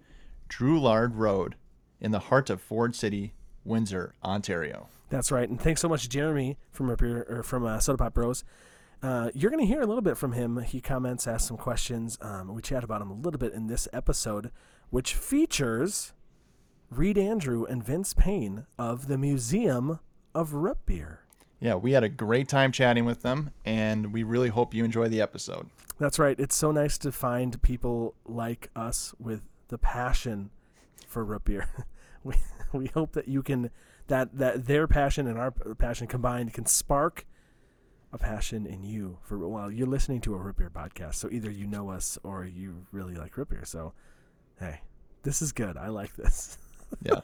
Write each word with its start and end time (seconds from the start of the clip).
Droulard 0.48 1.12
Road 1.14 1.56
in 2.00 2.10
the 2.10 2.18
heart 2.20 2.50
of 2.50 2.60
Ford 2.60 2.94
City, 2.94 3.32
Windsor, 3.64 4.14
Ontario. 4.22 4.88
That's 5.08 5.32
right. 5.32 5.48
And 5.48 5.60
thanks 5.60 5.80
so 5.80 5.88
much, 5.88 6.08
Jeremy 6.08 6.58
from 6.70 6.94
Beer, 6.94 7.24
or 7.28 7.42
from 7.42 7.64
uh, 7.64 7.78
Soda 7.80 7.98
Pop 7.98 8.14
Bros. 8.14 8.44
Uh, 9.02 9.30
you're 9.34 9.50
going 9.50 9.64
to 9.64 9.66
hear 9.66 9.82
a 9.82 9.86
little 9.86 10.02
bit 10.02 10.16
from 10.16 10.32
him. 10.32 10.58
He 10.62 10.80
comments, 10.80 11.26
asks 11.26 11.48
some 11.48 11.56
questions. 11.56 12.18
Um, 12.20 12.54
we 12.54 12.62
chat 12.62 12.84
about 12.84 13.02
him 13.02 13.10
a 13.10 13.14
little 13.14 13.38
bit 13.38 13.52
in 13.52 13.66
this 13.66 13.86
episode, 13.92 14.50
which 14.90 15.14
features 15.14 16.12
Reed 16.90 17.18
Andrew 17.18 17.64
and 17.64 17.84
Vince 17.84 18.14
Payne 18.14 18.66
of 18.78 19.08
the 19.08 19.18
Museum 19.18 20.00
of 20.34 20.54
Root 20.54 20.78
Beer. 20.86 21.23
Yeah, 21.64 21.76
we 21.76 21.92
had 21.92 22.04
a 22.04 22.10
great 22.10 22.46
time 22.46 22.72
chatting 22.72 23.06
with 23.06 23.22
them, 23.22 23.50
and 23.64 24.12
we 24.12 24.22
really 24.22 24.50
hope 24.50 24.74
you 24.74 24.84
enjoy 24.84 25.08
the 25.08 25.22
episode. 25.22 25.70
That's 25.98 26.18
right. 26.18 26.38
It's 26.38 26.54
so 26.54 26.72
nice 26.72 26.98
to 26.98 27.10
find 27.10 27.60
people 27.62 28.14
like 28.26 28.68
us 28.76 29.14
with 29.18 29.40
the 29.68 29.78
passion 29.78 30.50
for 31.08 31.24
root 31.24 31.46
beer. 31.46 31.66
we 32.22 32.34
we 32.74 32.88
hope 32.88 33.12
that 33.12 33.28
you 33.28 33.42
can 33.42 33.70
that 34.08 34.36
that 34.36 34.66
their 34.66 34.86
passion 34.86 35.26
and 35.26 35.38
our 35.38 35.52
passion 35.52 36.06
combined 36.06 36.52
can 36.52 36.66
spark 36.66 37.24
a 38.12 38.18
passion 38.18 38.66
in 38.66 38.84
you 38.84 39.16
for 39.22 39.38
well 39.48 39.70
you're 39.70 39.86
listening 39.86 40.20
to 40.20 40.34
a 40.34 40.36
root 40.36 40.58
beer 40.58 40.68
podcast. 40.68 41.14
So 41.14 41.30
either 41.30 41.50
you 41.50 41.66
know 41.66 41.88
us 41.88 42.18
or 42.22 42.44
you 42.44 42.84
really 42.92 43.14
like 43.14 43.38
root 43.38 43.48
beer. 43.48 43.64
So 43.64 43.94
hey, 44.60 44.82
this 45.22 45.40
is 45.40 45.52
good. 45.52 45.78
I 45.78 45.88
like 45.88 46.14
this. 46.14 46.58
Yeah. 47.02 47.20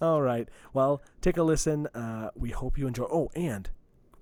All 0.00 0.20
right. 0.22 0.48
Well, 0.72 1.02
take 1.20 1.36
a 1.36 1.42
listen. 1.42 1.86
Uh, 1.88 2.30
we 2.34 2.50
hope 2.50 2.76
you 2.78 2.86
enjoy. 2.86 3.04
Oh, 3.10 3.30
and 3.34 3.70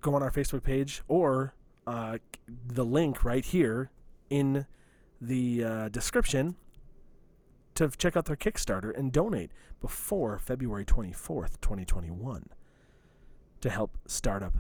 go 0.00 0.14
on 0.14 0.22
our 0.22 0.30
Facebook 0.30 0.62
page 0.62 1.03
or 1.08 1.55
uh, 1.86 2.19
the 2.67 2.84
link 2.84 3.25
right 3.25 3.44
here 3.44 3.91
in 4.30 4.67
the 5.20 5.64
uh, 5.64 5.89
description 5.89 6.56
to 7.75 7.89
check 7.89 8.17
out 8.17 8.27
their 8.27 8.36
Kickstarter 8.36 8.97
and 8.97 9.11
donate 9.12 9.50
before 9.80 10.39
February 10.39 10.84
24th, 10.84 11.61
2021 11.61 12.47
to 13.61 13.70
help 13.70 13.98
start 14.06 14.42
up 14.42 14.55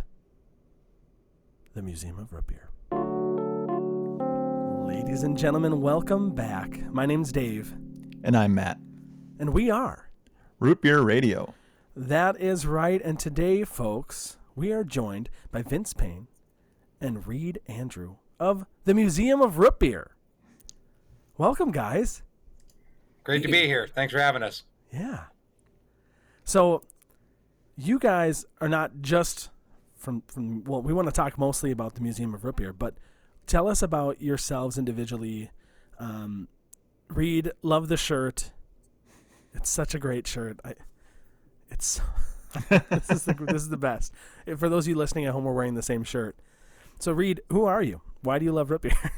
the 1.74 1.82
Museum 1.82 2.18
of 2.18 2.32
Root 2.32 2.46
Beer. 2.46 2.68
Ladies 4.86 5.22
and 5.22 5.36
gentlemen, 5.36 5.80
welcome 5.80 6.34
back. 6.34 6.90
My 6.92 7.04
name's 7.06 7.30
Dave, 7.32 7.74
And 8.22 8.36
I'm 8.36 8.54
Matt. 8.54 8.78
and 9.38 9.50
we 9.50 9.70
are 9.70 10.08
Root 10.60 10.80
Beer 10.80 11.00
Radio. 11.02 11.54
That 11.96 12.40
is 12.40 12.66
right. 12.66 13.00
And 13.02 13.18
today, 13.18 13.64
folks, 13.64 14.36
we 14.54 14.72
are 14.72 14.84
joined 14.84 15.30
by 15.50 15.62
Vince 15.62 15.92
Payne 15.92 16.28
and 17.00 17.26
Reed 17.26 17.60
Andrew 17.66 18.16
of 18.38 18.66
the 18.84 18.94
Museum 18.94 19.40
of 19.40 19.58
Root 19.58 19.78
Beer. 19.78 20.12
Welcome, 21.36 21.72
guys. 21.72 22.22
Great 23.24 23.42
to 23.42 23.48
be 23.48 23.66
here. 23.66 23.88
Thanks 23.88 24.12
for 24.12 24.20
having 24.20 24.42
us. 24.42 24.62
Yeah. 24.92 25.24
So, 26.44 26.82
you 27.76 27.98
guys 27.98 28.44
are 28.60 28.68
not 28.68 29.00
just 29.00 29.50
from 29.96 30.22
from 30.28 30.62
well, 30.64 30.82
we 30.82 30.92
want 30.92 31.08
to 31.08 31.12
talk 31.12 31.38
mostly 31.38 31.70
about 31.70 31.94
the 31.94 32.00
Museum 32.00 32.34
of 32.34 32.44
Root 32.44 32.56
Beer, 32.56 32.72
but 32.72 32.94
tell 33.46 33.66
us 33.66 33.82
about 33.82 34.20
yourselves 34.20 34.78
individually. 34.78 35.50
Um, 35.98 36.48
Reed, 37.08 37.50
love 37.62 37.88
the 37.88 37.96
shirt. 37.96 38.50
It's 39.54 39.70
such 39.70 39.94
a 39.94 39.98
great 39.98 40.26
shirt. 40.26 40.58
I, 40.64 40.74
it's 41.70 42.00
this 42.68 43.10
is 43.10 43.24
the 43.24 43.34
this 43.34 43.62
is 43.62 43.68
the 43.68 43.76
best. 43.76 44.12
If- 44.46 44.58
For 44.58 44.68
those 44.68 44.84
of 44.84 44.90
you 44.90 44.94
listening 44.96 45.24
at 45.26 45.32
home, 45.32 45.44
we're 45.44 45.52
wearing 45.52 45.74
the 45.74 45.82
same 45.82 46.04
shirt. 46.04 46.36
So, 47.00 47.12
Reed, 47.12 47.40
who 47.50 47.64
are 47.64 47.82
you? 47.82 48.00
Why 48.22 48.38
do 48.38 48.44
you 48.44 48.52
love 48.52 48.70
root 48.70 48.82
beer? 48.82 48.92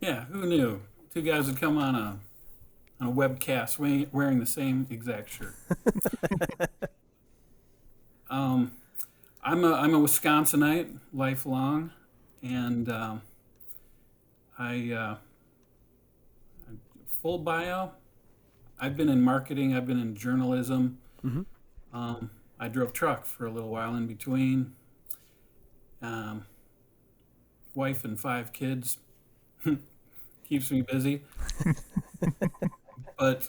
Yeah, 0.00 0.24
who 0.24 0.46
knew? 0.46 0.80
Two 1.14 1.22
guys 1.22 1.46
would 1.46 1.60
come 1.60 1.78
on 1.78 1.94
a 1.94 2.18
on 3.00 3.08
a 3.08 3.12
webcast 3.12 3.78
wearing, 3.78 4.08
wearing 4.10 4.40
the 4.40 4.46
same 4.46 4.84
exact 4.90 5.30
shirt. 5.30 5.54
um, 8.30 8.72
I'm 9.44 9.62
a 9.64 9.72
I'm 9.74 9.94
a 9.94 9.98
Wisconsinite, 10.00 10.92
lifelong, 11.12 11.92
and 12.42 12.88
um, 12.88 13.22
I 14.58 14.90
uh, 14.92 15.16
full 17.20 17.38
bio. 17.38 17.92
I've 18.82 18.96
been 18.96 19.08
in 19.08 19.22
marketing. 19.22 19.76
I've 19.76 19.86
been 19.86 20.00
in 20.00 20.16
journalism. 20.16 20.98
Um, 21.94 22.30
I 22.58 22.66
drove 22.66 22.92
truck 22.92 23.24
for 23.24 23.46
a 23.46 23.50
little 23.50 23.68
while 23.70 23.94
in 23.94 24.08
between. 24.08 24.72
Um, 26.02 26.46
wife 27.76 28.04
and 28.04 28.18
five 28.18 28.52
kids 28.52 28.98
keeps 30.48 30.72
me 30.72 30.82
busy. 30.82 31.22
but 33.18 33.48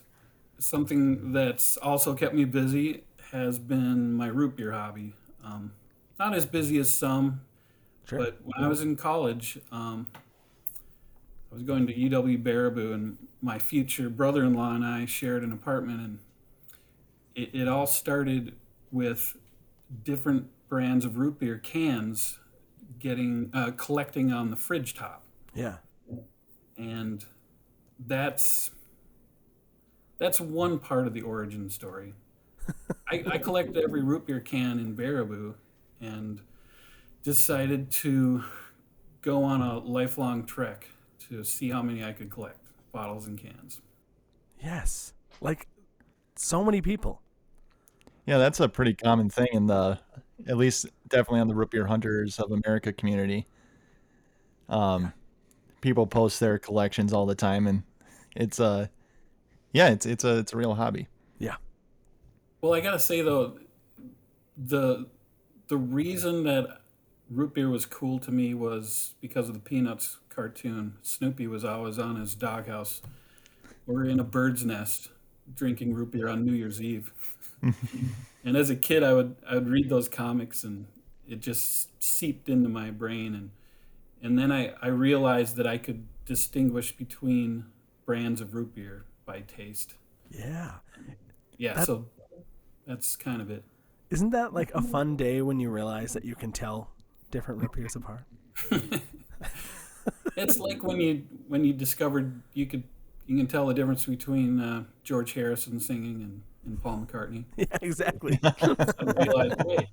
something 0.60 1.32
that's 1.32 1.78
also 1.78 2.14
kept 2.14 2.36
me 2.36 2.46
busy 2.46 3.04
has 3.32 3.58
been 3.58 4.14
my 4.14 4.28
root 4.28 4.56
beer 4.56 4.72
hobby. 4.72 5.16
Um, 5.44 5.74
not 6.20 6.36
as 6.36 6.46
busy 6.46 6.78
as 6.78 6.94
some, 6.94 7.42
Sure. 8.08 8.20
but 8.20 8.38
when 8.44 8.64
I 8.64 8.68
was 8.68 8.82
in 8.82 8.96
college, 8.98 9.58
um, 9.72 10.06
I 11.52 11.56
was 11.56 11.64
going 11.64 11.88
to 11.88 11.94
UW 11.94 12.44
Baraboo, 12.44 12.94
and 12.94 13.18
my 13.44 13.60
future 13.60 14.10
brother-in-law 14.10 14.74
and 14.74 14.86
I 14.86 15.06
shared 15.06 15.44
an 15.44 15.52
apartment, 15.52 16.00
and 16.00 16.20
it, 17.36 17.50
it 17.54 17.68
all 17.68 17.86
started 17.86 18.56
with 18.92 19.38
different 20.04 20.48
brands 20.70 21.06
of 21.06 21.18
root 21.18 21.40
beer 21.40 21.58
cans 21.58 22.40
getting 23.00 23.52
uh, 23.54 23.72
collecting 23.76 24.32
on 24.32 24.50
the 24.50 24.56
fridge 24.56 24.94
top 24.94 25.24
yeah. 25.54 25.76
and 26.78 27.26
that's 28.08 28.72
that's 30.18 30.40
one 30.40 30.80
part 30.80 31.06
of 31.06 31.14
the 31.14 31.22
origin 31.22 31.70
story. 31.70 32.14
I, 33.12 33.24
I 33.28 33.38
collect 33.38 33.76
every 33.76 34.02
root 34.02 34.26
beer 34.26 34.40
can 34.40 34.80
in 34.80 34.96
Baraboo, 34.96 35.56
and 36.00 36.40
decided 37.24 37.92
to 37.92 38.44
go 39.22 39.44
on 39.44 39.62
a 39.62 39.80
lifelong 39.80 40.46
trek 40.46 40.90
to 41.28 41.44
see 41.44 41.70
how 41.70 41.82
many 41.82 42.04
I 42.04 42.14
could 42.14 42.30
collect 42.30 42.63
bottles 42.94 43.28
and 43.28 43.38
cans. 43.38 43.82
Yes. 44.64 45.14
Like 45.42 45.68
so 46.38 46.64
many 46.64 46.82
people. 46.82 47.22
Yeah, 48.26 48.38
that's 48.38 48.62
a 48.62 48.70
pretty 48.70 48.94
common 48.94 49.30
thing 49.30 49.50
in 49.52 49.68
the, 49.68 50.00
at 50.48 50.56
least 50.56 50.86
definitely 51.10 51.42
on 51.42 51.50
the 51.50 51.56
Root 51.56 51.72
Beer 51.72 51.86
Hunters 51.86 52.40
of 52.40 52.52
America 52.52 52.94
community. 52.94 53.46
Um, 54.70 55.12
people 55.82 56.08
post 56.08 56.40
their 56.40 56.58
collections 56.58 57.12
all 57.12 57.26
the 57.26 57.36
time, 57.36 57.68
and 57.68 57.84
it's 58.34 58.62
a, 58.62 58.90
yeah, 59.74 59.90
it's 59.90 60.06
it's 60.06 60.24
a 60.24 60.38
it's 60.38 60.54
a 60.54 60.58
real 60.58 60.76
hobby. 60.76 61.10
Yeah. 61.38 61.56
Well, 62.62 62.74
I 62.74 62.80
gotta 62.80 63.00
say 63.00 63.22
though, 63.22 63.60
the 64.56 65.08
the 65.68 65.78
reason 65.78 66.44
that 66.44 66.80
root 67.30 67.54
beer 67.54 67.70
was 67.70 67.86
cool 67.86 68.20
to 68.20 68.32
me 68.32 68.54
was 68.54 69.16
because 69.20 69.50
of 69.50 69.56
the 69.56 69.60
Peanuts 69.60 70.20
cartoon. 70.34 70.96
Snoopy 71.02 71.48
was 71.48 71.64
always 71.66 72.00
on 72.00 72.16
his 72.20 72.36
doghouse 72.36 73.02
or 73.88 74.06
in 74.06 74.20
a 74.20 74.24
bird's 74.24 74.66
nest 74.66 75.10
drinking 75.56 75.94
root 75.94 76.12
beer 76.12 76.28
on 76.28 76.46
New 76.46 76.54
Year's 76.54 76.82
Eve. 76.82 77.12
and 78.44 78.58
as 78.58 78.70
a 78.70 78.76
kid, 78.76 79.04
I 79.04 79.14
would 79.14 79.36
I 79.48 79.56
would 79.56 79.68
read 79.68 79.90
those 79.90 80.08
comics 80.10 80.64
and 80.64 80.88
it 81.28 81.40
just 81.40 81.90
seeped 82.04 82.50
into 82.50 82.70
my 82.70 82.92
brain 82.92 83.34
and 83.36 83.52
and 84.22 84.40
then 84.40 84.52
I, 84.52 84.74
I 84.82 84.88
realized 84.88 85.58
that 85.58 85.68
I 85.68 85.78
could 85.78 86.06
distinguish 86.26 86.96
between 86.96 87.66
brands 88.06 88.40
of 88.40 88.54
root 88.56 88.74
beer 88.74 89.04
by 89.26 89.42
taste. 89.42 89.96
Yeah. 90.32 90.76
Yeah, 91.58 91.74
That- 91.74 91.86
so 91.86 92.06
that's 92.88 93.16
kind 93.16 93.42
of 93.42 93.50
it. 93.52 93.64
Isn't 94.10 94.30
that 94.32 94.54
like 94.54 94.72
a 94.76 94.82
fun 94.82 95.16
day 95.18 95.42
when 95.42 95.60
you 95.60 95.70
realize 95.72 96.14
that 96.14 96.24
you 96.24 96.36
can 96.36 96.52
tell 96.52 96.92
different 97.32 97.62
root 97.62 97.72
beers 97.74 97.96
apart? 97.96 98.26
It's 100.36 100.60
like 100.60 100.84
when 100.84 101.00
you 101.00 101.24
when 101.48 101.64
you 101.66 101.74
discovered 101.74 102.42
you 102.54 102.66
could 102.66 102.84
you 103.28 103.38
can 103.38 103.48
tell 103.48 103.68
the 103.68 103.74
difference 103.74 104.06
between 104.06 104.60
uh, 104.60 104.84
George 105.04 105.34
Harrison 105.34 105.80
singing 105.80 106.16
and, 106.22 106.42
and 106.66 106.82
Paul 106.84 107.06
McCartney. 107.08 107.46
Yeah, 107.58 107.66
exactly. 107.82 108.40
And 108.42 109.18
realize, 109.18 109.54
wait, 109.66 109.88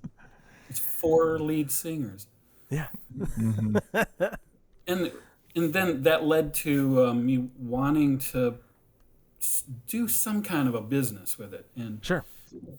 it's 0.69 0.78
four 0.81 1.38
lead 1.38 1.70
singers. 1.70 2.26
yeah. 2.70 2.87
and 4.87 5.12
and 5.56 5.72
then 5.72 6.02
that 6.04 6.25
led 6.25 6.54
to 6.54 7.06
um, 7.06 7.26
me 7.26 7.48
wanting 7.58 8.19
to 8.19 8.54
do 9.86 10.06
some 10.08 10.43
kind 10.43 10.69
of 10.69 10.75
a 10.75 10.81
business 10.81 11.38
with 11.38 11.54
it 11.54 11.66
and 11.75 12.04
Sure. 12.04 12.25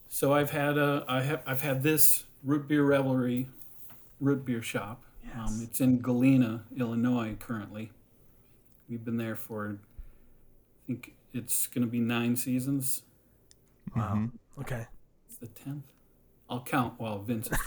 so 0.07 0.31
i've 0.33 0.51
had 0.51 0.77
a 0.77 1.03
i 1.07 1.21
have 1.21 1.41
i've 1.47 1.61
had 1.61 1.81
this 1.81 2.25
root 2.43 2.67
beer 2.67 2.83
revelry 2.83 3.47
root 4.19 4.45
beer 4.45 4.61
shop 4.61 5.03
um, 5.35 5.59
it's 5.63 5.79
in 5.81 6.01
galena 6.01 6.63
illinois 6.77 7.35
currently 7.39 7.91
we've 8.89 9.03
been 9.06 9.18
there 9.18 9.35
for 9.35 9.77
i 9.81 10.88
think 10.88 11.13
it's 11.33 11.68
going 11.68 11.85
to 11.85 11.89
be 11.91 12.00
nine 12.00 12.35
seasons 12.35 13.03
Wow. 13.95 14.29
Okay. 14.59 14.85
it's 15.27 15.38
the 15.38 15.47
10th 15.47 15.81
i'll 16.50 16.63
count 16.63 16.94
while 16.97 17.19
vince 17.19 17.50
is 17.51 17.57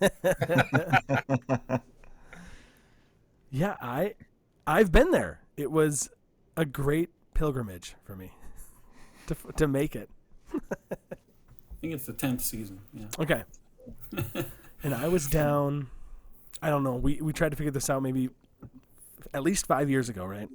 talking 0.00 1.80
Yeah, 3.50 3.76
I 3.80 4.14
I've 4.66 4.92
been 4.92 5.10
there. 5.10 5.40
It 5.56 5.70
was 5.70 6.10
a 6.56 6.64
great 6.66 7.08
pilgrimage 7.34 7.94
for 8.04 8.14
me 8.14 8.32
to 9.26 9.34
to 9.56 9.66
make 9.68 9.96
it. 9.96 10.10
i 10.54 10.96
think 11.80 11.94
it's 11.94 12.06
the 12.06 12.12
10th 12.12 12.40
season 12.42 12.80
yeah 12.92 13.06
Okay. 13.18 13.42
and 14.82 14.94
I 14.94 15.08
was 15.08 15.26
down 15.28 15.88
I 16.62 16.70
don't 16.70 16.82
know. 16.82 16.94
We 16.94 17.20
we 17.20 17.32
tried 17.32 17.50
to 17.50 17.56
figure 17.56 17.70
this 17.70 17.88
out 17.90 18.02
maybe 18.02 18.30
at 19.34 19.42
least 19.42 19.66
5 19.66 19.90
years 19.90 20.08
ago, 20.08 20.24
right? 20.24 20.48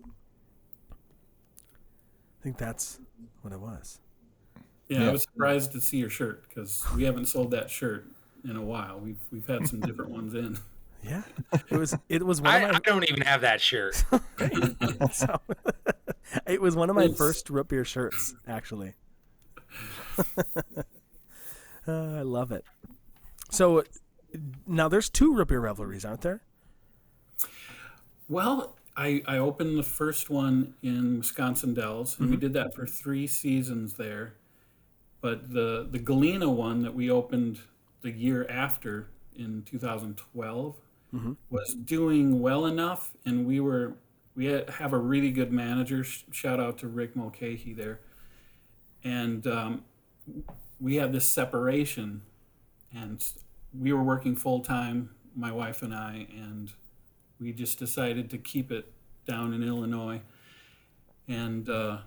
I 0.92 2.44
think 2.44 2.58
that's 2.58 3.00
what 3.42 3.54
it 3.54 3.60
was. 3.60 4.00
Yeah, 4.90 5.10
I 5.10 5.12
was 5.12 5.24
surprised 5.24 5.72
to 5.74 5.82
see 5.82 5.98
your 5.98 6.10
shirt 6.10 6.44
because 6.50 6.84
we 6.96 7.04
haven't 7.04 7.28
sold 7.28 7.52
that 7.52 7.70
shirt 7.70 8.06
in 8.44 8.56
a 8.58 8.62
while. 8.62 9.00
We've 9.00 9.20
we've 9.32 9.48
had 9.48 9.68
some 9.68 9.80
different 9.80 10.12
ones 10.20 10.34
in. 10.34 10.60
Yeah. 11.04 11.24
It 11.70 11.78
was 11.78 11.96
it 12.10 12.24
was 12.26 12.42
one 12.42 12.54
I, 12.54 12.60
of 12.70 12.76
I 12.76 12.80
don't 12.80 13.04
even 13.10 13.22
have 13.22 13.42
that 13.42 13.62
shirt. 13.62 13.96
so, 15.14 15.40
it 16.48 16.62
was 16.62 16.76
one 16.76 16.90
of 16.90 16.96
my 16.96 17.04
It's- 17.04 17.18
first 17.18 17.50
root 17.50 17.68
beer 17.70 17.86
shirts 17.86 18.36
actually. 18.48 18.94
Uh, 21.88 22.16
I 22.18 22.22
love 22.22 22.52
it. 22.52 22.64
So 23.52 23.84
now 24.68 24.88
there's 24.88 25.10
two 25.10 25.34
root 25.34 25.50
beer 25.50 25.60
revelries, 25.60 26.06
aren't 26.06 26.22
there? 26.22 26.42
Well, 28.30 28.76
I 28.96 29.22
I 29.26 29.38
opened 29.38 29.78
the 29.78 29.84
first 29.84 30.30
one 30.30 30.76
in 30.82 31.18
Wisconsin 31.20 31.74
Dells, 31.74 32.20
and 32.20 32.30
we 32.30 32.38
did 32.38 32.54
that 32.54 32.74
for 32.74 32.86
three 32.86 33.28
seasons 33.28 33.94
there. 33.96 34.36
But 35.22 35.52
the 35.54 35.88
the 35.90 36.00
Galena 36.00 36.50
one 36.50 36.82
that 36.84 36.94
we 36.94 37.10
opened 37.10 37.60
the 38.02 38.12
year 38.12 38.46
after 38.50 39.10
in 39.36 39.64
2012 39.64 40.76
was 41.50 41.76
doing 41.76 42.42
well 42.42 42.66
enough, 42.66 43.14
and 43.26 43.46
we 43.46 43.60
were 43.60 43.96
we 44.36 44.46
had, 44.48 44.70
have 44.70 44.94
a 44.94 44.98
really 44.98 45.32
good 45.32 45.52
manager. 45.52 46.04
Sh- 46.04 46.24
Shout 46.32 46.60
out 46.60 46.78
to 46.80 46.88
Rick 46.88 47.16
Mulcahy 47.16 47.74
there, 47.74 48.00
and 49.04 49.46
um, 49.48 49.84
we 50.80 50.96
had 50.96 51.12
this 51.14 51.26
separation, 51.26 52.22
and 52.94 53.24
we 53.78 53.94
were 53.94 54.04
working 54.04 54.36
full 54.36 54.60
time, 54.62 55.10
my 55.36 55.52
wife 55.52 55.82
and 55.82 55.94
I, 55.94 56.28
and 56.36 56.72
we 57.40 57.52
just 57.52 57.80
decided 57.80 58.30
to 58.32 58.38
keep 58.38 58.72
it 58.72 58.92
down 59.26 59.54
in 59.54 59.64
Illinois, 59.64 60.22
and 61.28 61.70
uh, 61.70 62.00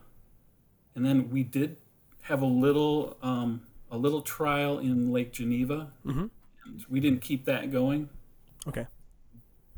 and 0.95 1.05
then 1.05 1.31
we 1.31 1.43
did 1.43 1.79
have 2.23 2.43
a 2.43 2.47
little 2.47 3.17
um, 3.23 3.63
a 3.91 3.97
little 3.97 4.21
trial 4.23 4.79
in 4.79 5.13
Lake 5.13 5.33
Geneva, 5.33 5.93
Mhm. 6.05 6.31
and 6.65 6.85
we 6.89 7.01
didn't 7.01 7.21
keep 7.23 7.45
that 7.47 7.71
going. 7.73 8.09
Okay. 8.67 8.87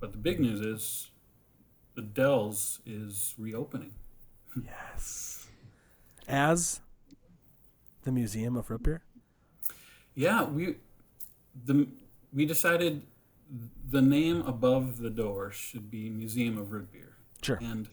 But 0.01 0.13
the 0.13 0.19
big 0.19 0.41
news 0.41 0.61
is, 0.61 1.11
the 1.95 2.03
Dells 2.03 2.81
is 2.87 3.35
reopening. 3.37 3.95
Yes. 4.65 5.49
As 6.27 6.81
the 8.03 8.13
Museum 8.13 8.57
of 8.57 8.71
Root 8.71 8.83
Beer? 8.85 9.03
Yeah, 10.15 10.45
we 10.45 10.77
the 11.65 11.89
we 12.33 12.45
decided 12.47 13.03
the 13.91 14.03
name 14.03 14.43
above 14.43 14.99
the 14.99 15.11
door 15.11 15.51
should 15.51 15.91
be 15.91 16.11
Museum 16.11 16.59
of 16.59 16.71
Root 16.73 16.93
Beer. 16.93 17.15
Sure. 17.43 17.59
and 17.63 17.89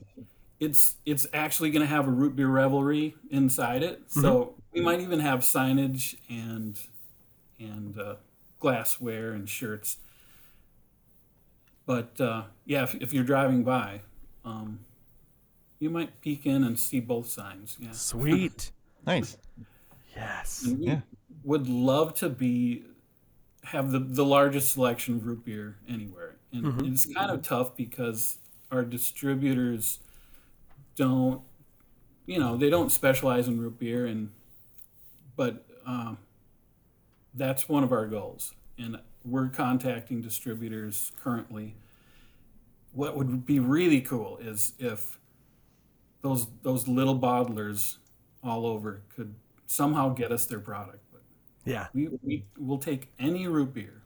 it's 0.60 0.96
it's 1.06 1.28
actually 1.34 1.70
going 1.70 1.82
to 1.82 1.88
have 1.88 2.08
a 2.08 2.12
root 2.12 2.36
beer 2.36 2.48
revelry 2.48 3.16
inside 3.30 3.84
it. 3.84 4.02
So 4.08 4.56
we 4.74 4.82
might 4.82 5.02
even 5.02 5.20
have 5.20 5.42
signage 5.42 6.16
and 6.30 6.80
and 7.60 7.98
uh, 8.00 8.16
glassware 8.60 9.32
and 9.34 9.48
shirts. 9.48 9.98
But 11.86 12.20
uh, 12.20 12.44
yeah, 12.66 12.84
if, 12.84 12.96
if 12.96 13.14
you're 13.14 13.24
driving 13.24 13.64
by, 13.64 14.02
um, 14.44 14.80
you 15.80 15.90
might 15.90 16.20
peek 16.22 16.46
in 16.46 16.64
and 16.64 16.80
see 16.80 17.00
both 17.00 17.30
signs. 17.30 17.78
Yeah, 17.80 17.92
Sweet. 17.92 18.72
Nice. 19.06 19.38
yes. 20.16 20.64
and 20.66 20.80
we 20.80 20.88
Yeah. 20.88 21.02
would 21.44 21.68
love 21.70 22.16
to 22.16 22.28
be 22.30 22.86
have 23.66 23.92
the, 23.92 24.00
the 24.00 24.26
largest 24.26 24.74
selection 24.74 25.16
of 25.18 25.26
root 25.26 25.46
beer 25.46 25.78
anywhere. 25.90 26.36
And 26.52 26.82
it's 26.88 27.06
kind 27.06 27.32
of 27.32 27.42
tough 27.42 27.76
because 27.76 28.38
our 28.72 28.84
distributors 28.84 30.00
don't 30.96 31.42
you 32.26 32.40
know 32.40 32.56
they 32.56 32.70
don't 32.70 32.92
specialize 32.92 33.48
in 33.48 33.60
root 33.60 33.78
beer 33.78 34.06
and 34.06 34.32
but 35.36 35.66
um, 35.86 36.18
that's 37.34 37.68
one 37.68 37.84
of 37.84 37.92
our 37.92 38.08
goals. 38.08 38.54
And 38.78 39.00
we're 39.24 39.50
contacting 39.50 40.22
distributors 40.22 41.12
currently. 41.22 41.76
What 42.94 43.18
would 43.18 43.46
be 43.46 43.60
really 43.60 44.02
cool 44.02 44.38
is 44.38 44.74
if 44.80 45.20
those 46.22 46.48
those 46.64 46.88
little 46.88 47.20
bottlers 47.20 47.98
all 48.44 48.66
over 48.66 49.02
could 49.16 49.36
somehow 49.68 50.10
get 50.10 50.32
us 50.32 50.46
their 50.46 50.60
product. 50.60 51.05
But 51.66 51.72
Yeah. 51.72 51.88
we, 51.94 52.10
we 52.24 52.46
will 52.58 52.78
take 52.78 53.12
any 53.20 53.48
root 53.48 53.74
beer. 53.74 54.02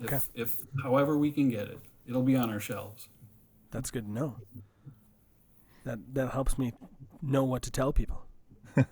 If, 0.00 0.06
Okay. 0.12 0.20
if 0.34 0.56
however 0.82 1.16
we 1.18 1.30
can 1.30 1.48
get 1.48 1.68
it, 1.68 1.78
it'll 2.06 2.22
be 2.22 2.36
on 2.36 2.50
our 2.50 2.60
shelves. 2.60 3.08
That's 3.70 3.90
good 3.90 4.06
to 4.06 4.12
know. 4.12 4.36
That 5.84 5.98
that 6.14 6.30
helps 6.30 6.58
me 6.58 6.72
know 7.22 7.44
what 7.44 7.62
to 7.62 7.70
tell 7.70 7.92
people. 7.92 8.24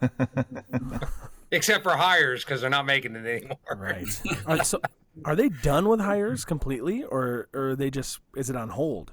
Except 1.50 1.82
for 1.82 1.92
hires 1.96 2.44
because 2.44 2.60
they're 2.60 2.70
not 2.70 2.86
making 2.86 3.14
it 3.16 3.26
anymore. 3.26 3.58
Right. 3.76 4.06
are, 4.46 4.64
so, 4.64 4.80
are 5.24 5.36
they 5.36 5.48
done 5.48 5.88
with 5.88 6.00
hires 6.00 6.44
completely, 6.44 7.04
or, 7.04 7.48
or 7.52 7.70
are 7.70 7.76
they 7.76 7.90
just 7.90 8.20
is 8.36 8.48
it 8.50 8.56
on 8.56 8.70
hold? 8.70 9.12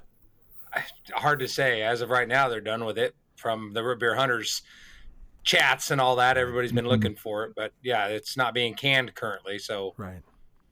Hard 1.12 1.40
to 1.40 1.48
say. 1.48 1.82
As 1.82 2.00
of 2.00 2.10
right 2.10 2.28
now, 2.28 2.48
they're 2.48 2.60
done 2.60 2.84
with 2.84 2.98
it. 2.98 3.14
From 3.36 3.72
the 3.72 3.82
root 3.82 3.98
beer 4.00 4.14
hunters 4.14 4.62
chats 5.42 5.90
and 5.90 6.00
all 6.00 6.16
that, 6.16 6.36
everybody's 6.36 6.72
been 6.72 6.86
looking 6.88 7.14
for 7.16 7.44
it. 7.44 7.52
But 7.56 7.72
yeah, 7.82 8.06
it's 8.06 8.36
not 8.36 8.54
being 8.54 8.74
canned 8.74 9.14
currently, 9.14 9.58
so 9.58 9.94
Right. 9.96 10.20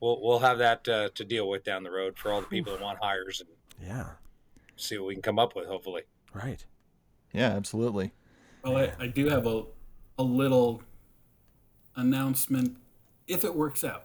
we'll 0.00 0.20
we'll 0.22 0.38
have 0.40 0.58
that 0.58 0.86
uh, 0.88 1.08
to 1.14 1.24
deal 1.24 1.48
with 1.48 1.64
down 1.64 1.82
the 1.82 1.90
road 1.90 2.16
for 2.18 2.32
all 2.32 2.40
the 2.40 2.46
people 2.46 2.72
that 2.72 2.82
want 2.82 2.98
hires 3.02 3.40
and 3.40 3.48
Yeah. 3.88 4.10
see 4.76 4.98
what 4.98 5.06
we 5.08 5.14
can 5.14 5.22
come 5.22 5.38
up 5.38 5.54
with. 5.56 5.66
Hopefully, 5.66 6.02
Right. 6.32 6.64
Yeah, 7.32 7.50
absolutely. 7.50 8.12
Well, 8.64 8.76
I, 8.76 8.92
I 8.98 9.06
do 9.06 9.28
have 9.28 9.46
a, 9.46 9.64
a 10.18 10.22
little 10.22 10.82
announcement 11.96 12.76
if 13.26 13.44
it 13.44 13.54
works 13.54 13.84
out. 13.84 14.04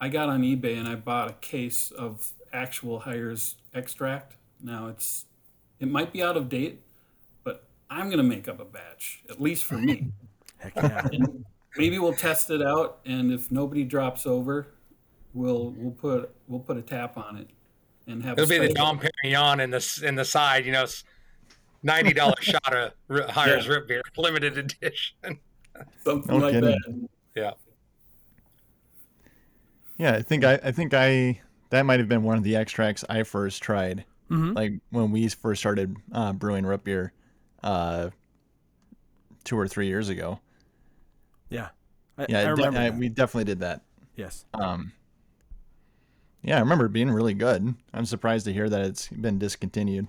I 0.00 0.08
got 0.08 0.28
on 0.28 0.42
eBay 0.42 0.76
and 0.78 0.88
I 0.88 0.96
bought 0.96 1.30
a 1.30 1.34
case 1.34 1.90
of 1.90 2.32
actual 2.52 3.00
hires 3.00 3.56
extract. 3.72 4.34
Now 4.60 4.88
it's 4.88 5.26
it 5.78 5.88
might 5.88 6.12
be 6.12 6.22
out 6.22 6.36
of 6.36 6.48
date, 6.48 6.80
but 7.94 8.00
I'm 8.00 8.10
gonna 8.10 8.22
make 8.22 8.48
up 8.48 8.60
a 8.60 8.64
batch, 8.64 9.22
at 9.30 9.40
least 9.40 9.64
for 9.64 9.74
me. 9.74 10.08
Heck 10.58 10.74
yeah. 10.76 11.08
Maybe 11.76 11.98
we'll 11.98 12.12
test 12.14 12.50
it 12.50 12.62
out, 12.62 13.00
and 13.06 13.32
if 13.32 13.50
nobody 13.50 13.84
drops 13.84 14.26
over, 14.26 14.68
we'll 15.34 15.70
we'll 15.76 15.92
put 15.92 16.30
we'll 16.48 16.60
put 16.60 16.76
a 16.76 16.82
tap 16.82 17.16
on 17.16 17.36
it 17.38 17.48
and 18.06 18.22
have. 18.22 18.38
it'll 18.38 18.48
be 18.48 18.58
the 18.58 18.72
Dom 18.74 18.98
Perignon 19.00 19.60
in 19.62 19.70
the 19.70 20.02
in 20.06 20.14
the 20.14 20.24
side. 20.24 20.66
You 20.66 20.72
know, 20.72 20.84
ninety 21.82 22.12
dollar 22.12 22.34
shot 22.40 22.74
of 22.74 22.92
r- 23.08 23.26
hires 23.28 23.66
Yeah. 23.66 23.72
root 23.72 23.88
beer, 23.88 24.02
limited 24.16 24.58
edition. 24.58 25.38
something 26.04 26.38
No 26.38 26.44
like 26.44 26.52
kidding. 26.52 26.70
that. 26.70 27.08
yeah. 27.34 27.50
Yeah, 29.98 30.14
I 30.14 30.22
think 30.22 30.44
I, 30.44 30.54
I 30.62 30.72
think 30.72 30.94
I 30.94 31.40
that 31.70 31.82
might 31.86 32.00
have 32.00 32.08
been 32.08 32.22
one 32.22 32.36
of 32.36 32.44
the 32.44 32.56
extracts 32.56 33.04
I 33.08 33.22
first 33.22 33.62
tried 33.62 34.04
Mhm. 34.30 34.54
like 34.54 34.72
when 34.90 35.10
we 35.10 35.28
first 35.28 35.60
started 35.60 35.96
uh, 36.12 36.32
brewing 36.32 36.64
root 36.66 36.84
beer, 36.84 37.12
uh, 37.62 38.10
two 39.44 39.58
or 39.58 39.66
three 39.68 39.86
years 39.86 40.08
ago. 40.08 40.40
Yeah. 41.48 41.68
I, 42.18 42.26
Yeah, 42.28 42.38
I 42.40 42.48
remember. 42.48 42.78
I- 42.78 42.90
we 42.90 43.08
definitely 43.08 43.44
did 43.44 43.60
that. 43.60 43.82
yes. 44.16 44.44
Um, 44.54 44.92
yeah, 46.42 46.56
I 46.56 46.60
remember 46.60 46.86
it 46.86 46.92
being 46.92 47.10
really 47.10 47.34
good. 47.34 47.74
I'm 47.94 48.04
surprised 48.04 48.44
to 48.46 48.52
hear 48.52 48.68
that 48.68 48.80
it's 48.82 49.08
been 49.08 49.38
discontinued, 49.38 50.08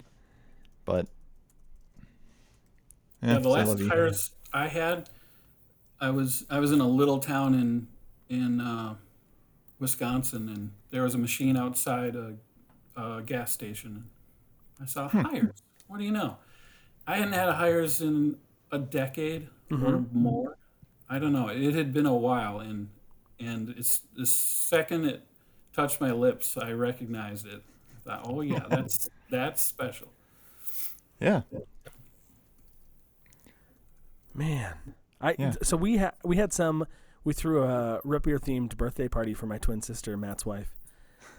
but 0.85 1.07
Yeah, 3.21 3.35
the 3.39 3.43
c'est 3.43 3.49
la 3.49 3.51
last 3.53 3.79
vie. 3.79 4.11
I 4.51 4.67
had, 4.67 5.09
I 5.99 6.09
was 6.09 6.45
I 6.49 6.59
was 6.59 6.71
in 6.71 6.81
a 6.81 6.87
little 6.87 7.19
town 7.19 7.53
in 7.55 7.87
in 8.29 8.59
uh, 8.59 8.95
Wisconsin, 9.79 10.49
and 10.49 10.71
there 10.91 11.03
was 11.03 11.15
a 11.15 11.17
machine 11.17 11.55
outside 11.55 12.15
a, 12.15 12.35
a 12.99 13.21
gas 13.21 13.51
station. 13.51 14.09
I 14.81 14.85
saw 14.85 15.07
Hmm. 15.09 15.21
hires. 15.21 15.61
What 15.87 15.99
do 15.99 16.03
you 16.05 16.11
know? 16.11 16.37
I 17.07 17.17
hadn't 17.17 17.33
had 17.33 17.49
a 17.49 17.53
hires 17.53 18.01
in 18.01 18.37
a 18.71 18.79
decade 18.79 19.49
or 19.71 19.77
Mm-hmm. 19.77 20.17
more. 20.19 20.57
I 21.09 21.19
don't 21.19 21.33
know. 21.33 21.47
It 21.49 21.73
had 21.73 21.93
been 21.93 22.05
a 22.05 22.15
while, 22.15 22.59
and 22.59 22.89
and 23.39 23.69
it's 23.77 24.01
the 24.15 24.25
second 24.25 25.05
it 25.05 25.23
touched 25.75 25.99
my 25.99 26.11
lips, 26.11 26.55
I 26.57 26.71
recognized 26.71 27.45
it. 27.47 27.61
I 28.07 28.09
thought, 28.09 28.25
oh 28.29 28.41
yeah, 28.41 28.65
that's 28.69 29.09
that's 29.29 29.61
special. 29.63 30.09
Yeah, 31.19 31.41
Man, 34.33 34.73
I 35.21 35.35
Yeah. 35.37 35.53
so 35.61 35.77
we 35.77 35.97
had 35.97 36.13
we 36.23 36.37
had 36.37 36.51
some. 36.53 36.85
We 37.23 37.33
threw 37.33 37.63
a 37.63 38.01
root 38.03 38.23
beer 38.23 38.37
themed 38.37 38.75
birthday 38.75 39.07
party 39.07 39.33
for 39.33 39.45
my 39.45 39.57
twin 39.57 39.81
sister 39.81 40.17
Matt's 40.17 40.45
wife. 40.45 40.73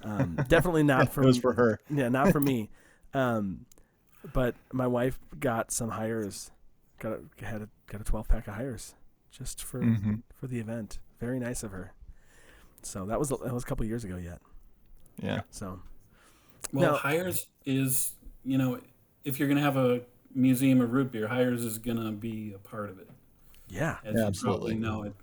Um, 0.02 0.36
definitely 0.48 0.82
not 0.82 1.02
it 1.08 1.12
for 1.12 1.22
was 1.22 1.36
for 1.38 1.52
her. 1.54 1.78
yeah, 1.90 2.08
not 2.08 2.32
for 2.32 2.40
me. 2.40 2.70
Um, 3.12 3.66
but 4.32 4.54
my 4.72 4.86
wife 4.86 5.18
got 5.38 5.70
some 5.72 5.90
hires. 5.90 6.50
Got 6.98 7.18
a, 7.40 7.44
had 7.44 7.62
a 7.62 7.68
got 7.86 8.00
a 8.00 8.04
twelve 8.04 8.28
pack 8.28 8.46
of 8.48 8.54
hires 8.54 8.94
just 9.30 9.62
for 9.62 9.80
Mhm. 9.82 10.22
for 10.34 10.46
the 10.46 10.58
event. 10.60 10.98
Very 11.20 11.38
nice 11.38 11.62
of 11.62 11.72
her. 11.72 11.92
So 12.82 13.06
that 13.06 13.18
was 13.18 13.28
that 13.30 13.52
was 13.52 13.62
a 13.62 13.66
couple 13.66 13.84
years 13.86 14.04
ago 14.04 14.16
yet. 14.16 14.40
Yeah, 15.20 15.42
So 15.50 15.80
Well, 16.72 16.92
Now- 16.92 16.98
Hires 16.98 17.46
is, 17.64 18.14
you 18.44 18.58
know, 18.58 18.80
if 19.24 19.38
you're 19.38 19.46
going 19.48 19.58
to 19.58 19.62
have 19.62 19.76
a 19.76 20.02
museum 20.34 20.80
of 20.80 20.92
root 20.92 21.12
beer, 21.12 21.28
Hires 21.28 21.64
is 21.64 21.78
going 21.78 21.98
to 21.98 22.10
be 22.10 22.52
a 22.52 22.58
part 22.58 22.90
of 22.90 22.98
it. 22.98 23.08
yeah, 23.68 23.98
As 24.04 24.14
Yeah, 24.16 24.26
absolutely. 24.26 24.72
probably 24.72 24.74
know, 24.74 25.02
it, 25.04 25.14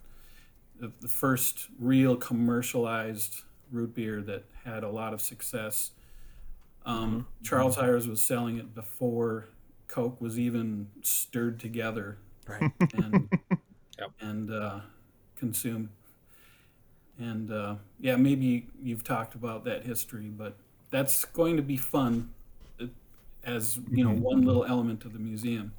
the, 0.79 0.91
the 1.01 1.07
first 1.09 1.67
real 1.77 2.15
commercialized 2.15 3.41
root 3.71 3.93
beer 3.93 4.21
that 4.21 4.45
had 4.63 4.83
a 4.83 4.89
lot 4.89 5.13
of 5.13 5.19
success. 5.21 5.91
Um, 6.85 7.27
Charles 7.43 7.75
Hires 7.75 8.07
was 8.07 8.21
selling 8.21 8.57
it 8.57 8.73
before 8.73 9.49
Coke 9.87 10.19
was 10.21 10.39
even 10.39 10.89
stirred 11.03 11.59
together 11.59 12.17
right. 12.47 12.65
and 12.93 13.29
Yep. 13.99 14.11
and 14.21 14.51
uh, 14.51 14.81
consumed. 15.35 15.89
And 17.19 17.51
uh, 17.51 17.75
yeah, 17.99 18.15
maybe 18.15 18.67
you've 18.81 19.03
talked 19.03 19.35
about 19.35 19.63
that 19.65 19.85
history, 19.85 20.27
but 20.29 20.57
that's 20.89 21.25
going 21.25 21.57
to 21.57 21.63
be 21.63 21.77
fun. 21.77 22.31
uh, 22.81 22.87
As 23.43 23.79
you 23.91 24.03
know, 24.03 24.11
one 24.13 24.41
little 24.43 24.65
element 24.65 25.05
of 25.05 25.13
the 25.13 25.19
museum 25.19 25.73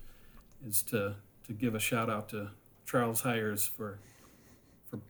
is 0.66 0.82
to 0.84 1.16
to 1.46 1.52
give 1.52 1.74
a 1.74 1.80
shout 1.80 2.10
out 2.10 2.28
to 2.30 2.50
Charles 2.86 3.22
Hires 3.22 3.66
for 3.66 3.98
for 4.90 5.00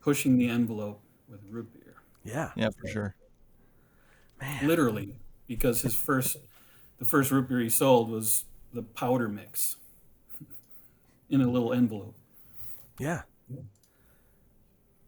pushing 0.00 0.38
the 0.38 0.48
envelope 0.48 1.00
with 1.28 1.40
root 1.50 1.72
beer, 1.74 1.96
Yeah, 2.24 2.52
yeah, 2.56 2.70
for 2.70 2.86
sure. 2.88 3.16
literally, 4.60 5.16
because 5.46 5.82
his 5.82 5.94
first 5.94 6.36
the 6.98 7.04
first 7.04 7.30
root 7.30 7.48
beer 7.48 7.60
he 7.60 7.68
sold 7.68 8.10
was 8.10 8.44
the 8.72 8.82
powder 8.82 9.28
mix 9.28 9.76
in 11.30 11.40
a 11.40 11.48
little 11.48 11.72
envelope. 11.72 12.14
yeah. 12.98 13.22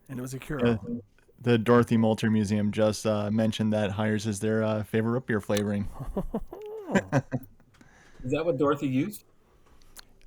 And 0.09 0.19
it 0.19 0.23
was 0.23 0.35
a 0.35 0.38
cure. 0.38 0.64
Uh, 0.64 0.76
the 1.43 1.59
Dorothy 1.59 1.97
Molter 1.97 2.31
Museum 2.31 2.71
just 2.71 3.07
uh, 3.07 3.31
mentioned 3.31 3.73
that 3.73 3.90
Hires 3.90 4.26
is 4.26 4.38
their 4.40 4.62
uh, 4.62 4.85
favorite 4.85 5.12
root 5.12 5.26
beer 5.26 5.40
flavoring. 5.40 5.88
Is 8.25 8.33
that 8.33 8.45
what 8.45 8.59
Dorothy 8.59 8.88
used? 8.88 9.25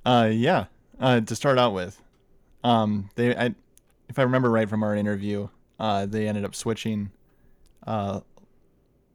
Uh, 0.04 0.30
yeah. 0.32 0.66
Uh, 0.98 1.20
to 1.20 1.34
start 1.34 1.58
out 1.58 1.72
with, 1.72 2.00
um, 2.62 3.08
they, 3.14 3.34
I, 3.34 3.54
if 4.08 4.18
I 4.18 4.22
remember 4.22 4.50
right 4.50 4.68
from 4.68 4.82
our 4.82 4.94
interview, 4.94 5.48
uh, 5.78 6.04
they 6.06 6.28
ended 6.28 6.44
up 6.44 6.54
switching, 6.54 7.10
uh, 7.86 8.20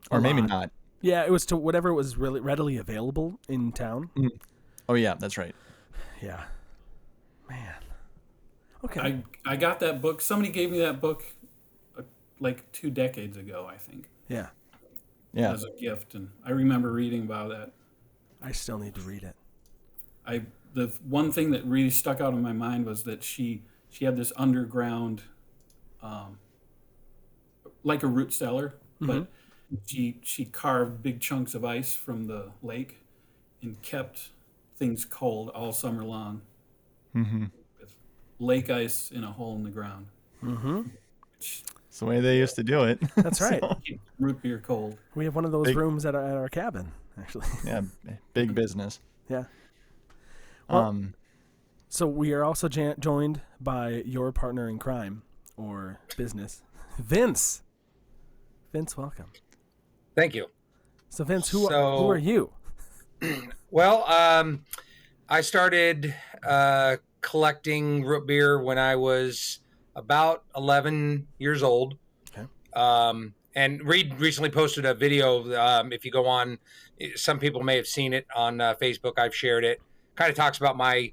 or 0.09 0.19
maybe 0.19 0.41
not. 0.41 0.71
Yeah, 1.05 1.23
it 1.23 1.31
was 1.31 1.45
to 1.47 1.55
whatever 1.55 1.93
was 1.93 2.17
really 2.17 2.39
readily 2.39 2.77
available 2.77 3.39
in 3.47 3.71
town. 3.71 4.09
Oh 4.89 4.95
yeah, 4.95 5.13
that's 5.19 5.37
right. 5.37 5.55
Yeah, 6.19 6.43
man. 7.47 7.75
Okay. 8.83 8.99
I 8.99 9.23
I 9.45 9.55
got 9.55 9.79
that 9.81 10.01
book. 10.01 10.19
Somebody 10.19 10.51
gave 10.51 10.71
me 10.71 10.79
that 10.79 10.99
book 11.01 11.23
uh, 11.97 12.01
like 12.39 12.71
two 12.71 12.89
decades 12.89 13.37
ago, 13.37 13.67
I 13.71 13.77
think, 13.77 14.09
yeah, 14.27 14.47
Yeah, 15.31 15.51
as 15.53 15.63
a 15.63 15.79
gift, 15.79 16.15
and 16.15 16.29
I 16.43 16.51
remember 16.51 16.91
reading 16.91 17.21
about 17.21 17.49
that. 17.49 17.71
I 18.41 18.51
still 18.51 18.79
need 18.79 18.95
to 18.95 19.01
read 19.01 19.21
it. 19.21 19.35
I 20.25 20.41
the 20.73 20.87
one 21.07 21.31
thing 21.31 21.51
that 21.51 21.63
really 21.65 21.91
stuck 21.91 22.19
out 22.19 22.33
in 22.33 22.41
my 22.41 22.53
mind 22.53 22.87
was 22.87 23.03
that 23.03 23.23
she 23.23 23.63
she 23.89 24.05
had 24.05 24.17
this 24.17 24.33
underground, 24.35 25.21
um, 26.01 26.39
like 27.83 28.01
a 28.01 28.07
root 28.07 28.33
cellar, 28.33 28.75
but 28.99 29.27
she 29.85 30.19
she 30.23 30.45
carved 30.45 31.01
big 31.03 31.19
chunks 31.19 31.53
of 31.55 31.63
ice 31.65 31.95
from 31.95 32.27
the 32.27 32.51
lake, 32.63 33.01
and 33.61 33.81
kept 33.81 34.29
things 34.77 35.05
cold 35.05 35.49
all 35.49 35.71
summer 35.71 36.03
long. 36.03 36.41
hmm 37.13 37.45
With 37.79 37.95
lake 38.39 38.69
ice 38.69 39.11
in 39.11 39.23
a 39.23 39.31
hole 39.31 39.55
in 39.55 39.63
the 39.63 39.69
ground. 39.69 40.07
Mm-hmm. 40.43 40.81
it's 41.37 41.63
the 41.99 42.05
way 42.05 42.19
they 42.19 42.37
used 42.37 42.55
to 42.55 42.63
do 42.63 42.83
it. 42.83 42.99
That's 43.15 43.41
right. 43.41 43.63
Keep 43.85 44.01
root 44.19 44.41
beer 44.41 44.59
cold. 44.59 44.97
We 45.15 45.25
have 45.25 45.35
one 45.35 45.45
of 45.45 45.51
those 45.51 45.67
Big- 45.67 45.77
rooms 45.77 46.05
at 46.05 46.13
our, 46.13 46.23
at 46.25 46.35
our 46.35 46.49
cabin, 46.49 46.91
actually. 47.17 47.47
yeah, 47.65 47.81
big 48.33 48.53
business. 48.53 48.99
yeah. 49.29 49.45
Well- 50.69 50.81
Um, 50.83 51.13
So 51.87 52.05
we 52.07 52.33
are 52.33 52.43
also 52.43 52.67
ja- 52.69 52.95
joined 52.99 53.41
by 53.61 54.03
your 54.05 54.31
partner 54.33 54.67
in 54.67 54.77
crime 54.79 55.23
or 55.55 55.99
business, 56.17 56.61
Vince. 56.99 57.61
Vince, 58.73 58.97
welcome. 58.97 59.31
Thank 60.15 60.33
you. 60.33 60.47
So 61.09 61.23
Vince, 61.23 61.49
who 61.49 61.69
are, 61.69 61.97
who 61.97 62.09
are 62.09 62.17
you? 62.17 62.51
Well, 63.71 64.05
um, 64.09 64.63
I 65.27 65.41
started 65.41 66.15
uh, 66.47 66.95
collecting 67.19 68.05
root 68.05 68.25
beer 68.25 68.61
when 68.61 68.77
I 68.77 68.95
was 68.95 69.59
about 69.97 70.43
11 70.55 71.27
years 71.39 71.61
old. 71.61 71.97
Okay. 72.29 72.47
Um, 72.73 73.33
and 73.53 73.83
Reed 73.83 74.17
recently 74.17 74.49
posted 74.49 74.85
a 74.85 74.93
video. 74.93 75.53
Um, 75.59 75.91
if 75.91 76.05
you 76.05 76.11
go 76.11 76.25
on, 76.25 76.57
some 77.15 77.37
people 77.37 77.63
may 77.63 77.75
have 77.75 77.87
seen 77.87 78.13
it 78.13 78.27
on 78.33 78.61
uh, 78.61 78.75
Facebook. 78.81 79.13
I've 79.17 79.35
shared 79.35 79.65
it. 79.65 79.81
Kind 80.15 80.29
of 80.29 80.37
talks 80.37 80.57
about 80.57 80.77
my 80.77 81.11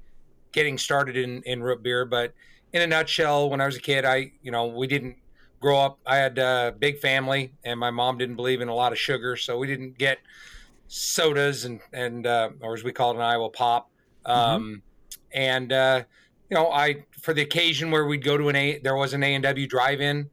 getting 0.53 0.77
started 0.77 1.17
in, 1.17 1.41
in 1.43 1.61
root 1.61 1.83
beer. 1.83 2.05
But 2.05 2.33
in 2.71 2.81
a 2.81 2.87
nutshell, 2.87 3.49
when 3.49 3.59
I 3.59 3.65
was 3.65 3.75
a 3.75 3.81
kid, 3.81 4.05
I, 4.05 4.31
you 4.41 4.51
know, 4.51 4.67
we 4.67 4.87
didn't 4.87 5.17
grow 5.63 5.79
up. 5.79 5.97
I 6.05 6.17
had 6.17 6.37
a 6.37 6.75
big 6.77 6.99
family, 6.99 7.53
and 7.63 7.79
my 7.79 7.89
mom 7.89 8.17
didn't 8.17 8.35
believe 8.35 8.61
in 8.61 8.67
a 8.67 8.75
lot 8.75 8.91
of 8.91 8.99
sugar, 8.99 9.35
so 9.37 9.57
we 9.57 9.65
didn't 9.65 9.97
get 9.97 10.19
sodas 10.87 11.65
and 11.65 11.79
and 11.91 12.27
uh, 12.27 12.49
or 12.61 12.75
as 12.75 12.83
we 12.83 12.91
call 12.91 13.11
it 13.11 13.15
in 13.15 13.21
Iowa, 13.21 13.49
pop. 13.49 13.89
Um, 14.25 14.83
And 15.33 15.73
uh, 15.73 16.03
you 16.49 16.55
know, 16.55 16.69
I 16.69 17.05
for 17.21 17.33
the 17.33 17.41
occasion 17.41 17.89
where 17.89 18.05
we'd 18.05 18.23
go 18.23 18.37
to 18.37 18.49
an 18.49 18.55
A, 18.55 18.77
there 18.79 18.95
was 18.95 19.13
an 19.13 19.23
A 19.23 19.33
and 19.33 19.43
W 19.43 19.65
drive-in. 19.67 20.29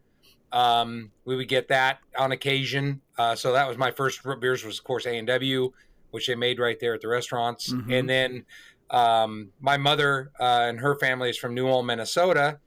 Um, 0.52 1.12
we 1.24 1.36
would 1.36 1.48
get 1.48 1.68
that 1.68 2.00
on 2.18 2.32
occasion. 2.32 3.00
Uh, 3.16 3.34
so 3.36 3.52
that 3.52 3.66
was 3.68 3.78
my 3.78 3.90
first 3.92 4.24
root 4.24 4.40
beers 4.40 4.64
was 4.64 4.78
of 4.78 4.84
course 4.84 5.06
A 5.06 5.16
and 5.16 5.26
W, 5.28 5.72
which 6.10 6.26
they 6.26 6.34
made 6.34 6.58
right 6.58 6.78
there 6.80 6.92
at 6.92 7.00
the 7.00 7.08
restaurants. 7.08 7.72
Mhm. 7.72 7.98
And 7.98 8.08
then 8.08 8.44
um, 8.90 9.52
my 9.60 9.76
mother 9.76 10.32
uh, 10.40 10.66
and 10.68 10.80
her 10.80 10.98
family 10.98 11.30
is 11.30 11.38
from 11.38 11.54
New 11.54 11.68
Ulm, 11.68 11.86
Minnesota, 11.86 12.58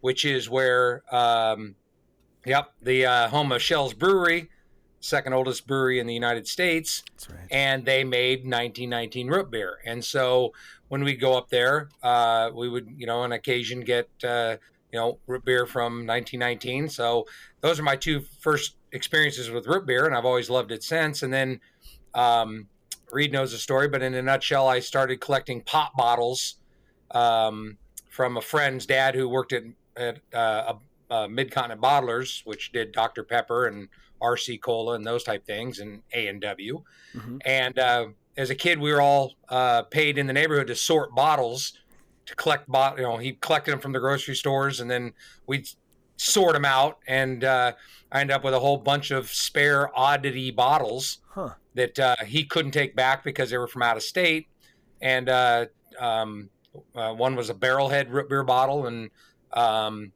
which 0.00 0.24
is 0.24 0.48
where, 0.48 1.02
um, 1.12 1.74
yep, 2.46 2.72
the 2.80 3.04
uh, 3.04 3.28
home 3.28 3.52
of 3.52 3.60
Schell's 3.60 3.92
Brewery, 3.92 4.48
second 5.00 5.34
oldest 5.34 5.66
brewery 5.66 5.98
in 5.98 6.06
the 6.06 6.14
United 6.14 6.48
States 6.48 7.02
That's 7.10 7.30
right. 7.30 7.46
and 7.50 7.84
they 7.84 8.02
made 8.04 8.40
1919 8.40 9.28
root 9.28 9.50
beer. 9.50 9.78
And 9.84 10.04
so 10.04 10.52
when 10.88 11.04
we 11.04 11.14
go 11.14 11.36
up 11.36 11.48
there, 11.48 11.90
uh, 12.02 12.50
we 12.54 12.68
would, 12.68 12.88
you 12.96 13.06
know, 13.06 13.20
on 13.20 13.32
occasion 13.32 13.80
get, 13.80 14.08
uh, 14.24 14.56
you 14.92 14.98
know, 14.98 15.18
root 15.26 15.44
beer 15.44 15.66
from 15.66 16.06
1919. 16.06 16.88
So 16.88 17.26
those 17.60 17.78
are 17.78 17.82
my 17.82 17.96
two 17.96 18.20
first 18.40 18.76
experiences 18.92 19.50
with 19.50 19.66
root 19.66 19.86
beer, 19.86 20.06
and 20.06 20.14
I've 20.14 20.24
always 20.24 20.48
loved 20.48 20.72
it 20.72 20.82
since. 20.82 21.22
And 21.22 21.32
then 21.32 21.60
um, 22.14 22.68
Reed 23.12 23.32
knows 23.32 23.52
the 23.52 23.58
story, 23.58 23.88
but 23.88 24.02
in 24.02 24.14
a 24.14 24.22
nutshell, 24.22 24.68
I 24.68 24.80
started 24.80 25.20
collecting 25.20 25.60
pop 25.62 25.92
bottles 25.96 26.56
um, 27.10 27.78
from 28.08 28.36
a 28.36 28.40
friend's 28.40 28.86
dad 28.86 29.14
who 29.14 29.28
worked 29.28 29.52
at, 29.52 29.64
at 29.96 30.18
uh, 30.32 30.74
a, 30.74 30.76
a 31.10 31.28
Mid 31.28 31.50
Continent 31.50 31.80
Bottlers, 31.80 32.42
which 32.44 32.72
did 32.72 32.92
Dr. 32.92 33.22
Pepper 33.22 33.66
and 33.66 33.88
RC 34.22 34.60
Cola 34.60 34.94
and 34.94 35.06
those 35.06 35.22
type 35.24 35.44
things, 35.46 35.78
and 35.80 36.02
A 36.12 36.28
and 36.28 36.40
W. 36.40 36.82
Mhm. 37.14 37.40
And 37.44 37.78
uh, 37.78 38.06
as 38.36 38.50
a 38.50 38.54
kid, 38.54 38.78
we 38.78 38.92
were 38.92 39.00
all 39.00 39.32
uh, 39.48 39.82
paid 39.82 40.18
in 40.18 40.26
the 40.26 40.32
neighborhood 40.32 40.66
to 40.68 40.74
sort 40.74 41.14
bottles 41.14 41.72
to 42.26 42.34
collect 42.34 42.66
bot. 42.68 42.96
You 42.96 43.04
know, 43.04 43.16
he 43.18 43.32
collected 43.34 43.70
them 43.72 43.80
from 43.80 43.92
the 43.92 44.00
grocery 44.00 44.34
stores, 44.34 44.80
and 44.80 44.90
then 44.90 45.12
we'd 45.46 45.68
sort 46.16 46.54
them 46.54 46.64
out, 46.64 46.98
and 47.06 47.44
uh, 47.44 47.72
I 48.10 48.20
ended 48.22 48.34
up 48.34 48.42
with 48.42 48.54
a 48.54 48.58
whole 48.58 48.78
bunch 48.78 49.10
of 49.10 49.28
spare 49.30 49.96
oddity 49.98 50.50
bottles 50.50 51.18
Huh. 51.28 51.50
that 51.74 51.98
uh, 51.98 52.16
he 52.24 52.44
couldn't 52.44 52.72
take 52.72 52.96
back 52.96 53.22
because 53.22 53.50
they 53.50 53.58
were 53.58 53.66
from 53.68 53.82
out 53.82 53.98
of 53.98 54.02
state, 54.02 54.48
and 55.02 55.28
uh, 55.28 55.66
um, 56.00 56.48
uh, 56.94 57.12
one 57.12 57.36
was 57.36 57.50
a 57.50 57.54
barrelhead 57.54 58.10
root 58.10 58.30
beer 58.30 58.42
bottle, 58.44 58.86
and 58.86 59.10
um, 59.52 60.10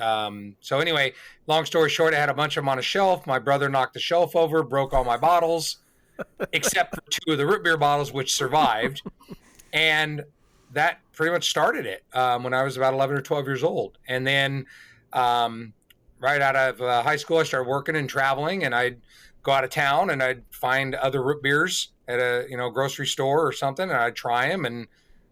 um, 0.00 0.56
so 0.60 0.80
anyway, 0.80 1.12
long 1.46 1.64
story 1.64 1.90
short, 1.90 2.14
I 2.14 2.18
had 2.18 2.28
a 2.28 2.34
bunch 2.34 2.56
of 2.56 2.62
them 2.62 2.68
on 2.68 2.78
a 2.78 2.82
shelf. 2.82 3.26
My 3.26 3.38
brother 3.38 3.68
knocked 3.68 3.94
the 3.94 4.00
shelf 4.00 4.36
over, 4.36 4.62
broke 4.62 4.92
all 4.92 5.04
my 5.04 5.16
bottles, 5.16 5.78
except 6.52 6.94
for 6.94 7.02
two 7.10 7.32
of 7.32 7.38
the 7.38 7.46
root 7.46 7.64
beer 7.64 7.76
bottles, 7.76 8.12
which 8.12 8.34
survived, 8.34 9.02
and 9.72 10.24
that 10.72 10.98
pretty 11.12 11.32
much 11.32 11.50
started 11.50 11.86
it 11.86 12.04
um, 12.12 12.42
when 12.42 12.54
I 12.54 12.62
was 12.62 12.76
about 12.76 12.94
11 12.94 13.16
or 13.16 13.20
12 13.20 13.46
years 13.46 13.64
old, 13.64 13.98
and 14.08 14.26
then. 14.26 14.66
Um, 15.12 15.72
right 16.20 16.40
out 16.40 16.56
of 16.56 16.80
uh, 16.80 17.02
high 17.02 17.16
school, 17.16 17.38
I 17.38 17.44
started 17.44 17.68
working 17.68 17.96
and 17.96 18.08
traveling, 18.08 18.64
and 18.64 18.74
I'd 18.74 19.00
go 19.42 19.52
out 19.52 19.64
of 19.64 19.70
town 19.70 20.10
and 20.10 20.22
I'd 20.22 20.42
find 20.50 20.94
other 20.94 21.22
root 21.22 21.42
beers 21.42 21.92
at 22.06 22.18
a 22.18 22.46
you 22.48 22.56
know 22.56 22.70
grocery 22.70 23.06
store 23.06 23.46
or 23.46 23.52
something, 23.52 23.88
and 23.88 23.98
I'd 23.98 24.16
try 24.16 24.48
them, 24.48 24.64
and 24.64 24.86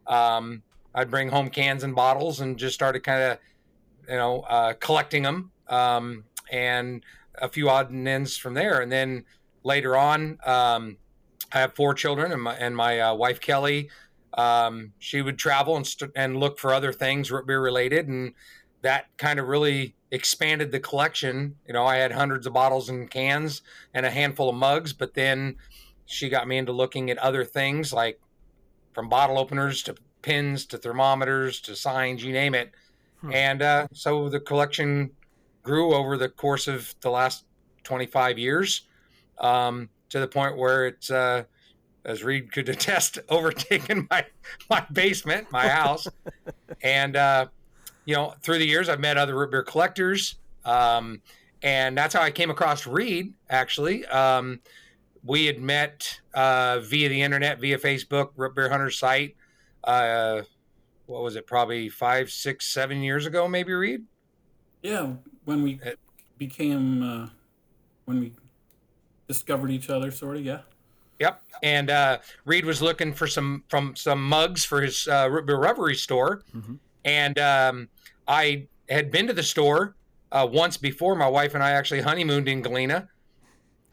um, 0.06 0.62
I'd 0.94 1.11
bring 1.11 1.28
home 1.28 1.50
cans 1.50 1.85
and 1.85 1.94
bottles, 1.94 2.40
and 2.40 2.56
just 2.56 2.75
started 2.75 3.00
kind 3.00 3.23
of 3.23 3.38
you 4.08 4.16
know 4.16 4.40
uh, 4.40 4.75
collecting 4.75 5.22
them, 5.22 5.50
um, 5.68 6.25
and 6.50 7.04
a 7.36 7.48
few 7.48 7.68
odd 7.68 7.90
and 7.90 8.06
ends 8.06 8.36
from 8.36 8.54
there, 8.54 8.80
and 8.80 8.90
then 8.90 9.25
later 9.62 9.96
on, 9.96 10.38
um, 10.46 10.96
I 11.52 11.60
have 11.60 11.75
four 11.75 11.94
children, 11.94 12.32
and 12.32 12.42
my 12.42 12.54
and 12.54 12.76
my 12.76 13.00
uh, 13.00 13.14
wife 13.14 13.40
Kelly. 13.40 13.90
Um, 14.34 14.92
she 14.98 15.22
would 15.22 15.38
travel 15.38 15.76
and, 15.76 15.86
st- 15.86 16.10
and 16.14 16.36
look 16.36 16.58
for 16.58 16.75
other 16.75 16.92
things 16.92 17.32
beer 17.46 17.60
related, 17.60 18.06
and 18.08 18.34
that 18.82 19.06
kind 19.16 19.40
of 19.40 19.48
really 19.48 19.94
expanded 20.10 20.72
the 20.72 20.80
collection. 20.80 21.56
You 21.66 21.72
know, 21.72 21.86
I 21.86 21.96
had 21.96 22.12
hundreds 22.12 22.46
of 22.46 22.52
bottles 22.52 22.88
and 22.88 23.10
cans 23.10 23.62
and 23.94 24.04
a 24.04 24.10
handful 24.10 24.48
of 24.48 24.54
mugs, 24.54 24.92
but 24.92 25.14
then 25.14 25.56
she 26.04 26.28
got 26.28 26.46
me 26.46 26.58
into 26.58 26.72
looking 26.72 27.10
at 27.10 27.18
other 27.18 27.44
things 27.44 27.92
like 27.92 28.20
from 28.92 29.08
bottle 29.08 29.38
openers 29.38 29.82
to 29.84 29.96
pins 30.22 30.66
to 30.66 30.78
thermometers 30.78 31.60
to 31.60 31.76
signs, 31.76 32.25
you 32.25 32.32
name 32.32 32.54
it. 32.54 32.72
Hmm. 33.26 33.35
And 33.35 33.62
uh, 33.62 33.87
so 33.92 34.28
the 34.28 34.40
collection 34.40 35.11
grew 35.62 35.95
over 35.95 36.16
the 36.16 36.28
course 36.28 36.68
of 36.68 36.95
the 37.00 37.11
last 37.11 37.45
25 37.83 38.38
years 38.38 38.83
um, 39.38 39.88
to 40.11 40.21
the 40.21 40.28
point 40.28 40.56
where 40.56 40.87
it's, 40.87 41.11
uh, 41.11 41.42
as 42.04 42.23
Reed 42.23 42.52
could 42.52 42.68
attest, 42.68 43.18
overtaken 43.28 44.06
my, 44.11 44.25
my 44.71 44.87
basement, 44.92 45.50
my 45.50 45.68
house. 45.80 46.06
and, 46.83 47.16
uh, 47.16 47.47
you 48.04 48.14
know, 48.14 48.35
through 48.42 48.59
the 48.59 48.66
years, 48.66 48.88
I've 48.88 49.00
met 49.00 49.16
other 49.16 49.35
root 49.35 49.50
beer 49.50 49.64
collectors, 49.64 50.37
um, 50.64 51.21
and 51.62 51.99
that's 51.99 52.14
how 52.14 52.23
I 52.23 52.30
came 52.30 52.50
across 52.50 52.87
Reed. 52.87 53.35
Actually, 53.50 54.06
um, 54.06 54.61
we 55.25 55.47
had 55.47 55.61
met 55.61 56.21
uh, 56.33 56.78
via 56.78 57.09
the 57.09 57.21
internet, 57.21 57.59
via 57.59 57.78
Facebook, 57.78 58.30
Root 58.37 58.54
Beer 58.54 58.68
Hunter 58.68 58.90
site. 58.90 59.35
What 61.06 61.22
was 61.22 61.36
it? 61.36 61.46
Probably 61.46 61.88
five, 61.88 62.30
six, 62.30 62.66
seven 62.66 63.00
years 63.02 63.26
ago, 63.26 63.46
maybe. 63.48 63.72
Reed. 63.72 64.04
Yeah, 64.82 65.14
when 65.44 65.62
we 65.62 65.80
It- 65.84 65.98
became, 66.38 67.02
uh, 67.02 67.28
when 68.04 68.20
we 68.20 68.32
discovered 69.28 69.70
each 69.70 69.88
other, 69.90 70.10
sort 70.10 70.36
of. 70.36 70.44
Yeah. 70.44 70.60
Yep. 71.18 71.42
And 71.62 71.90
uh, 71.90 72.18
Reed 72.44 72.64
was 72.66 72.82
looking 72.82 73.12
for 73.14 73.26
some 73.26 73.64
from 73.68 73.96
some 73.96 74.22
mugs 74.28 74.64
for 74.64 74.82
his 74.82 75.08
uh, 75.08 75.28
root 75.30 75.46
beer 75.46 75.58
revelry 75.58 75.94
store, 75.94 76.42
Mhm. 76.54 76.78
and 77.06 77.38
um, 77.38 77.88
I 78.28 78.66
had 78.90 79.10
been 79.10 79.26
to 79.26 79.32
the 79.32 79.42
store 79.42 79.97
uh, 80.32 80.47
once 80.50 80.76
before. 80.76 81.14
My 81.16 81.28
wife 81.28 81.54
and 81.54 81.62
I 81.64 81.71
actually 81.71 82.02
honeymooned 82.02 82.49
in 82.49 82.60
Galena, 82.60 83.08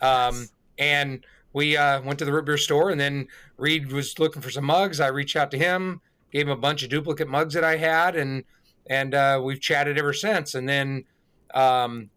um, 0.01 0.49
and 0.77 1.25
we 1.53 1.77
uh, 1.77 2.01
went 2.01 2.19
to 2.19 2.25
the 2.25 2.33
root 2.33 2.43
beer 2.45 2.57
store. 2.57 2.89
And 2.89 2.99
then 2.99 3.27
Reed 3.57 3.89
was 3.93 4.19
looking 4.19 4.41
for 4.41 4.49
some 4.49 4.65
mugs. 4.65 4.99
I 4.99 5.07
reached 5.07 5.37
out 5.37 5.49
to 5.51 5.57
him, 5.57 6.01
gave 6.33 6.47
him 6.47 6.51
a 6.51 6.57
bunch 6.57 6.83
of 6.83 6.89
duplicate 6.89 7.29
mugs 7.29 7.53
that 7.53 7.63
I 7.63 7.77
had, 7.77 8.15
and 8.17 8.43
and 8.89 9.13
uh, 9.15 9.39
we've 9.41 9.61
chatted 9.61 9.97
ever 9.97 10.11
since. 10.11 10.55
And 10.55 10.67
then 10.67 11.05
um, 11.53 12.09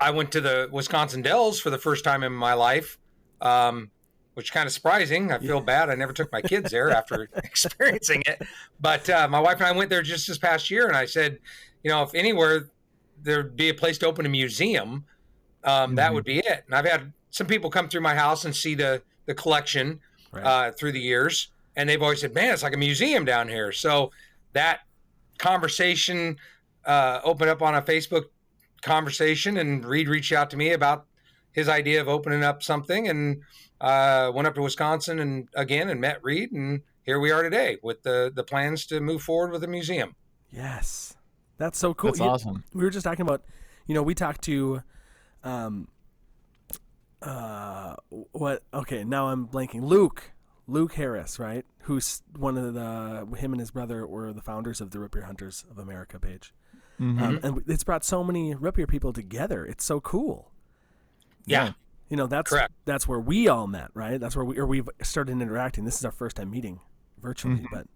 I 0.00 0.10
went 0.10 0.30
to 0.32 0.40
the 0.40 0.68
Wisconsin 0.70 1.22
Dells 1.22 1.58
for 1.60 1.70
the 1.70 1.78
first 1.78 2.04
time 2.04 2.22
in 2.22 2.32
my 2.32 2.52
life 2.54 2.98
um, 3.40 3.90
which 4.34 4.52
kind 4.52 4.66
of 4.66 4.72
surprising. 4.72 5.32
I 5.32 5.38
feel 5.38 5.60
bad. 5.60 5.90
I 5.90 5.94
never 5.96 6.12
took 6.12 6.30
my 6.32 6.40
kids 6.42 6.70
there 6.70 6.90
after 6.90 7.28
experiencing 7.44 8.22
it. 8.26 8.42
But 8.80 9.08
uh, 9.10 9.26
my 9.28 9.40
wife 9.40 9.56
and 9.58 9.66
I 9.66 9.72
went 9.72 9.90
there 9.90 10.02
just 10.02 10.28
this 10.28 10.38
past 10.38 10.70
year, 10.70 10.86
and 10.86 10.96
I 10.96 11.06
said, 11.06 11.38
you 11.82 11.90
know, 11.90 12.02
if 12.02 12.14
anywhere 12.14 12.68
there'd 13.22 13.56
be 13.56 13.68
a 13.68 13.74
place 13.74 13.98
to 13.98 14.06
open 14.06 14.26
a 14.26 14.28
museum, 14.28 15.04
um, 15.64 15.94
that 15.96 16.10
Mhm. 16.10 16.14
would 16.14 16.24
be 16.24 16.38
it. 16.38 16.62
And 16.66 16.74
I've 16.74 16.84
had 16.84 17.12
some 17.30 17.46
people 17.48 17.68
come 17.70 17.88
through 17.88 18.00
my 18.02 18.14
house 18.14 18.44
and 18.44 18.54
see 18.54 18.74
the 18.74 19.02
the 19.26 19.34
collection 19.34 20.00
Right. 20.32 20.44
uh, 20.44 20.72
through 20.72 20.92
the 20.92 21.00
years, 21.00 21.48
and 21.78 21.88
they've 21.88 22.02
always 22.02 22.20
said, 22.20 22.34
"Man, 22.34 22.52
it's 22.52 22.62
like 22.62 22.74
a 22.74 22.78
museum 22.78 23.24
down 23.24 23.48
here." 23.48 23.72
So 23.72 24.10
that 24.52 24.80
conversation 25.38 26.36
uh, 26.84 27.20
opened 27.24 27.48
up 27.48 27.62
on 27.62 27.74
a 27.76 27.80
Facebook 27.80 28.24
conversation, 28.82 29.56
and 29.56 29.84
Reed 29.84 30.08
reached 30.08 30.32
out 30.32 30.50
to 30.50 30.56
me 30.56 30.72
about 30.72 31.06
his 31.52 31.68
idea 31.68 32.00
of 32.00 32.08
opening 32.08 32.42
up 32.42 32.62
something, 32.62 33.08
and 33.08 33.42
uh, 33.80 34.30
went 34.34 34.48
up 34.48 34.54
to 34.56 34.62
Wisconsin 34.62 35.20
and 35.20 35.48
again 35.54 35.88
and 35.88 36.00
met 36.00 36.22
Reed, 36.22 36.52
and 36.52 36.82
here 37.04 37.20
we 37.20 37.30
are 37.30 37.42
today 37.42 37.78
with 37.82 38.02
the 38.02 38.30
the 38.34 38.42
plans 38.42 38.84
to 38.86 39.00
move 39.00 39.22
forward 39.22 39.52
with 39.52 39.62
a 39.64 39.68
museum. 39.68 40.16
Yes. 40.50 41.14
That's 41.58 41.78
so 41.78 41.94
cool. 41.94 42.10
That's 42.10 42.20
You- 42.20 42.26
awesome. 42.26 42.64
we 42.74 42.82
were 42.84 42.90
just 42.90 43.04
talking 43.04 43.22
about 43.22 43.42
you 43.86 43.94
know 43.94 44.02
we 44.02 44.14
talked 44.14 44.42
to 44.42 44.82
um 45.44 45.88
uh 47.22 47.94
what 48.32 48.62
okay 48.72 49.02
now 49.02 49.28
i'm 49.28 49.46
blanking 49.48 49.82
luke 49.82 50.30
luke 50.68 50.92
harris 50.94 51.38
right 51.38 51.64
who's 51.82 52.22
one 52.36 52.56
of 52.56 52.74
the 52.74 53.26
him 53.38 53.52
and 53.52 53.58
his 53.60 53.70
brother 53.72 54.06
were 54.06 54.32
the 54.32 54.42
founders 54.42 54.80
of 54.80 54.90
the 54.92 54.98
root 55.00 55.10
Beer 55.10 55.22
hunters 55.22 55.64
of 55.70 55.78
america 55.78 56.20
page 56.20 56.52
Mhm. 57.00 57.22
um, 57.22 57.40
and 57.42 57.62
it's 57.68 57.84
brought 57.84 58.04
so 58.04 58.22
many 58.22 58.54
rip 58.54 58.74
Beer 58.76 58.86
people 58.86 59.12
together 59.12 59.64
it's 59.64 59.84
so 59.84 60.00
cool 60.00 60.50
Yeah, 61.46 61.72
you 62.08 62.16
know 62.16 62.26
that's 62.26 62.50
Correct. 62.50 62.72
that's 62.84 63.06
where 63.08 63.20
we 63.20 63.48
all 63.48 63.66
met 63.66 63.90
right 63.94 64.18
that's 64.20 64.34
where 64.36 64.44
we 64.44 64.58
or 64.58 64.66
we've 64.66 64.88
started 65.02 65.32
interacting 65.40 65.84
this 65.84 65.96
is 65.98 66.04
our 66.04 66.10
first 66.12 66.36
time 66.36 66.50
meeting 66.50 66.80
virtually 67.20 67.66
but 67.72 67.86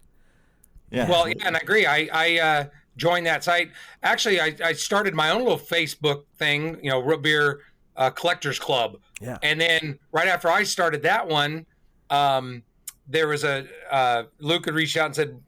yeah. 0.89 1.09
Well, 1.09 1.27
yeah, 1.27 1.33
and 1.45 1.55
I 1.57 1.59
agree. 1.59 1.87
I 1.87 2.07
I 2.13 2.39
uh, 2.39 2.65
joined 2.97 3.25
that 3.25 3.43
site. 3.43 3.71
Actually, 4.03 4.39
I, 4.39 4.55
I 4.63 4.73
started 4.73 5.15
my 5.15 5.31
own 5.31 5.41
little 5.41 5.57
Facebook 5.57 6.25
thing. 6.37 6.77
You 6.83 6.91
know, 6.91 6.99
root 6.99 7.23
beer 7.23 7.61
uh, 7.95 8.11
collectors 8.11 8.59
club. 8.59 8.97
yeah 9.19 9.37
And 9.41 9.59
then 9.59 9.97
right 10.11 10.27
after 10.27 10.49
I 10.49 10.61
started 10.61 11.01
that 11.01 11.27
one, 11.27 11.65
um, 12.13 12.63
there 13.07 13.27
was 13.27 13.43
a 13.43 13.65
uh, 13.89 14.23
Luke 14.39 14.65
had 14.65 14.75
reached 14.75 14.95
out 14.97 15.07
and 15.07 15.15
said, 15.15 15.41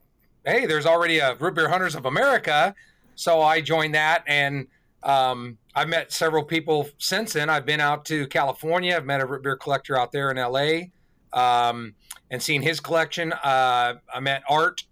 "Hey, 0.44 0.66
there's 0.66 0.86
already 0.86 1.20
a 1.20 1.34
Root 1.36 1.54
Beer 1.54 1.68
Hunters 1.68 1.94
of 1.94 2.06
America." 2.06 2.74
So 3.14 3.40
I 3.40 3.60
joined 3.60 3.94
that, 3.94 4.24
and 4.26 4.66
um, 5.02 5.56
I've 5.74 5.88
met 5.88 6.12
several 6.12 6.42
people 6.42 6.88
since 6.98 7.32
then. 7.32 7.48
I've 7.48 7.64
been 7.64 7.80
out 7.80 8.04
to 8.06 8.26
California. 8.26 8.96
I've 8.96 9.06
met 9.06 9.20
a 9.20 9.26
root 9.26 9.42
beer 9.42 9.56
collector 9.56 9.96
out 9.96 10.10
there 10.10 10.30
in 10.30 10.36
LA, 10.36 10.88
um, 11.32 11.94
and 12.30 12.42
seen 12.42 12.62
his 12.62 12.80
collection. 12.80 13.32
Uh, 13.32 13.94
I 14.12 14.20
met 14.20 14.42
Art 14.48 14.82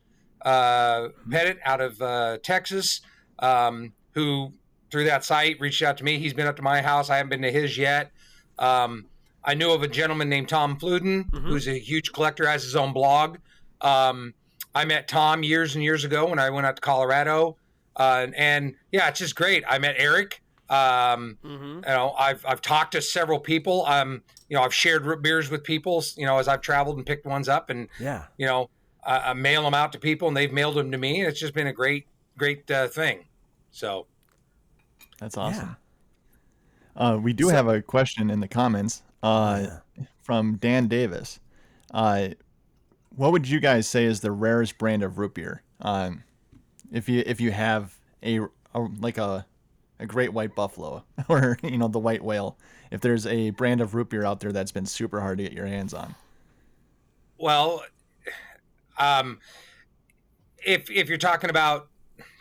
uh, 0.43 1.09
Pettit 1.29 1.59
out 1.65 1.81
of 1.81 2.01
uh, 2.01 2.39
Texas, 2.43 3.01
um, 3.41 3.93
who 4.13 4.53
through 4.91 5.05
that 5.05 5.25
site 5.25 5.59
reached 5.61 5.83
out 5.83 5.99
to 5.99 6.05
me. 6.05 6.19
He's 6.19 6.35
been 6.35 6.47
up 6.47 6.57
to 6.57 6.63
my 6.63 6.81
house. 6.81 7.11
I 7.11 7.17
haven't 7.17 7.31
been 7.31 7.43
to 7.43 7.51
his 7.51 7.77
yet. 7.77 8.13
Um, 8.61 9.07
I 9.45 9.55
knew 9.55 9.71
of 9.73 9.83
a 9.83 9.89
gentleman 9.89 10.29
named 10.29 10.49
Tom 10.49 10.79
Fluden, 10.79 11.31
Mhm. 11.31 11.43
who's 11.43 11.69
a 11.69 11.79
huge 11.79 12.13
collector, 12.13 12.47
has 12.49 12.63
his 12.63 12.75
own 12.77 12.93
blog. 12.93 13.39
Um, 13.81 14.35
I 14.75 14.85
met 14.85 15.07
Tom 15.09 15.43
years 15.43 15.75
and 15.75 15.85
years 15.85 16.05
ago 16.05 16.27
when 16.27 16.39
I 16.39 16.51
went 16.51 16.67
out 16.67 16.77
to 16.77 16.83
Colorado, 16.83 17.57
uh, 17.97 18.21
and, 18.25 18.35
and 18.35 18.75
yeah, 18.91 19.09
it's 19.09 19.19
just 19.21 19.37
great. 19.37 19.63
I 19.69 19.79
met 19.79 19.95
Eric. 19.99 20.41
Um, 20.71 21.37
mm-hmm. 21.45 21.75
you 21.77 21.81
know, 21.83 22.15
I've 22.19 22.45
I've 22.47 22.63
talked 22.63 22.93
to 22.93 23.03
several 23.03 23.39
people. 23.39 23.85
Um, 23.87 24.23
you 24.49 24.57
know, 24.57 24.63
I've 24.63 24.75
shared 24.75 25.05
root 25.05 25.23
beers 25.23 25.51
with 25.51 25.63
people. 25.63 26.03
You 26.17 26.25
know, 26.27 26.39
as 26.39 26.49
I've 26.49 26.63
traveled 26.63 26.97
and 26.97 27.05
picked 27.07 27.27
ones 27.27 27.49
up, 27.49 27.69
and 27.71 27.89
yeah 28.01 28.25
you 28.39 28.47
know, 28.47 28.71
I, 29.07 29.31
I 29.31 29.33
mail 29.35 29.63
them 29.63 29.75
out 29.75 29.93
to 29.93 29.99
people, 29.99 30.27
and 30.27 30.37
they've 30.37 30.53
mailed 30.53 30.75
them 30.77 30.91
to 30.91 30.99
me, 30.99 31.21
and 31.21 31.29
it's 31.29 31.39
just 31.39 31.53
been 31.55 31.67
a 31.67 31.73
great, 31.73 32.07
great 32.39 32.69
uh, 32.71 32.89
thing. 32.89 33.27
So 33.73 34.07
That's 35.19 35.37
awesome. 35.37 35.77
Uh, 36.97 37.19
we 37.21 37.33
do 37.33 37.49
So- 37.49 37.55
have 37.55 37.69
a 37.69 37.83
question 37.83 38.31
in 38.31 38.41
the 38.41 38.49
comments 38.49 39.03
uh, 39.25 39.67
from 40.23 40.57
Dan 40.57 40.87
Davis. 40.87 41.41
Uh, 41.91 42.29
what 43.17 43.33
would 43.33 43.49
you 43.49 43.59
guys 43.59 43.89
say 43.89 44.05
is 44.05 44.21
the 44.21 44.31
rarest 44.31 44.77
brand 44.77 45.03
of 45.03 45.19
root 45.19 45.35
beer? 45.35 45.63
Um, 45.81 46.25
if 46.93 47.09
you 47.09 47.23
if 47.27 47.41
you 47.41 47.51
have 47.51 47.99
a, 48.23 48.41
a 48.75 48.81
like 48.99 49.17
a 49.17 49.47
a 49.99 50.07
great 50.07 50.33
white 50.33 50.55
buffalo 50.55 51.05
or 51.29 51.59
you 51.63 51.79
know 51.79 51.89
the 51.89 51.99
white 51.99 52.23
whale. 52.23 52.59
If 52.91 53.01
there's 53.01 53.27
a 53.27 53.51
brand 53.51 53.81
of 53.81 53.95
root 53.95 54.11
beer 54.11 54.25
out 54.25 54.41
there 54.41 54.53
that's 54.53 54.73
been 54.73 54.87
super 54.87 55.21
hard 55.21 55.39
to 55.39 55.45
get 55.45 55.53
your 55.53 55.67
hands 55.67 55.95
on. 55.95 56.15
Well, 57.39 57.83
um, 58.99 59.41
if 60.65 60.91
if 60.91 61.09
you're 61.09 61.19
talking 61.19 61.49
about, 61.49 61.89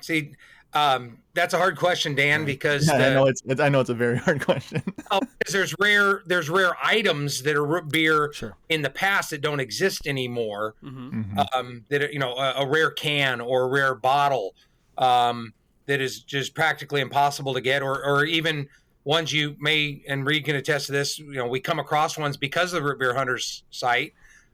see, 0.01 0.33
um, 0.73 1.17
that's 1.33 1.53
a 1.53 1.57
hard 1.57 1.77
question, 1.77 2.13
Dan, 2.15 2.45
because 2.45 2.87
Yeah, 2.87 2.97
the, 2.97 3.07
I 3.07 3.13
know 3.13 3.25
it's, 3.27 3.41
it's 3.45 3.61
I 3.61 3.69
know 3.69 3.79
it's 3.79 3.89
a 3.89 3.93
very 3.95 4.17
hard 4.25 4.43
question. 4.43 4.81
oh, 5.11 5.19
'cause 5.19 5.51
there's 5.53 5.75
rare 5.79 6.21
there's 6.25 6.49
rare 6.49 6.75
items 6.83 7.41
that 7.43 7.55
are 7.55 7.65
root 7.65 7.89
beer 7.89 8.31
Sure. 8.33 8.55
in 8.69 8.81
the 8.81 8.89
past 8.89 9.29
that 9.31 9.41
don't 9.41 9.59
exist 9.59 10.07
anymore. 10.07 10.75
Mm-hmm. 10.83 11.33
Mhm. 11.39 11.55
um, 11.55 11.85
that 11.89 12.03
are, 12.03 12.11
you 12.11 12.19
know 12.19 12.33
a, 12.35 12.53
a 12.63 12.67
rare 12.67 12.91
can 12.91 13.41
or 13.41 13.63
a 13.63 13.67
rare 13.67 13.95
bottle 13.95 14.55
um, 14.97 15.53
that 15.85 15.99
is 16.01 16.21
just 16.21 16.53
practically 16.55 17.01
impossible 17.01 17.53
to 17.53 17.61
get, 17.61 17.81
or 17.81 18.03
or 18.05 18.25
even 18.25 18.67
ones 19.05 19.33
you 19.33 19.55
may 19.59 20.01
and 20.07 20.25
Reed 20.25 20.45
can 20.45 20.55
attest 20.55 20.85
to 20.87 20.91
this. 20.91 21.19
You 21.19 21.33
know, 21.33 21.47
we 21.47 21.59
come 21.59 21.79
across 21.79 22.17
ones 22.17 22.37
because 22.37 22.73
of 22.73 22.81
the 22.81 22.87
Root 22.89 22.99
Beer 22.99 23.13
Hunters 23.13 23.63
site 23.69 24.13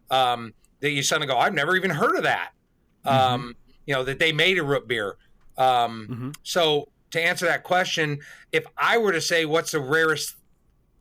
um, 0.09 0.53
that 0.79 0.89
you 0.91 1.03
suddenly 1.03 1.27
go, 1.31 1.37
I've 1.37 1.53
never 1.53 1.75
even 1.75 1.91
heard 1.91 2.15
of 2.15 2.23
that. 2.23 2.51
Um, 3.05 3.55
you 3.85 3.93
know 3.93 4.03
that 4.03 4.17
they 4.19 4.31
made 4.31 4.57
a 4.57 4.63
root 4.63 4.87
beer. 4.87 5.17
Um, 5.63 6.07
Mhm. 6.09 6.35
So 6.43 6.89
to 7.11 7.21
answer 7.21 7.45
that 7.45 7.63
question, 7.63 8.19
if 8.51 8.65
I 8.77 8.97
were 8.97 9.11
to 9.11 9.21
say 9.21 9.45
what's 9.45 9.71
the 9.71 9.79
rarest 9.79 10.35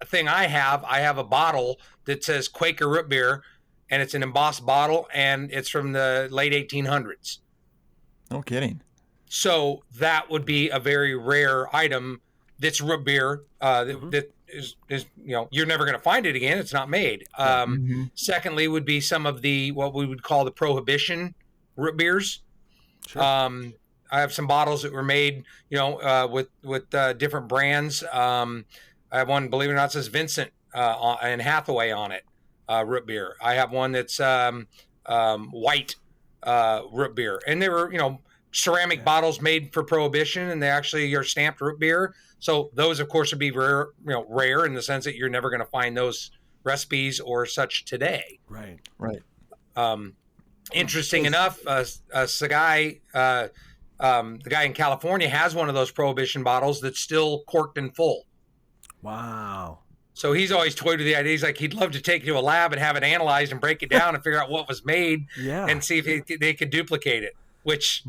thing 0.07 0.29
I 0.29 0.47
have, 0.47 0.85
I 0.85 0.99
have 1.01 1.17
a 1.19 1.25
bottle 1.25 1.81
that 2.05 2.25
says 2.25 2.49
Quaker 2.49 2.89
root 2.89 3.09
beer, 3.09 3.43
and 3.91 4.03
it's 4.03 4.15
an 4.15 4.23
embossed 4.23 4.67
bottle, 4.67 5.09
and 5.15 5.51
it's 5.53 5.69
from 5.69 5.93
the 5.93 6.29
late 6.31 6.53
1800s. 6.53 7.39
No 8.31 8.43
kidding. 8.43 8.83
So 9.31 9.85
that 9.97 10.29
would 10.31 10.45
be 10.45 10.69
a 10.71 10.79
very 10.79 11.15
rare 11.15 11.75
item 11.75 12.21
that's 12.59 12.81
root 12.81 13.05
beer 13.05 13.43
uh, 13.61 13.85
that, 13.85 13.97
Mhm. 14.01 14.11
that 14.13 14.33
is, 14.49 14.77
is 14.89 15.05
you 15.23 15.33
know 15.33 15.49
you're 15.51 15.67
never 15.67 15.85
going 15.85 15.97
to 15.97 16.03
find 16.03 16.25
it 16.27 16.35
again. 16.35 16.59
It's 16.59 16.73
not 16.73 16.89
made. 16.89 17.27
Um, 17.37 17.79
Mhm. 17.79 18.11
Secondly, 18.15 18.67
would 18.69 18.85
be 18.87 19.01
some 19.01 19.27
of 19.27 19.43
the 19.43 19.73
what 19.73 19.93
we 19.95 20.07
would 20.07 20.23
call 20.23 20.45
the 20.45 20.51
prohibition 20.51 21.35
root 21.77 21.97
beers. 21.97 22.41
Sure. 23.07 23.23
Um, 23.23 23.75
I 24.11 24.21
have 24.21 24.33
some 24.33 24.47
bottles 24.47 24.83
that 24.83 24.93
were 24.93 25.03
made, 25.03 25.45
you 25.71 25.79
know, 25.79 26.01
uh, 26.01 26.29
with 26.31 26.49
with 26.63 26.93
uh, 26.95 27.13
different 27.15 27.49
brands. 27.49 28.03
Um, 28.13 28.65
I 29.11 29.19
have 29.19 29.29
one, 29.29 29.49
believe 29.49 29.71
it 29.71 29.73
or 29.73 29.77
not, 29.77 29.93
says 29.93 30.09
Vincent 30.09 30.51
uh, 30.75 31.17
and 31.23 31.41
Hathaway 31.41 31.91
on 31.91 32.13
it, 32.13 32.25
uh, 32.69 32.85
root 32.87 33.07
beer. 33.07 33.35
I 33.41 33.55
have 33.55 33.73
one 33.73 33.93
that's 33.93 34.21
um, 34.21 34.67
um, 35.07 35.49
white 35.51 35.97
uh, 36.43 36.83
root 36.93 37.15
beer, 37.15 37.41
and 37.47 37.61
they 37.61 37.69
were, 37.69 37.91
you 37.91 37.99
know, 37.99 38.21
ceramic 38.53 38.99
Yeah. 38.99 39.05
bottles 39.05 39.41
made 39.41 39.73
for 39.73 39.83
prohibition, 39.83 40.51
and 40.51 40.63
they 40.63 40.69
actually 40.71 41.15
are 41.15 41.25
stamped 41.25 41.61
root 41.61 41.79
beer. 41.79 42.15
So 42.39 42.71
those, 42.75 43.01
of 43.01 43.09
course, 43.09 43.33
would 43.33 43.39
be 43.41 43.51
rare, 43.51 43.89
you 44.05 44.13
know, 44.13 44.25
rare 44.29 44.65
in 44.67 44.75
the 44.75 44.83
sense 44.83 45.05
that 45.05 45.17
you're 45.17 45.29
never 45.29 45.51
going 45.51 45.61
to 45.61 45.67
find 45.67 45.97
those 45.97 46.31
recipes 46.65 47.19
or 47.21 47.47
such 47.47 47.85
today. 47.85 48.39
right. 48.49 48.79
Right. 48.99 49.23
Um, 49.77 50.15
interesting 50.73 51.25
enough, 51.25 51.61
uh, 51.67 51.85
uh, 52.13 52.25
Sagai, 52.25 53.01
uh, 53.15 53.49
um, 54.01 54.39
the 54.45 54.51
guy 54.51 54.65
in 54.65 54.73
California, 54.73 55.29
has 55.29 55.55
one 55.55 55.69
of 55.69 55.75
those 55.75 55.91
prohibition 55.91 56.43
bottles 56.43 56.81
that's 56.81 57.01
still 57.01 57.43
corked 57.47 57.79
and 57.79 57.95
full. 57.95 58.25
Wow. 59.03 59.81
So 60.15 60.33
he's 60.33 60.51
always 60.51 60.75
toyed 60.75 60.99
with 60.99 61.07
the 61.07 61.15
idea. 61.15 61.31
He's 61.33 61.43
like, 61.45 61.59
he'd 61.59 61.75
love 61.75 61.93
to 61.93 62.01
take 62.01 62.23
it 62.23 62.27
to 62.27 62.37
a 62.39 62.41
lab 62.41 62.73
and 62.73 62.81
have 62.83 62.97
it 62.97 63.05
analyzed 63.05 63.53
and 63.53 63.61
break 63.61 63.83
it 63.83 63.91
down 63.91 64.15
and 64.15 64.25
figure 64.25 64.41
out 64.43 64.51
what 64.51 64.67
was 64.69 64.85
made 64.85 65.27
Yeah. 65.41 65.67
and 65.69 65.83
see 65.83 65.99
if 65.99 66.05
they, 66.27 66.37
they 66.37 66.55
could 66.55 66.71
duplicate 66.71 67.23
it, 67.23 67.37
which 67.63 68.03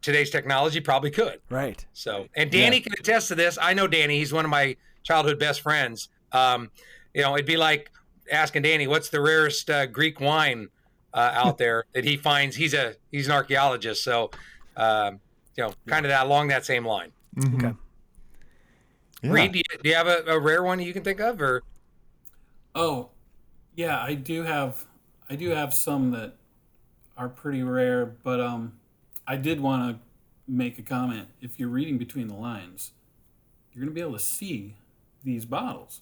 today's 0.00 0.30
technology 0.30 0.80
probably 0.80 1.10
could. 1.10 1.40
right. 1.50 1.84
So, 1.92 2.26
and 2.34 2.50
Danny 2.50 2.80
can 2.80 2.92
attest 2.98 3.28
to 3.28 3.34
this. 3.34 3.58
I 3.60 3.74
know 3.74 3.86
Danny. 3.86 4.18
He's 4.18 4.32
one 4.32 4.44
of 4.46 4.50
my 4.50 4.76
childhood 5.02 5.38
best 5.38 5.60
friends. 5.60 6.08
Um, 6.32 6.70
you 7.12 7.20
know, 7.22 7.34
it'd 7.34 7.44
be 7.46 7.58
like 7.58 7.90
asking 8.30 8.62
Danny, 8.62 8.86
"What's 8.86 9.10
the 9.10 9.20
rarest 9.20 9.68
uh, 9.68 9.84
Greek 9.86 10.20
wine 10.20 10.68
uh, 11.12 11.32
out 11.34 11.58
there 11.58 11.84
that 11.92 12.04
he 12.04 12.16
finds?" 12.16 12.56
He's 12.56 12.72
a 12.72 12.94
he's 13.10 13.26
an 13.26 13.32
archaeologist, 13.32 14.02
so 14.02 14.30
um, 14.78 15.20
you 15.56 15.64
know, 15.64 15.74
kind 15.86 16.04
of 16.06 16.10
that 16.10 16.26
along 16.26 16.48
that 16.48 16.64
same 16.64 16.86
line. 16.86 17.12
Mhm. 17.36 17.54
Okay. 17.56 17.76
Yeah. 19.22 19.30
Reed, 19.30 19.52
do 19.52 19.58
you, 19.58 19.64
do 19.82 19.88
you 19.88 19.94
have 19.94 20.06
a, 20.08 20.24
a 20.26 20.38
rare 20.38 20.62
one 20.62 20.80
you 20.80 20.92
can 20.92 21.04
think 21.04 21.20
of, 21.20 21.40
or 21.40 21.62
Oh, 22.74 23.10
yeah, 23.74 24.00
I 24.02 24.14
do 24.14 24.42
have 24.42 24.86
I 25.28 25.36
do 25.36 25.50
have 25.50 25.72
some 25.74 26.10
that 26.12 26.34
are 27.16 27.28
pretty 27.28 27.62
rare, 27.62 28.06
but 28.06 28.40
um 28.40 28.78
I 29.26 29.36
did 29.36 29.60
want 29.60 29.96
to 29.96 30.02
make 30.52 30.78
a 30.78 30.82
comment. 30.82 31.28
If 31.40 31.58
you're 31.58 31.68
reading 31.68 31.98
between 31.98 32.28
the 32.28 32.34
lines, 32.34 32.90
you're 33.72 33.80
going 33.84 33.90
to 33.90 33.94
be 33.94 34.00
able 34.00 34.14
to 34.14 34.18
see 34.18 34.74
these 35.22 35.44
bottles. 35.44 36.00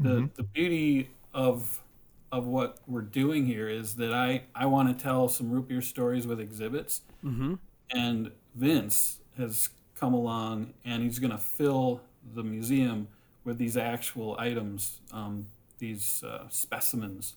The 0.00 0.28
the 0.36 0.44
beauty 0.44 1.10
of 1.34 1.82
of 2.30 2.46
what 2.46 2.78
we're 2.86 3.00
doing 3.02 3.46
here 3.46 3.68
is 3.68 3.96
that 3.96 4.12
I 4.14 4.44
I 4.54 4.66
want 4.66 4.96
to 4.96 5.02
tell 5.02 5.28
some 5.28 5.50
root 5.50 5.68
beer 5.68 5.82
stories 5.82 6.26
with 6.26 6.40
exhibits 6.40 7.02
Mm-hmm. 7.24 7.54
And 7.90 8.30
Vince 8.54 9.18
has 9.36 9.70
come 9.94 10.14
along 10.14 10.74
and 10.84 11.02
he's 11.02 11.18
going 11.18 11.30
to 11.32 11.38
fill 11.38 12.00
the 12.34 12.42
museum 12.42 13.08
with 13.44 13.58
these 13.58 13.76
actual 13.76 14.36
items, 14.38 15.00
um, 15.12 15.46
these 15.78 16.22
uh, 16.24 16.46
specimens, 16.50 17.34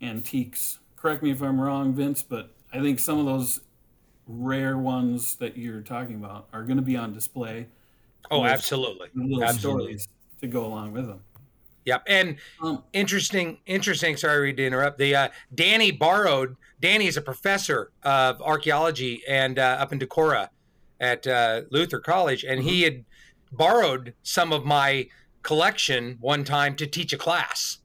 antiques. 0.00 0.78
Correct 0.96 1.22
me 1.22 1.30
if 1.30 1.42
I'm 1.42 1.60
wrong, 1.60 1.94
Vince, 1.94 2.22
but 2.22 2.50
I 2.72 2.80
think 2.80 2.98
some 2.98 3.18
of 3.18 3.26
those 3.26 3.60
rare 4.26 4.76
ones 4.78 5.36
that 5.36 5.56
you're 5.56 5.82
talking 5.82 6.16
about 6.16 6.48
are 6.52 6.62
going 6.64 6.76
to 6.76 6.82
be 6.82 6.96
on 6.96 7.12
display. 7.12 7.68
oh, 8.30 8.44
absolutely, 8.44 9.08
Little 9.14 9.44
Absolutely. 9.44 9.82
stories 9.84 10.08
to 10.40 10.46
go 10.46 10.64
along 10.66 10.92
with 10.92 11.06
them. 11.06 11.20
Yep. 11.86 12.02
And 12.06 12.36
Um, 12.62 12.82
interesting 12.92 13.58
interesting 13.64 14.16
sorry 14.18 14.52
to 14.52 14.66
interrupt 14.66 14.98
the 14.98 15.14
uh, 15.14 15.28
danny 15.54 15.90
borrowed 15.90 16.56
danny 16.80 17.06
is 17.06 17.16
a 17.16 17.22
professor 17.22 17.90
of 18.02 18.42
archaeology 18.42 19.22
and 19.26 19.58
uh, 19.58 19.78
up 19.80 19.92
in 19.92 19.98
decorah 19.98 20.48
at 21.00 21.26
uh, 21.26 21.62
luther 21.70 22.00
college 22.00 22.44
and 22.44 22.62
he 22.62 22.82
had 22.82 23.04
borrowed 23.52 24.12
some 24.22 24.52
of 24.52 24.64
my 24.64 25.08
collection 25.42 26.18
one 26.20 26.44
time 26.44 26.74
to 26.76 26.86
teach 26.86 27.12
a 27.12 27.16
class 27.16 27.78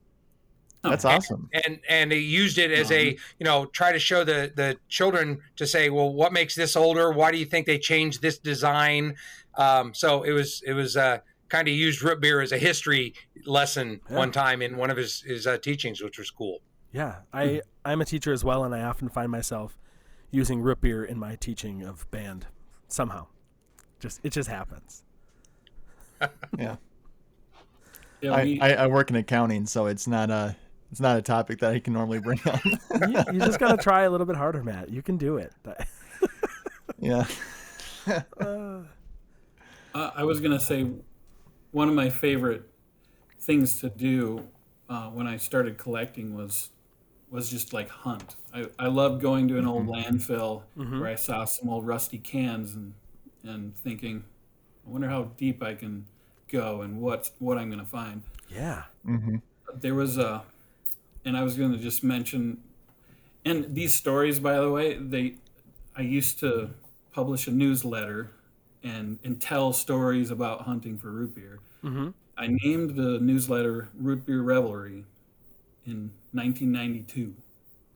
That's 0.82 1.04
awesome. 1.04 1.48
and 1.64 1.78
and 1.88 2.10
he 2.12 2.18
used 2.18 2.58
it 2.58 2.72
as 2.72 2.90
a 2.90 3.10
you 3.38 3.44
know 3.44 3.66
try 3.66 3.92
to 3.92 3.98
show 4.00 4.24
the 4.24 4.52
the 4.56 4.76
children 4.88 5.38
to 5.56 5.66
say 5.66 5.88
well 5.88 6.12
what 6.12 6.32
makes 6.32 6.54
this 6.54 6.74
older 6.76 7.12
why 7.12 7.30
do 7.30 7.38
you 7.38 7.46
think 7.46 7.66
they 7.66 7.78
changed 7.78 8.20
this 8.20 8.38
design 8.38 9.14
um, 9.54 9.94
so 9.94 10.22
it 10.22 10.32
was 10.32 10.62
it 10.66 10.72
was 10.72 10.96
uh, 10.96 11.18
kind 11.52 11.68
of 11.68 11.74
used 11.74 12.02
root 12.02 12.18
beer 12.18 12.40
as 12.40 12.50
a 12.52 12.58
history 12.58 13.12
lesson 13.44 14.00
Yeah. 14.10 14.16
one 14.16 14.32
time 14.32 14.62
in 14.62 14.76
one 14.78 14.90
of 14.90 14.96
his 14.96 15.20
his 15.20 15.46
uh, 15.46 15.58
teachings 15.58 16.02
which 16.02 16.18
was 16.18 16.30
cool 16.30 16.60
Yeah. 16.92 17.16
I 17.32 17.60
I'm 17.84 18.00
a 18.00 18.04
teacher 18.06 18.32
as 18.32 18.42
well, 18.44 18.64
and 18.64 18.74
I 18.74 18.82
often 18.82 19.08
find 19.08 19.30
myself 19.30 19.76
using 20.30 20.60
root 20.62 20.80
beer 20.80 21.04
in 21.04 21.18
my 21.18 21.36
teaching 21.36 21.82
of 21.82 22.10
band 22.10 22.46
somehow. 22.88 23.26
Just 24.00 24.20
it 24.22 24.32
just 24.32 24.48
happens. 24.48 25.02
Yeah. 26.58 26.76
yeah, 28.20 28.32
I, 28.34 28.42
we, 28.44 28.60
I, 28.60 28.84
I 28.84 28.86
work 28.86 29.10
in 29.10 29.16
accounting, 29.16 29.66
so 29.66 29.86
it's 29.86 30.06
not 30.06 30.30
a 30.30 30.54
it's 30.92 31.00
not 31.00 31.16
a 31.18 31.22
topic 31.22 31.58
that 31.60 31.72
I 31.72 31.80
can 31.80 31.92
normally 31.92 32.20
bring 32.20 32.40
up. 32.46 32.64
you, 32.64 33.24
you 33.32 33.38
just 33.40 33.58
gotta 33.58 33.76
try 33.82 34.02
a 34.02 34.10
little 34.10 34.26
bit 34.26 34.36
harder, 34.36 34.62
Matt. 34.62 34.88
You 34.90 35.02
can 35.02 35.16
do 35.18 35.36
it. 35.38 35.52
yeah. 36.98 37.24
Uh, 38.40 38.82
Uh, 39.94 40.10
I 40.14 40.24
was 40.24 40.40
gonna 40.40 40.60
say 40.60 40.86
one 41.72 41.88
of 41.88 41.94
my 41.94 42.10
favorite 42.10 42.70
things 43.40 43.80
to 43.80 43.90
do 43.90 44.48
uh, 44.88 45.10
when 45.10 45.26
I 45.26 45.36
started 45.38 45.78
collecting 45.78 46.34
was 46.34 46.70
was 47.30 47.50
just 47.50 47.72
like 47.72 47.88
hunt. 47.88 48.36
I, 48.54 48.66
I 48.78 48.88
loved 48.88 49.22
going 49.22 49.48
to 49.48 49.58
an 49.58 49.66
old 49.66 49.86
landfill 49.86 50.64
where 50.96 51.08
I 51.08 51.14
saw 51.16 51.44
some 51.46 51.70
old 51.70 51.86
rusty 51.86 52.18
cans 52.18 52.74
and 52.74 52.94
and 53.44 53.76
thinking, 53.76 54.24
I 54.86 54.90
wonder 54.90 55.08
how 55.08 55.24
deep 55.36 55.62
I 55.62 55.74
can 55.74 56.06
go 56.48 56.82
and 56.82 57.00
what 57.00 57.30
what 57.38 57.58
I'm 57.58 57.70
gonna 57.70 57.86
find. 57.86 58.22
yeah. 58.48 58.84
hmm 59.04 59.36
There 59.74 59.94
was 59.94 60.18
a, 60.18 60.44
and 61.24 61.36
I 61.36 61.42
was 61.42 61.56
gonna 61.56 61.78
just 61.78 62.04
mention, 62.04 62.62
and 63.44 63.74
these 63.74 63.94
stories, 63.94 64.40
by 64.40 64.56
the 64.60 64.70
way, 64.70 64.94
they, 64.98 65.36
I 65.96 66.02
used 66.02 66.38
to 66.40 66.70
publish 67.12 67.46
a 67.48 67.52
newsletter 67.52 68.30
and 68.84 69.18
and 69.24 69.40
tell 69.40 69.72
stories 69.72 70.30
about 70.30 70.62
hunting 70.62 70.98
for 70.98 71.10
root 71.10 71.34
beer. 71.34 71.58
Mm-hmm. 71.84 72.10
I 72.36 72.46
named 72.48 72.96
the 72.96 73.18
newsletter 73.20 73.88
Root 73.98 74.24
Beer 74.26 74.42
Revelry 74.42 75.04
in 75.86 76.10
1992. 76.32 77.34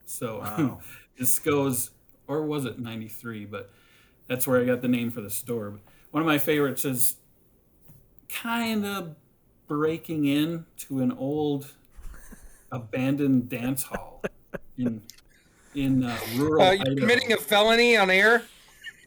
So 0.04 0.38
Wow. 0.40 0.80
this 1.18 1.38
goes, 1.38 1.90
or 2.28 2.42
was 2.42 2.64
it 2.66 2.78
93? 2.78 3.46
But 3.46 3.70
that's 4.28 4.46
where 4.46 4.60
I 4.60 4.64
got 4.64 4.82
the 4.82 4.88
name 4.88 5.10
for 5.10 5.20
the 5.22 5.30
store. 5.30 5.70
But 5.70 5.80
one 6.10 6.20
of 6.22 6.26
my 6.26 6.38
favorites 6.38 6.84
is 6.84 7.16
kind 8.28 8.84
of 8.84 9.14
breaking 9.68 10.26
in 10.26 10.66
to 10.78 11.00
an 11.00 11.12
old 11.12 11.72
abandoned 12.72 13.48
dance 13.48 13.84
hall 13.84 14.22
in 14.76 15.02
in 15.74 16.04
uh, 16.04 16.16
rural 16.34 16.62
uh, 16.62 16.72
you're 16.72 16.80
Idaho. 16.82 16.96
committing 16.96 17.32
a 17.32 17.36
felony 17.36 17.96
on 17.96 18.10
air 18.10 18.42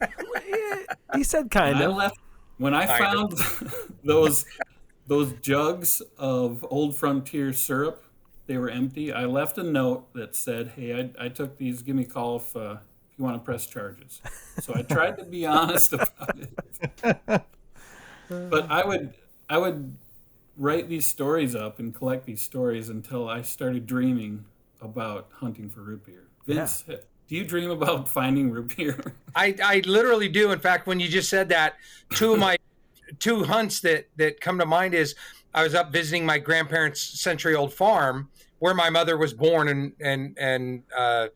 He 1.14 1.24
said 1.24 1.50
kind 1.50 1.76
I 1.78 1.84
of. 1.84 1.96
left 1.96 2.18
When 2.58 2.74
I 2.74 2.86
I 2.86 2.98
found 2.98 3.34
those 4.04 4.44
those 5.06 5.32
jugs 5.34 6.02
of 6.18 6.64
Old 6.70 6.96
Frontier 6.96 7.52
syrup, 7.52 8.04
they 8.46 8.56
were 8.58 8.70
empty. 8.70 9.12
I 9.12 9.24
left 9.26 9.58
a 9.58 9.62
note 9.62 10.12
that 10.14 10.36
said, 10.36 10.68
"Hey, 10.76 10.94
I, 11.18 11.26
I 11.26 11.28
took 11.28 11.56
these. 11.56 11.82
Give 11.82 11.96
me 11.96 12.02
a 12.04 12.06
call 12.06 12.36
if 12.36 12.54
uh, 12.56 12.78
if 13.12 13.18
you 13.18 13.24
want 13.24 13.36
to 13.36 13.44
press 13.44 13.66
charges." 13.66 14.22
So 14.58 14.74
I 14.74 14.82
tried 14.82 15.18
to 15.18 15.24
be 15.24 15.46
honest 15.46 15.92
about 15.92 16.38
it. 16.38 16.50
But 18.48 18.70
I 18.70 18.84
would 18.84 19.14
I 19.48 19.58
would 19.58 19.96
write 20.56 20.88
these 20.88 21.06
stories 21.06 21.54
up 21.54 21.78
and 21.78 21.94
collect 21.94 22.26
these 22.26 22.42
stories 22.42 22.88
until 22.88 23.28
I 23.28 23.42
started 23.42 23.86
dreaming 23.86 24.44
about 24.80 25.28
hunting 25.32 25.68
for 25.70 25.82
root 25.82 26.04
beer. 26.04 26.24
Vince, 26.46 26.84
do 27.30 27.36
you 27.36 27.44
dream 27.44 27.70
about 27.70 28.08
finding 28.18 28.50
root 28.50 28.76
beer? 28.76 28.98
I, 29.34 29.54
I 29.62 29.82
literally 29.86 30.28
do. 30.28 30.50
In 30.50 30.58
fact, 30.58 30.86
when 30.86 30.98
you 30.98 31.08
just 31.08 31.30
said 31.30 31.48
that, 31.50 31.76
two 32.10 32.34
of 32.34 32.40
my 32.40 32.58
two 33.20 33.44
hunts 33.44 33.80
that 33.80 34.08
that 34.16 34.40
come 34.40 34.58
to 34.58 34.66
mind 34.66 34.94
is 34.94 35.14
I 35.54 35.62
was 35.62 35.74
up 35.74 35.92
visiting 35.92 36.26
my 36.26 36.38
grandparents' 36.38 37.00
century 37.00 37.54
old 37.54 37.72
farm 37.72 38.28
where 38.58 38.74
my 38.74 38.90
mother 38.90 39.16
was 39.16 39.32
born 39.32 39.68
in 39.68 39.92
and 40.00 40.36
and 40.38 40.82
uh, 40.96 41.28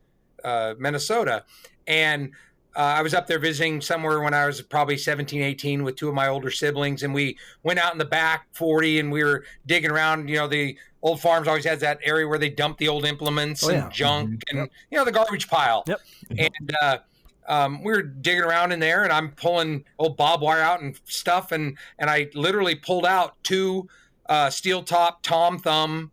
uh, 0.44 0.74
Minnesota, 0.78 1.44
and 1.86 2.32
uh, 2.76 2.80
I 2.80 3.02
was 3.02 3.14
up 3.14 3.28
there 3.28 3.38
visiting 3.38 3.80
somewhere 3.80 4.20
when 4.20 4.34
I 4.34 4.46
was 4.46 4.60
probably 4.60 4.98
17, 4.98 5.40
18 5.42 5.84
with 5.84 5.94
two 5.94 6.08
of 6.08 6.14
my 6.14 6.26
older 6.26 6.50
siblings, 6.50 7.04
and 7.04 7.14
we 7.14 7.38
went 7.62 7.78
out 7.78 7.92
in 7.92 7.98
the 7.98 8.04
back 8.04 8.48
40 8.52 8.98
and 8.98 9.12
we 9.12 9.22
were 9.22 9.44
digging 9.66 9.92
around. 9.92 10.28
You 10.28 10.38
know, 10.38 10.48
the 10.48 10.76
old 11.04 11.20
farms 11.20 11.46
always 11.46 11.64
has 11.64 11.78
that 11.80 11.98
area 12.02 12.26
where 12.26 12.38
they 12.38 12.48
dump 12.50 12.78
the 12.78 12.88
old 12.88 13.04
implements 13.04 13.62
Oh, 13.62 13.68
and 13.68 13.78
yeah. 13.84 13.88
junk 13.90 14.42
and 14.50 14.68
you 14.90 14.98
know 14.98 15.04
the 15.04 15.12
garbage 15.12 15.46
pile. 15.48 15.84
Yep. 15.86 16.00
And 16.30 16.76
uh, 16.82 16.98
um, 17.46 17.84
we 17.84 17.92
were 17.92 18.02
digging 18.02 18.42
around 18.42 18.72
in 18.72 18.80
there, 18.80 19.04
and 19.04 19.12
I'm 19.12 19.30
pulling 19.32 19.84
old 19.98 20.16
bob 20.16 20.40
wire 20.40 20.62
out 20.62 20.80
and 20.80 20.98
stuff, 21.04 21.52
and 21.52 21.76
and 22.00 22.10
I 22.10 22.28
literally 22.34 22.74
pulled 22.74 23.06
out 23.06 23.36
two 23.44 23.86
uh, 24.28 24.48
steel 24.50 24.82
top 24.82 25.22
Tom 25.22 25.58
Thumb 25.58 26.10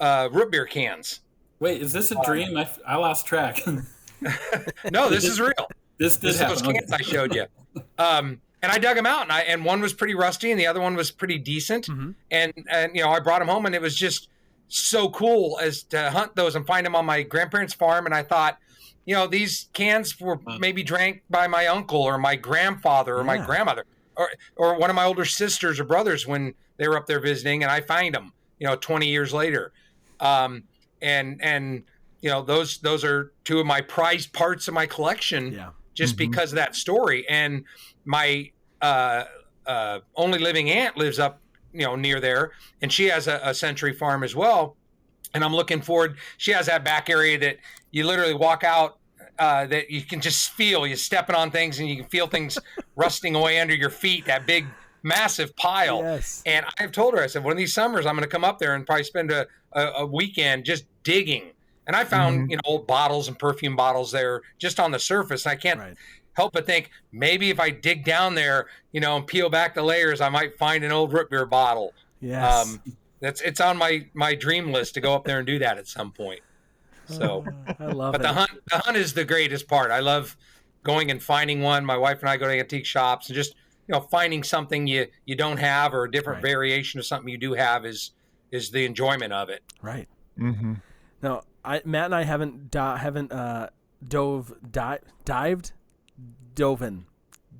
uh, 0.00 0.28
root 0.32 0.50
beer 0.50 0.66
cans. 0.66 1.20
Wait, 1.60 1.80
is 1.80 1.92
this 1.92 2.10
a 2.10 2.16
dream? 2.24 2.56
I, 2.58 2.68
I 2.86 2.96
lost 2.96 3.24
track. 3.26 3.62
No, 4.92 5.08
this 5.08 5.24
is 5.24 5.40
real. 5.40 5.52
this 5.98 6.16
did 6.16 6.28
This 6.28 6.34
is 6.34 6.40
those 6.40 6.60
happen. 6.60 6.74
cans 6.76 6.92
I 6.92 6.98
showed 7.02 7.34
you. 7.34 7.46
Um, 7.98 8.40
and 8.62 8.70
I 8.70 8.78
dug 8.78 8.94
them 8.96 9.06
out, 9.06 9.22
and 9.22 9.32
I 9.32 9.40
and 9.42 9.64
one 9.64 9.80
was 9.80 9.92
pretty 9.92 10.14
rusty, 10.14 10.50
and 10.52 10.60
the 10.60 10.66
other 10.66 10.80
one 10.80 10.94
was 10.94 11.10
pretty 11.10 11.38
decent. 11.38 11.86
Mhm. 11.86 12.14
And 12.30 12.52
and 12.70 12.94
you 12.94 13.02
know, 13.02 13.10
I 13.10 13.18
brought 13.20 13.40
them 13.40 13.48
home, 13.48 13.66
and 13.66 13.74
it 13.74 13.80
was 13.82 13.94
just 13.96 14.28
so 14.72 15.10
cool 15.10 15.58
as 15.62 15.82
to 15.84 16.10
hunt 16.10 16.34
those 16.34 16.56
and 16.56 16.66
find 16.66 16.86
them 16.86 16.94
on 16.96 17.04
my 17.04 17.22
grandparents' 17.22 17.74
farm. 17.74 18.06
And 18.06 18.14
I 18.14 18.22
thought, 18.22 18.56
you 19.04 19.14
know, 19.14 19.26
these 19.26 19.68
cans 19.74 20.18
were 20.18 20.38
maybe 20.58 20.82
drank 20.82 21.22
by 21.28 21.46
my 21.46 21.66
uncle 21.66 22.00
or 22.00 22.16
my 22.18 22.36
grandfather 22.36 23.16
or 23.18 23.24
my 23.24 23.36
grandmother 23.46 23.84
or 24.16 24.30
or 24.56 24.78
one 24.78 24.88
of 24.90 24.96
my 24.96 25.04
older 25.04 25.24
sisters 25.24 25.78
or 25.80 25.84
brothers 25.84 26.26
when 26.26 26.54
they 26.78 26.88
were 26.88 26.96
up 26.96 27.06
there 27.06 27.20
visiting, 27.20 27.62
and 27.62 27.70
I 27.70 27.80
find 27.80 28.14
them, 28.14 28.32
you 28.58 28.66
know, 28.66 28.76
20 28.76 29.06
years 29.08 29.32
later. 29.34 29.72
Um, 30.20 30.64
and 31.00 31.40
and 31.42 31.84
you 32.22 32.30
know, 32.30 32.42
those 32.42 32.78
those 32.78 33.04
are 33.04 33.32
two 33.44 33.58
of 33.60 33.66
my 33.66 33.80
prized 33.80 34.32
parts 34.32 34.68
of 34.68 34.74
my 34.74 34.86
collection 34.86 35.52
Yeah. 35.52 35.70
just 35.94 36.14
Mhm. 36.14 36.18
because 36.18 36.52
of 36.52 36.56
that 36.56 36.76
story. 36.76 37.28
And 37.28 37.64
my 38.04 38.50
uh, 38.80 39.24
uh, 39.66 40.00
only 40.16 40.38
living 40.38 40.70
aunt 40.70 40.96
lives 40.96 41.18
up, 41.18 41.41
you 41.72 41.84
know, 41.84 41.96
near 41.96 42.20
there, 42.20 42.52
and 42.80 42.92
she 42.92 43.06
has 43.06 43.28
a, 43.28 43.40
a 43.44 43.54
century 43.54 43.92
farm 43.92 44.22
as 44.22 44.34
well. 44.34 44.76
And 45.34 45.42
I'm 45.42 45.54
looking 45.54 45.80
forward. 45.80 46.18
She 46.36 46.52
has 46.52 46.66
that 46.66 46.84
back 46.84 47.08
area 47.08 47.38
that 47.38 47.56
you 47.90 48.06
literally 48.06 48.34
walk 48.34 48.64
out. 48.64 48.98
Uh, 49.38 49.66
that 49.66 49.90
you 49.90 50.02
can 50.02 50.20
just 50.20 50.50
feel 50.52 50.86
you're 50.86 50.94
stepping 50.96 51.34
on 51.34 51.50
things 51.50 51.80
and 51.80 51.88
you 51.88 51.96
can 51.96 52.04
feel 52.04 52.26
things 52.26 52.58
rusting 52.96 53.34
away 53.34 53.58
under 53.60 53.74
your 53.74 53.88
feet. 53.90 54.26
That 54.26 54.46
big, 54.46 54.66
massive 55.02 55.56
pile. 55.56 56.00
Yes. 56.02 56.42
And 56.44 56.66
I've 56.78 56.92
told 56.92 57.14
her, 57.14 57.22
I 57.22 57.26
said, 57.26 57.42
one 57.42 57.50
of 57.50 57.58
these 57.58 57.72
summers, 57.74 58.04
I'm 58.04 58.14
going 58.14 58.28
to 58.28 58.30
come 58.30 58.44
up 58.44 58.58
there 58.58 58.74
and 58.74 58.86
probably 58.86 59.04
spend 59.04 59.32
a, 59.32 59.46
a, 59.72 59.86
a 59.86 60.06
weekend 60.06 60.64
just 60.64 60.84
digging. 61.02 61.50
And 61.86 61.96
I 61.96 62.04
found, 62.04 62.50
you 62.50 62.56
know, 62.56 62.62
old 62.64 62.86
bottles 62.86 63.26
and 63.26 63.36
perfume 63.38 63.74
bottles 63.74 64.12
there 64.12 64.42
just 64.58 64.78
on 64.78 64.92
the 64.92 64.98
surface. 64.98 65.46
And 65.46 65.52
I 65.52 65.56
can't 65.56 65.80
Right. 65.80 65.96
Help 66.34 66.52
but 66.52 66.66
think 66.66 66.90
maybe 67.12 67.50
if 67.50 67.60
I 67.60 67.70
dig 67.70 68.04
down 68.04 68.34
there, 68.34 68.66
you 68.92 69.00
know, 69.00 69.16
and 69.16 69.26
peel 69.26 69.50
back 69.50 69.74
the 69.74 69.82
layers, 69.82 70.20
I 70.20 70.28
might 70.28 70.56
find 70.58 70.82
an 70.84 70.92
old 70.92 71.12
root 71.12 71.30
beer 71.30 71.46
bottle. 71.46 71.92
Yes. 72.20 72.66
Um, 72.68 72.82
that's 73.20 73.40
it's 73.40 73.60
on 73.60 73.76
my 73.76 74.06
my 74.14 74.34
dream 74.34 74.72
list 74.72 74.94
to 74.94 75.00
go 75.00 75.14
up 75.14 75.24
there 75.24 75.38
and 75.38 75.46
do 75.46 75.58
that 75.60 75.78
at 75.78 75.86
some 75.86 76.10
point. 76.12 76.40
So, 77.06 77.44
I 77.78 77.86
love 77.86 78.12
but 78.12 78.20
it. 78.20 78.24
the 78.24 78.32
hunt 78.32 78.50
the 78.70 78.78
hunt 78.78 78.96
is 78.96 79.12
the 79.14 79.24
greatest 79.24 79.68
part. 79.68 79.90
I 79.90 80.00
love 80.00 80.36
going 80.82 81.10
and 81.10 81.22
finding 81.22 81.60
one. 81.60 81.84
My 81.84 81.96
wife 81.96 82.20
and 82.20 82.28
I 82.28 82.36
go 82.36 82.46
to 82.46 82.58
antique 82.58 82.86
shops 82.86 83.28
and 83.28 83.34
just 83.36 83.54
you 83.86 83.92
know 83.92 84.00
finding 84.00 84.42
something 84.42 84.86
you 84.86 85.06
you 85.26 85.36
don't 85.36 85.58
have 85.58 85.94
or 85.94 86.04
a 86.04 86.10
different 86.10 86.42
Right. 86.42 86.50
variation 86.50 86.98
of 87.00 87.06
something 87.06 87.28
you 87.28 87.38
do 87.38 87.54
have 87.54 87.84
is 87.84 88.12
is 88.50 88.70
the 88.70 88.84
enjoyment 88.84 89.32
of 89.32 89.48
it. 89.50 89.62
Right. 89.82 90.08
Mm-hmm. 90.38 90.74
Now, 91.22 91.42
I, 91.64 91.80
Matt 91.84 92.06
and 92.06 92.14
I 92.14 92.22
haven't 92.24 92.70
di- 92.70 92.96
haven't 92.98 93.32
uh, 93.32 93.68
dove 94.06 94.52
di- 94.70 94.98
dived, 95.24 95.72
dove 96.54 96.82
in, 96.82 97.06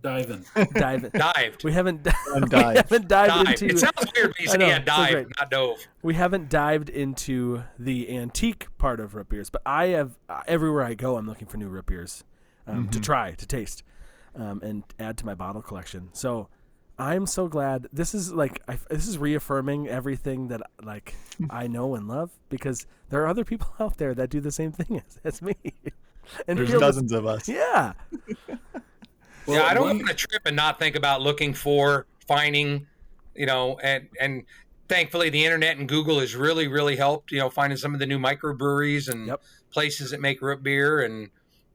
Dive 0.02 0.30
in. 0.30 0.44
dive. 0.74 1.12
Dived. 1.12 1.62
we 1.64 1.72
haven't 1.72 2.04
we 2.34 2.40
haven't 2.74 3.08
dived 3.08 3.08
Dived. 3.08 3.62
into 3.62 3.66
It 3.66 3.78
sounds 3.78 4.12
weird, 4.16 4.30
but 4.32 4.40
you 4.40 4.48
I 4.48 4.52
say 4.52 4.58
know, 4.58 4.66
yeah, 4.66 4.76
it's 4.78 4.84
dive, 4.86 5.12
great. 5.12 5.26
not 5.38 5.50
dove. 5.50 5.78
we 6.02 6.14
haven't 6.14 6.48
dived 6.48 6.88
into 6.90 7.62
the 7.78 8.10
antique 8.16 8.66
part 8.78 8.98
of 9.00 9.14
root 9.14 9.28
beers, 9.28 9.48
but 9.50 9.62
I 9.64 9.86
have 9.88 10.18
uh, 10.28 10.40
everywhere 10.48 10.82
I 10.82 10.94
go, 10.94 11.16
I'm 11.16 11.26
looking 11.28 11.46
for 11.46 11.56
new 11.56 11.68
root 11.68 11.86
beers 11.86 12.24
um, 12.66 12.88
to 12.88 13.00
try 13.00 13.32
to 13.32 13.46
taste 13.46 13.82
um, 14.34 14.60
and 14.62 14.82
add 14.98 15.18
to 15.18 15.26
my 15.26 15.34
bottle 15.34 15.62
collection. 15.62 16.08
So 16.12 16.48
I'm 16.98 17.26
so 17.26 17.46
glad 17.48 17.86
this 17.92 18.12
is 18.14 18.32
like 18.32 18.60
I, 18.68 18.78
this 18.90 19.06
is 19.06 19.18
reaffirming 19.18 19.88
everything 19.88 20.48
that 20.48 20.62
like 20.82 21.14
I 21.48 21.66
know 21.68 21.94
and 21.94 22.08
love 22.08 22.30
because 22.48 22.86
there 23.10 23.22
are 23.22 23.28
other 23.28 23.44
people 23.44 23.68
out 23.80 23.98
there 23.98 24.14
that 24.14 24.30
do 24.30 24.40
the 24.40 24.50
same 24.52 24.72
thing 24.72 25.00
as, 25.06 25.20
as 25.22 25.42
me. 25.42 25.54
And 26.46 26.58
There's 26.58 26.70
feel 26.70 26.80
the- 26.80 26.86
dozens 26.86 27.12
of 27.12 27.26
us. 27.26 27.48
Yeah. 27.48 27.92
Well, 29.46 29.56
yeah, 29.56 29.64
I 29.66 29.74
don't 29.74 29.88
one- 29.88 29.96
want 29.98 30.08
to 30.08 30.14
trip 30.14 30.42
and 30.46 30.54
not 30.54 30.78
think 30.78 30.94
about 30.94 31.20
looking 31.20 31.52
for, 31.52 32.06
finding, 32.28 32.86
you 33.34 33.44
know, 33.46 33.76
and 33.82 34.08
and 34.20 34.44
thankfully 34.88 35.30
the 35.30 35.44
internet 35.44 35.78
and 35.78 35.88
Google 35.88 36.20
has 36.20 36.36
really 36.36 36.68
really 36.68 36.94
helped. 36.94 37.32
You 37.32 37.40
know, 37.40 37.50
finding 37.50 37.76
some 37.76 37.92
of 37.92 37.98
the 37.98 38.06
new 38.06 38.20
microbreweries 38.20 39.08
and 39.08 39.26
Yep. 39.26 39.42
places 39.72 40.12
that 40.12 40.20
make 40.20 40.40
root 40.42 40.62
beer 40.62 41.00
and, 41.02 41.28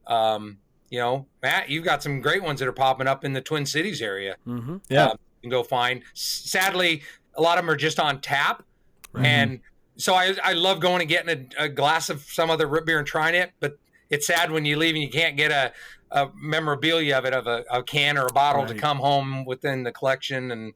um, 0.08 0.60
you 0.90 0.98
know, 1.00 1.26
Matt, 1.44 1.70
you've 1.70 1.84
got 1.84 2.02
some 2.02 2.22
great 2.22 2.42
ones 2.42 2.62
that 2.62 2.70
are 2.70 2.74
popping 2.74 3.06
up 3.08 3.26
in 3.26 3.34
the 3.34 3.42
Twin 3.42 3.66
Cities 3.66 4.02
area. 4.02 4.38
Mm-hmm. 4.48 4.78
Yeah. 4.88 5.08
uh, 5.08 5.12
you 5.12 5.42
can 5.42 5.50
go 5.50 5.62
find. 5.64 6.04
Sadly, 6.14 7.02
a 7.36 7.42
lot 7.42 7.58
of 7.58 7.66
them 7.66 7.70
are 7.70 7.76
just 7.76 8.00
on 8.00 8.22
tap, 8.22 8.64
Right. 9.12 9.26
and 9.26 9.60
so 9.98 10.14
I 10.14 10.34
I 10.42 10.54
love 10.54 10.80
going 10.80 11.02
and 11.02 11.10
getting 11.10 11.50
a, 11.60 11.66
a 11.66 11.68
glass 11.70 12.10
of 12.10 12.22
some 12.22 12.50
other 12.50 12.66
root 12.66 12.86
beer 12.86 12.98
and 13.00 13.06
trying 13.06 13.36
it, 13.36 13.52
but 13.60 13.78
it's 14.10 14.28
sad 14.28 14.52
when 14.52 14.66
you 14.66 14.78
leave 14.78 14.96
and 14.96 15.04
you 15.04 15.10
can't 15.10 15.38
get 15.38 15.52
a, 15.52 15.74
a 16.12 16.30
memorabilia 16.36 17.18
of 17.18 17.26
it 17.26 17.34
of 17.34 17.48
a, 17.48 17.64
a 17.72 17.84
can 17.84 18.18
or 18.18 18.28
a 18.28 18.34
bottle 18.34 18.66
to 18.66 18.74
come 18.74 18.98
home 18.98 19.46
within 19.46 19.84
the 19.84 19.92
collection. 19.92 20.52
And 20.52 20.68
in 20.68 20.74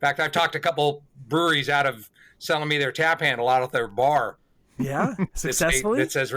fact, 0.00 0.20
I've 0.20 0.32
talked 0.32 0.52
to 0.52 0.58
a 0.58 0.62
couple 0.62 1.04
breweries 1.28 1.68
out 1.68 1.86
of 1.86 2.08
selling 2.38 2.68
me 2.68 2.78
their 2.78 2.92
tap 2.92 3.20
handle 3.20 3.48
out 3.48 3.62
of 3.62 3.72
their 3.72 3.88
bar. 3.88 4.38
Yeah. 4.78 5.14
Successfully. 5.34 5.98
That 6.00 6.12
says 6.12 6.32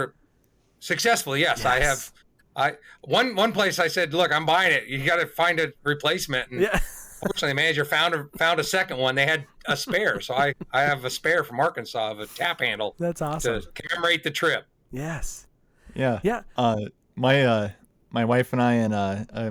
successfully. 0.80 1.40
Yes, 1.40 1.64
I 1.64 1.80
have. 1.80 2.12
I 2.56 2.74
one 3.02 3.34
one 3.34 3.52
place 3.52 3.78
I 3.78 3.88
said, 3.88 4.14
look, 4.14 4.32
I'm 4.32 4.46
buying 4.46 4.72
it. 4.72 4.86
You 4.86 5.04
got 5.04 5.16
to 5.16 5.26
find 5.26 5.58
a 5.58 5.72
replacement. 5.82 6.50
And 6.50 6.60
yeah. 6.60 6.78
Fortunately, 7.24 7.48
the 7.48 7.54
manager 7.54 7.84
found 7.86 8.14
a, 8.14 8.26
found 8.36 8.60
a 8.60 8.64
second 8.64 8.98
one. 8.98 9.14
They 9.14 9.24
had 9.24 9.46
a 9.66 9.76
spare, 9.76 10.20
so 10.20 10.34
I, 10.34 10.52
I 10.72 10.82
have 10.82 11.06
a 11.06 11.10
spare 11.10 11.42
from 11.42 11.58
Arkansas 11.58 12.10
of 12.10 12.20
a 12.20 12.26
tap 12.26 12.60
handle 12.60 12.94
That's 12.98 13.22
awesome. 13.22 13.62
to 13.62 13.68
commemorate 13.72 14.24
the 14.24 14.30
trip. 14.30 14.66
Yes. 14.92 15.46
Yeah. 15.94 16.20
Yeah. 16.22 16.42
Uh, 16.56 16.76
my 17.16 17.44
uh, 17.44 17.70
my 18.10 18.24
wife 18.24 18.52
and 18.52 18.62
I 18.62 18.72
and 18.74 18.94
uh, 18.94 19.24
uh 19.32 19.50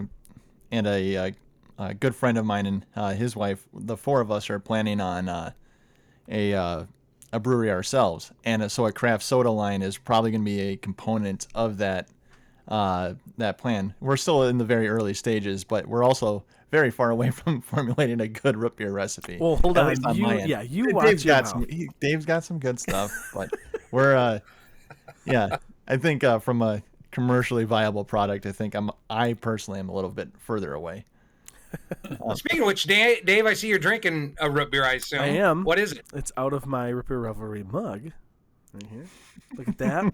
and 0.71 0.87
a, 0.87 1.17
uh 1.17 1.31
a 1.77 1.93
good 1.93 2.15
friend 2.15 2.37
of 2.37 2.45
mine 2.45 2.65
and 2.65 2.85
uh, 2.95 3.13
his 3.13 3.35
wife, 3.35 3.63
the 3.73 3.97
four 3.97 4.21
of 4.21 4.31
us 4.31 4.49
are 4.49 4.59
planning 4.59 5.01
on 5.01 5.29
uh, 5.29 5.51
a 6.29 6.53
uh, 6.53 6.83
a 7.31 7.39
brewery 7.39 7.71
ourselves, 7.71 8.31
and 8.45 8.71
so 8.71 8.85
a 8.85 8.91
craft 8.91 9.23
soda 9.23 9.49
line 9.49 9.81
is 9.81 9.97
probably 9.97 10.31
going 10.31 10.41
to 10.41 10.45
be 10.45 10.59
a 10.61 10.77
component 10.77 11.47
of 11.55 11.77
that 11.77 12.07
uh, 12.67 13.13
that 13.37 13.57
plan. 13.57 13.93
We're 13.99 14.17
still 14.17 14.43
in 14.43 14.57
the 14.57 14.65
very 14.65 14.87
early 14.87 15.13
stages, 15.13 15.63
but 15.63 15.87
we're 15.87 16.03
also 16.03 16.43
very 16.71 16.91
far 16.91 17.09
away 17.09 17.31
from 17.31 17.61
formulating 17.61 18.21
a 18.21 18.27
good 18.27 18.55
root 18.55 18.75
beer 18.75 18.91
recipe. 18.91 19.37
Well, 19.39 19.57
hold 19.57 19.77
on. 19.77 20.05
on 20.05 20.15
You- 20.15 20.27
yeah, 20.45 20.61
you 20.61 20.91
Dave's 20.93 21.23
got 21.23 21.43
mouth. 21.43 21.51
some. 21.51 21.67
He, 21.69 21.89
Dave's 21.99 22.25
got 22.25 22.43
some 22.43 22.59
good 22.59 22.79
stuff, 22.79 23.11
but 23.33 23.49
we're 23.91 24.15
uh, 24.15 24.39
yeah. 25.25 25.57
I 25.87 25.97
think 25.97 26.23
uh, 26.23 26.39
from 26.39 26.61
a 26.61 26.81
commercially 27.11 27.63
viable 27.63 28.03
product, 28.03 28.45
I 28.45 28.51
think 28.51 28.75
I'm 28.75 28.91
I 29.09 29.33
personally 29.33 29.79
am 29.79 29.89
a 29.89 29.93
little 29.93 30.09
bit 30.09 30.29
further 30.39 30.73
away. 30.73 31.05
Speaking 32.35 32.61
of 32.61 32.67
which, 32.67 32.83
Dave, 32.83 33.25
Dave, 33.25 33.45
I 33.45 33.53
see 33.53 33.67
you're 33.67 33.79
drinking 33.79 34.35
a 34.39 34.49
root 34.49 34.71
beer. 34.71 34.85
I 34.85 34.93
assume 34.93 35.21
I 35.21 35.27
am. 35.27 35.63
What 35.63 35.79
is 35.79 35.93
it? 35.93 36.05
It's 36.13 36.31
out 36.37 36.53
of 36.53 36.65
my 36.65 36.89
Root 36.89 37.07
Beer 37.07 37.19
Revelry 37.19 37.63
mug. 37.63 38.11
Right 38.73 38.87
here. 38.91 39.05
Look 39.57 39.67
at 39.67 39.77
that. 39.79 40.13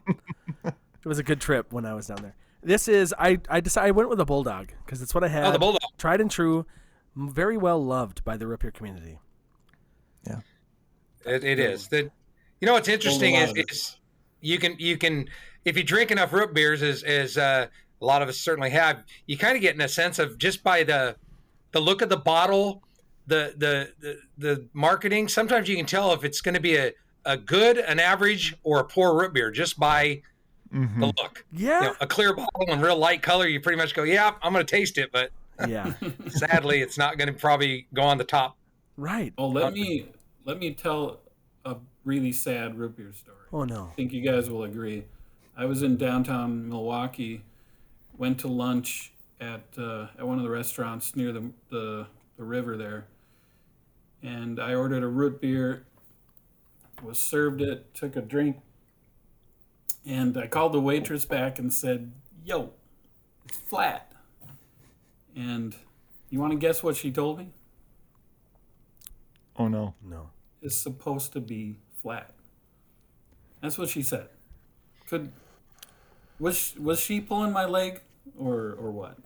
it 0.65 1.05
was 1.05 1.19
a 1.19 1.23
good 1.23 1.41
trip 1.41 1.71
when 1.73 1.85
I 1.85 1.93
was 1.93 2.07
down 2.07 2.21
there. 2.21 2.35
This 2.61 2.87
is 2.87 3.13
I 3.17 3.39
I 3.49 3.61
decided 3.61 3.87
I 3.87 3.91
went 3.91 4.09
with 4.09 4.19
a 4.19 4.25
bulldog 4.25 4.71
because 4.85 5.01
it's 5.01 5.13
what 5.13 5.23
I 5.23 5.27
had. 5.27 5.45
Oh, 5.45 5.51
the 5.51 5.59
bulldog. 5.59 5.81
Tried 5.97 6.21
and 6.21 6.29
true. 6.29 6.65
very 7.15 7.57
well 7.57 7.83
loved 7.83 8.23
by 8.23 8.37
the 8.37 8.47
root 8.47 8.59
beer 8.59 8.71
community. 8.71 9.19
Yeah, 10.27 10.39
it, 11.25 11.43
it 11.43 11.59
is. 11.59 11.87
The, 11.87 12.11
you 12.59 12.65
know 12.65 12.73
what's 12.73 12.89
interesting 12.89 13.33
lot 13.33 13.43
is, 13.43 13.49
of 13.51 13.57
it. 13.57 13.71
is 13.71 13.97
you 14.41 14.57
can 14.57 14.75
you 14.77 14.97
can 14.97 15.29
if 15.65 15.77
you 15.77 15.83
drink 15.83 16.11
enough 16.11 16.33
root 16.33 16.53
beers 16.53 16.81
as 16.81 17.03
as 17.03 17.37
uh, 17.37 17.67
a 18.01 18.05
lot 18.05 18.21
of 18.21 18.29
us 18.29 18.37
certainly 18.37 18.69
have, 18.71 19.03
you 19.27 19.37
kind 19.37 19.55
of 19.55 19.61
get 19.61 19.75
in 19.75 19.81
a 19.81 19.87
sense 19.89 20.19
of 20.19 20.37
just 20.37 20.63
by 20.63 20.83
the 20.83 21.15
the 21.71 21.79
look 21.79 22.01
of 22.01 22.09
the 22.09 22.17
bottle, 22.17 22.81
the 23.27 23.53
the 23.57 23.93
the, 23.99 24.19
the 24.37 24.65
marketing. 24.73 25.27
Sometimes 25.27 25.67
you 25.67 25.75
can 25.75 25.85
tell 25.85 26.13
if 26.13 26.23
it's 26.23 26.41
going 26.41 26.55
to 26.55 26.61
be 26.61 26.75
a 26.77 26.91
a 27.25 27.35
good, 27.37 27.77
an 27.77 27.99
average, 27.99 28.55
or 28.63 28.79
a 28.79 28.83
poor 28.83 29.13
root 29.19 29.33
beer 29.33 29.51
just 29.51 29.77
by 29.79 30.21
Mhm. 30.73 30.99
the 30.99 31.05
look. 31.07 31.43
Yeah. 31.51 31.79
You 31.81 31.87
know, 31.87 31.95
a 31.99 32.05
clear 32.07 32.31
bottle 32.35 32.65
and 32.69 32.79
real 32.81 32.95
light 32.95 33.23
color, 33.23 33.47
you 33.47 33.59
pretty 33.59 33.77
much 33.77 33.95
go, 33.95 34.03
yeah, 34.03 34.35
I'm 34.43 34.53
going 34.53 34.63
to 34.63 34.69
taste 34.75 34.99
it, 34.99 35.11
but 35.11 35.31
yeah. 35.67 35.93
sadly, 36.29 36.81
it's 36.81 36.95
not 36.95 37.17
going 37.17 37.27
to 37.27 37.33
probably 37.33 37.87
go 37.93 38.03
on 38.03 38.19
the 38.19 38.23
top. 38.23 38.55
Right. 38.95 39.33
Oh, 39.37 39.47
let 39.47 39.73
me 39.73 40.09
let 40.45 40.59
me 40.59 40.73
tell 40.75 41.21
a 41.65 41.75
really 42.05 42.31
sad 42.31 42.77
root 42.77 42.95
beer 42.95 43.11
story. 43.13 43.37
Oh 43.51 43.63
no. 43.63 43.89
I 43.91 43.95
think 43.95 44.13
you 44.13 44.21
guys 44.21 44.47
will 44.49 44.63
agree. 44.63 45.05
I 45.59 45.65
was 45.65 45.83
in 45.83 45.97
downtown 45.97 46.69
Milwaukee, 46.69 47.43
went 48.17 48.39
to 48.39 48.47
lunch 48.47 49.11
at 49.41 49.63
uh, 49.77 50.07
at 50.17 50.25
one 50.25 50.37
of 50.37 50.45
the 50.45 50.49
restaurants 50.49 51.17
near 51.17 51.33
the, 51.33 51.51
the 51.69 52.07
the 52.37 52.45
river 52.45 52.77
there, 52.77 53.07
and 54.23 54.57
I 54.57 54.73
ordered 54.73 55.03
a 55.03 55.07
root 55.07 55.41
beer. 55.41 55.85
Was 57.03 57.19
served 57.19 57.61
it, 57.61 57.93
took 57.93 58.15
a 58.15 58.21
drink, 58.21 58.61
and 60.05 60.37
I 60.37 60.47
called 60.47 60.71
the 60.71 60.79
waitress 60.79 61.25
back 61.25 61.59
and 61.59 61.73
said, 61.73 62.13
"Yo, 62.45 62.71
it's 63.45 63.57
flat." 63.57 64.13
And 65.35 65.75
you 66.29 66.39
want 66.39 66.53
to 66.53 66.57
guess 66.57 66.81
what 66.81 66.95
she 66.95 67.11
told 67.11 67.37
me? 67.37 67.49
Oh 69.57 69.67
no. 69.67 69.93
No. 70.01 70.29
It's 70.61 70.77
supposed 70.77 71.33
to 71.33 71.41
be 71.41 71.79
flat. 72.01 72.33
That's 73.61 73.77
what 73.77 73.89
she 73.89 74.01
said. 74.01 74.29
Could 75.09 75.33
was 76.39 76.57
she, 76.57 76.79
was 76.79 76.99
she 76.99 77.19
pulling 77.21 77.51
my 77.51 77.65
leg 77.65 78.01
or 78.37 78.73
or 78.79 78.91
what? 78.91 79.17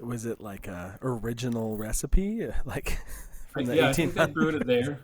Was 0.00 0.24
it 0.26 0.40
like 0.40 0.66
a 0.68 0.98
original 1.02 1.76
recipe, 1.76 2.46
like 2.64 2.98
from 3.52 3.66
the 3.66 3.76
yeah, 3.76 3.88
I 3.88 3.92
think 3.92 4.14
they 4.14 4.26
brewed 4.26 4.54
it 4.56 4.66
there. 4.66 5.00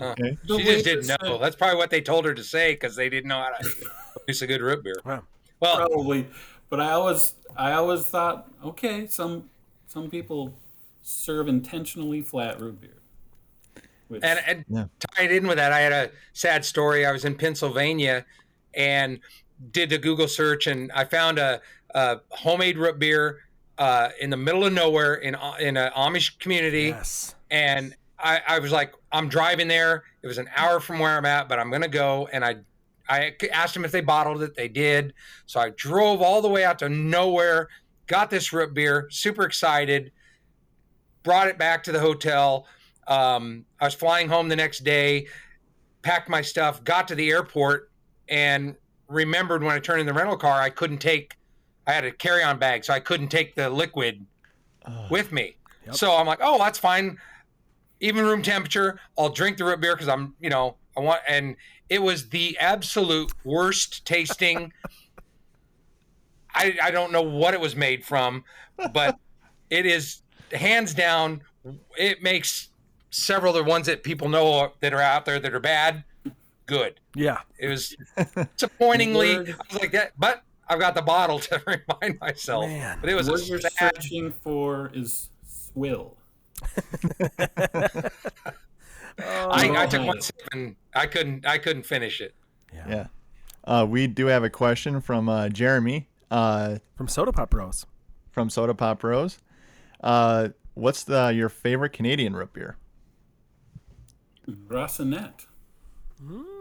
Okay. 0.00 0.38
The 0.46 0.58
She 0.58 0.64
just 0.64 0.84
didn't 0.84 1.06
know. 1.08 1.16
said- 1.32 1.40
That's 1.42 1.56
probably 1.56 1.76
what 1.76 1.90
they 1.90 2.00
told 2.00 2.24
her 2.24 2.32
to 2.34 2.44
say 2.44 2.72
because 2.72 2.94
they 2.94 3.08
didn't 3.08 3.28
know 3.28 3.38
how 3.42 3.48
to 3.50 3.68
produce 4.16 4.42
a 4.42 4.46
good 4.46 4.62
root 4.62 4.84
beer. 4.84 4.94
Wow. 5.04 5.24
Well, 5.60 5.76
probably, 5.76 6.28
but 6.70 6.80
I 6.80 6.92
always 6.92 7.34
I 7.56 7.72
always 7.72 8.02
thought, 8.04 8.48
okay, 8.64 9.08
some 9.08 9.50
some 9.88 10.08
people 10.08 10.54
serve 11.02 11.48
intentionally 11.48 12.20
flat 12.22 12.60
root 12.60 12.80
beer. 12.80 12.92
Which, 14.06 14.22
and, 14.22 14.38
and 14.46 14.64
Yeah. 14.68 14.84
tied 15.16 15.32
in 15.32 15.46
with 15.48 15.56
that, 15.56 15.72
I 15.72 15.80
had 15.80 15.92
a 15.92 16.10
sad 16.32 16.64
story. 16.64 17.04
I 17.04 17.10
was 17.12 17.24
in 17.24 17.34
Pennsylvania 17.34 18.24
and 18.74 19.18
did 19.70 19.90
the 19.90 19.98
Google 19.98 20.28
search, 20.28 20.66
and 20.66 20.90
I 20.92 21.04
found 21.04 21.38
a, 21.38 21.60
a 21.94 22.20
homemade 22.30 22.78
root 22.78 22.98
beer 22.98 23.40
uh, 23.78 24.10
in 24.20 24.30
the 24.30 24.36
middle 24.36 24.64
of 24.64 24.72
nowhere 24.72 25.14
in 25.14 25.36
in 25.60 25.76
an 25.76 25.92
Amish 25.92 26.38
community. 26.38 26.88
Yes. 26.88 27.34
and 27.50 27.94
I, 28.18 28.40
I 28.46 28.58
was 28.58 28.72
like, 28.72 28.94
I'm 29.12 29.28
driving 29.28 29.68
there. 29.68 30.04
It 30.22 30.26
was 30.26 30.38
an 30.38 30.48
hour 30.56 30.80
from 30.80 30.98
where 30.98 31.16
I'm 31.16 31.24
at, 31.24 31.48
but 31.48 31.58
I'm 31.58 31.70
gonna 31.70 31.88
go. 31.88 32.28
And 32.32 32.44
I, 32.44 32.56
I 33.08 33.34
asked 33.52 33.74
them 33.74 33.84
if 33.84 33.92
they 33.92 34.00
bottled 34.00 34.42
it. 34.42 34.54
They 34.56 34.68
did. 34.68 35.14
So 35.46 35.60
I 35.60 35.70
drove 35.70 36.20
all 36.20 36.42
the 36.42 36.48
way 36.48 36.64
out 36.64 36.78
to 36.80 36.88
nowhere, 36.88 37.68
got 38.06 38.30
this 38.30 38.52
root 38.52 38.74
beer, 38.74 39.08
super 39.10 39.44
excited, 39.44 40.12
brought 41.22 41.46
it 41.46 41.58
back 41.58 41.84
to 41.84 41.92
the 41.92 42.00
hotel. 42.00 42.66
Um, 43.06 43.64
I 43.80 43.84
was 43.84 43.94
flying 43.94 44.28
home 44.28 44.48
the 44.48 44.56
next 44.56 44.80
day, 44.80 45.28
packed 46.02 46.28
my 46.28 46.42
stuff, 46.42 46.82
got 46.84 47.08
to 47.08 47.14
the 47.14 47.30
airport, 47.30 47.90
and 48.28 48.76
remembered 49.08 49.62
when 49.62 49.74
I 49.74 49.78
turned 49.78 50.00
in 50.00 50.06
the 50.06 50.12
rental 50.12 50.36
car, 50.36 50.60
I 50.60 50.70
couldn't 50.70 50.98
take. 50.98 51.36
I 51.86 51.92
had 51.92 52.04
a 52.04 52.12
carry-on 52.12 52.58
bag, 52.58 52.84
so 52.84 52.92
I 52.92 53.00
couldn't 53.00 53.28
take 53.28 53.54
the 53.54 53.70
liquid 53.70 54.24
with 55.10 55.32
me. 55.32 55.56
Yep. 55.86 55.94
So 55.94 56.14
I'm 56.14 56.26
like, 56.26 56.40
oh, 56.42 56.58
that's 56.58 56.78
fine. 56.78 57.18
Even 58.00 58.24
room 58.24 58.42
temperature. 58.42 59.00
I'll 59.18 59.30
drink 59.30 59.56
the 59.56 59.64
root 59.64 59.80
beer 59.80 59.94
because 59.94 60.08
I'm, 60.08 60.34
you 60.38 60.50
know, 60.50 60.76
I 60.96 61.00
want. 61.00 61.20
And 61.26 61.56
it 61.88 62.02
was 62.02 62.28
the 62.28 62.56
absolute 62.58 63.32
worst 63.44 64.04
tasting. 64.04 64.72
I 66.54 66.76
I 66.82 66.90
don't 66.90 67.10
know 67.10 67.22
what 67.22 67.54
it 67.54 67.60
was 67.60 67.74
made 67.74 68.04
from, 68.04 68.44
but 68.92 69.18
it 69.70 69.86
is 69.86 70.22
hands 70.52 70.94
down. 70.94 71.42
It 71.96 72.22
makes 72.22 72.68
several 73.10 73.56
of 73.56 73.64
the 73.64 73.70
ones 73.70 73.86
that 73.86 74.02
people 74.02 74.28
know 74.28 74.72
that 74.80 74.92
are 74.92 75.00
out 75.00 75.24
there 75.24 75.40
that 75.40 75.54
are 75.54 75.60
bad 75.60 76.04
good. 76.68 77.00
Yeah. 77.16 77.38
It 77.58 77.66
was 77.66 77.96
disappointingly. 78.56 79.36
I 79.36 79.40
was 79.40 79.80
like 79.80 79.90
that, 79.92 80.12
but 80.16 80.44
I've 80.68 80.78
got 80.78 80.94
the 80.94 81.02
bottle 81.02 81.38
to 81.40 81.60
remind 81.66 82.20
myself. 82.20 82.66
Man. 82.66 82.98
But 83.00 83.10
it 83.10 83.14
was 83.14 83.28
what 83.28 83.40
a 83.40 83.44
you're 83.44 83.60
sad 83.60 83.96
searching 83.96 84.30
for 84.30 84.92
is 84.94 85.30
swill. 85.48 86.16
I, 89.20 89.70
I 89.76 89.86
took 89.86 90.06
one 90.06 90.20
sip 90.20 90.36
and 90.52 90.76
I 90.94 91.06
couldn't 91.06 91.46
I 91.46 91.58
couldn't 91.58 91.84
finish 91.84 92.20
it. 92.20 92.34
Yeah. 92.72 93.06
Uh, 93.64 93.86
we 93.88 94.06
do 94.06 94.26
have 94.26 94.44
a 94.44 94.50
question 94.50 95.00
from 95.00 95.28
uh, 95.28 95.48
Jeremy 95.48 96.08
uh, 96.30 96.78
From 96.96 97.08
Soda 97.08 97.32
Pop 97.32 97.50
Bros. 97.50 97.86
from 98.30 98.50
Soda 98.50 98.74
Pop 98.74 99.00
Bros. 99.00 99.38
Uh, 100.00 100.50
what's 100.74 101.04
the 101.04 101.32
your 101.34 101.48
favorite 101.48 101.92
Canadian 101.92 102.34
root 102.34 102.52
beer? 102.52 102.76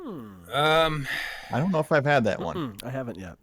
Racinette. 0.07 0.55
Um, 0.55 1.07
I 1.51 1.59
don't 1.59 1.71
know 1.71 1.79
if 1.79 1.91
I've 1.91 2.05
had 2.05 2.23
that 2.25 2.39
one. 2.39 2.75
I 2.83 2.89
haven't 2.89 3.17
yet. 3.19 3.35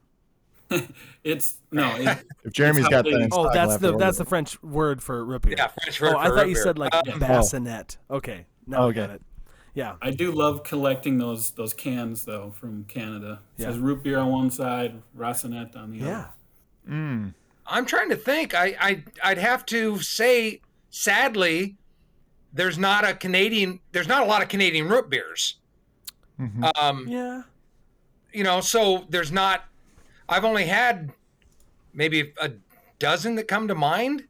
It's 1.22 1.59
no, 1.70 1.94
it, 1.96 2.24
If 2.44 2.53
Jeremy's 2.53 2.85
how 2.85 2.90
got 2.90 3.05
that 3.05 3.29
Oh, 3.33 3.50
that's 3.53 3.77
the 3.79 3.96
that's 3.96 4.18
the 4.18 4.24
French 4.24 4.61
word 4.62 5.03
for 5.03 5.24
root 5.24 5.42
beer. 5.42 5.55
yeah, 5.57 5.68
French 5.68 6.00
word 6.00 6.14
Oh, 6.14 6.18
I 6.18 6.29
thought 6.29 6.48
you 6.48 6.55
said 6.57 6.79
like 6.79 6.94
Um, 6.94 7.18
bassinet. 7.20 7.96
Okay. 8.11 8.46
Now 8.66 8.85
Okay. 8.85 9.03
I 9.03 9.07
got 9.07 9.14
it. 9.14 9.22
Yeah. 9.74 9.96
I 10.03 10.11
do 10.11 10.33
love 10.33 10.62
collecting 10.64 11.18
those 11.18 11.50
those 11.53 11.74
cans 11.74 12.24
though 12.24 12.50
from 12.50 12.85
Canada. 12.85 13.40
It 13.59 13.62
Yeah. 13.62 13.68
says 13.70 13.79
root 13.79 14.03
beer 14.03 14.18
on 14.18 14.31
one 14.33 14.50
side, 14.50 15.00
Racinette 15.16 15.77
on 15.77 15.90
the 15.92 15.98
Yeah. 15.98 16.18
other. 16.18 16.29
Mm. 16.90 17.35
I'm 17.66 17.87
trying 17.87 18.09
to 18.11 18.16
think. 18.16 18.55
I, 18.55 18.77
I 18.81 19.05
I'd 19.22 19.38
have 19.38 19.64
to 19.66 19.98
say, 20.00 20.61
sadly, 20.90 21.77
there's 22.53 22.79
not 22.79 23.09
a 23.09 23.14
Canadian. 23.14 23.81
There's 23.92 24.09
not 24.09 24.22
a 24.22 24.27
lot 24.27 24.42
of 24.42 24.48
Canadian 24.48 24.88
root 24.88 25.09
beers. 25.09 25.57
Mhm. 26.40 26.70
Um, 26.81 27.09
Yeah. 27.09 27.42
you 28.33 28.44
know, 28.44 28.61
so 28.61 29.07
there's 29.09 29.33
not. 29.33 29.64
I've 30.29 30.44
only 30.44 30.64
had 30.64 31.12
maybe 31.92 32.33
a 32.40 32.51
dozen 32.99 33.35
that 33.37 33.49
come 33.49 33.68
to 33.68 33.75
mind. 33.75 34.25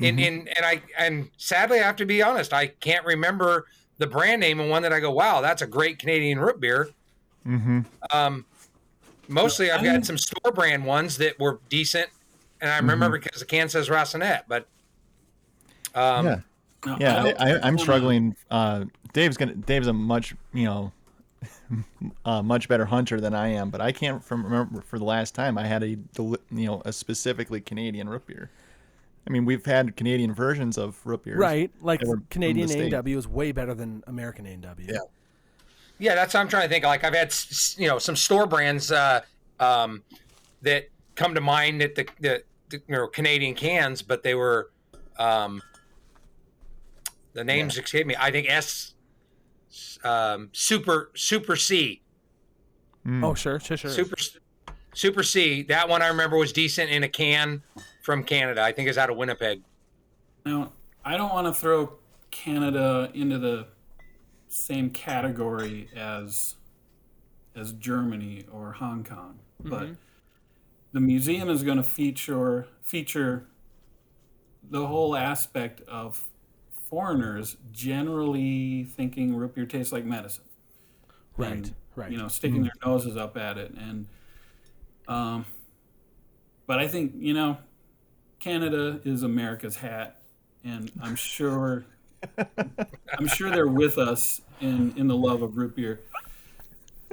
In 0.00 0.16
in 0.20 0.46
and 0.54 0.64
I 0.64 0.80
and 0.96 1.28
sadly 1.38 1.80
I 1.80 1.82
have 1.82 1.96
to 1.96 2.06
be 2.06 2.22
honest, 2.22 2.52
I 2.52 2.68
can't 2.68 3.04
remember 3.04 3.66
the 3.96 4.06
brand 4.06 4.40
name 4.40 4.60
and 4.60 4.70
one 4.70 4.82
that 4.82 4.92
I 4.92 5.00
go, 5.00 5.10
wow, 5.10 5.40
that's 5.40 5.60
a 5.60 5.66
great 5.66 5.98
Canadian 5.98 6.38
root 6.38 6.60
beer. 6.60 6.90
Mm-hmm. 7.44 7.80
Um, 8.12 8.44
mostly 9.26 9.72
I've 9.72 9.82
got 9.82 10.06
some 10.06 10.16
store 10.16 10.52
brand 10.52 10.84
ones 10.84 11.16
that 11.18 11.36
were 11.40 11.58
decent, 11.68 12.08
and 12.60 12.70
I 12.70 12.76
remember 12.78 13.18
because 13.18 13.40
the 13.40 13.46
can 13.46 13.68
says 13.68 13.88
Racinette, 13.88 14.42
but 14.46 14.68
um, 15.96 16.26
yeah. 16.26 16.40
Yeah, 17.00 17.22
don't 17.24 17.40
I, 17.40 17.54
I, 17.56 17.66
I'm 17.66 17.76
struggling. 17.76 18.36
Uh, 18.52 18.84
Dave's 19.12 19.36
gonna. 19.36 19.56
Dave's 19.56 19.88
a 19.88 19.92
much, 19.92 20.36
you 20.52 20.64
know, 20.64 20.92
uh, 22.24 22.42
much 22.42 22.68
better 22.68 22.86
hunter 22.86 23.20
than 23.20 23.34
I 23.34 23.48
am. 23.48 23.70
But 23.70 23.80
I 23.80 23.92
can't 23.92 24.22
from 24.24 24.44
remember 24.44 24.80
for 24.80 24.98
the 24.98 25.04
last 25.04 25.34
time 25.34 25.58
I 25.58 25.66
had 25.66 25.82
a, 25.82 25.88
you 25.88 26.36
know, 26.50 26.82
a 26.84 26.92
specifically 26.92 27.60
Canadian 27.60 28.08
root 28.08 28.26
beer. 28.26 28.50
I 29.26 29.30
mean, 29.30 29.44
we've 29.44 29.64
had 29.66 29.94
Canadian 29.96 30.32
versions 30.32 30.78
of 30.78 30.98
root 31.04 31.24
beers. 31.24 31.38
Right. 31.38 31.70
Like 31.82 32.00
They 32.00 32.06
were 32.08 32.16
from 32.16 32.26
Canadian 32.30 32.66
the 32.66 32.72
States. 32.72 32.86
A&W 32.94 33.18
is 33.18 33.28
way 33.28 33.52
better 33.52 33.74
than 33.74 34.02
American 34.06 34.46
A&W. 34.46 34.86
Yeah. 34.90 34.98
Yeah, 35.98 36.14
that's 36.14 36.32
what 36.32 36.40
I'm 36.40 36.48
trying 36.48 36.62
to 36.62 36.68
think. 36.68 36.84
Like 36.84 37.04
I've 37.04 37.12
had, 37.14 37.26
s- 37.28 37.48
s- 37.50 37.76
you 37.78 37.88
know, 37.88 37.98
some 37.98 38.16
store 38.16 38.46
brands 38.46 38.90
uh, 38.92 39.20
um, 39.60 40.02
that 40.62 40.88
come 41.16 41.34
to 41.34 41.40
mind 41.40 41.80
that 41.80 41.94
the, 41.96 42.06
the, 42.20 42.42
the 42.70 42.76
you 42.86 42.94
know 42.94 43.08
Canadian 43.08 43.54
cans, 43.54 44.00
but 44.00 44.22
they 44.22 44.34
were 44.36 44.70
um, 45.18 45.60
the 47.32 47.42
names 47.44 47.76
escape 47.76 48.06
me. 48.06 48.14
I 48.18 48.30
think 48.30 48.48
S 48.48 48.94
um, 50.04 50.50
Super 50.52 51.10
Super 51.14 51.56
C 51.56 52.02
Mm. 53.08 53.24
Oh, 53.24 53.34
sure, 53.34 53.58
sure, 53.58 53.76
sure. 53.76 53.90
Super 53.90 54.16
Super 54.94 55.22
C. 55.22 55.62
That 55.62 55.88
one 55.88 56.02
I 56.02 56.08
remember 56.08 56.36
was 56.36 56.52
decent 56.52 56.90
in 56.90 57.04
a 57.04 57.08
can 57.08 57.62
from 58.02 58.22
Canada. 58.22 58.62
I 58.62 58.72
think 58.72 58.88
it's 58.88 58.98
out 58.98 59.10
of 59.10 59.16
Winnipeg. 59.16 59.62
Now, 60.44 60.72
I 61.04 61.16
don't 61.16 61.32
want 61.32 61.46
to 61.46 61.54
throw 61.54 61.94
Canada 62.30 63.10
into 63.14 63.38
the 63.38 63.66
same 64.48 64.90
category 64.90 65.88
as 65.96 66.56
as 67.56 67.72
Germany 67.72 68.44
or 68.52 68.72
Hong 68.72 69.04
Kong, 69.04 69.38
but 69.60 69.88
the 70.92 71.00
museum 71.00 71.48
is 71.48 71.62
going 71.62 71.78
to 71.78 71.82
feature 71.82 72.68
feature 72.82 73.46
the 74.70 74.86
whole 74.86 75.16
aspect 75.16 75.80
of 75.88 76.28
foreigners 76.88 77.56
generally 77.72 78.84
thinking 78.84 79.34
root 79.34 79.54
beer 79.54 79.66
tastes 79.66 79.92
like 79.92 80.04
medicine. 80.04 80.44
Right, 81.36 81.52
and, 81.52 81.74
right. 81.94 82.10
You 82.10 82.18
know, 82.18 82.28
sticking 82.28 82.62
their 82.62 82.72
noses 82.84 83.16
up 83.16 83.36
at 83.36 83.58
it, 83.58 83.72
and 83.72 84.06
um, 85.06 85.46
but 86.66 86.78
I 86.78 86.88
think 86.88 87.12
you 87.16 87.34
know, 87.34 87.58
Canada 88.40 89.00
is 89.04 89.22
America's 89.22 89.76
hat, 89.76 90.20
and 90.64 90.90
I'm 91.00 91.14
sure, 91.14 91.84
I'm 92.36 93.28
sure 93.28 93.50
they're 93.50 93.68
with 93.68 93.98
us 93.98 94.40
in 94.60 94.94
in 94.96 95.06
the 95.06 95.16
love 95.16 95.42
of 95.42 95.56
root 95.56 95.76
beer. 95.76 96.00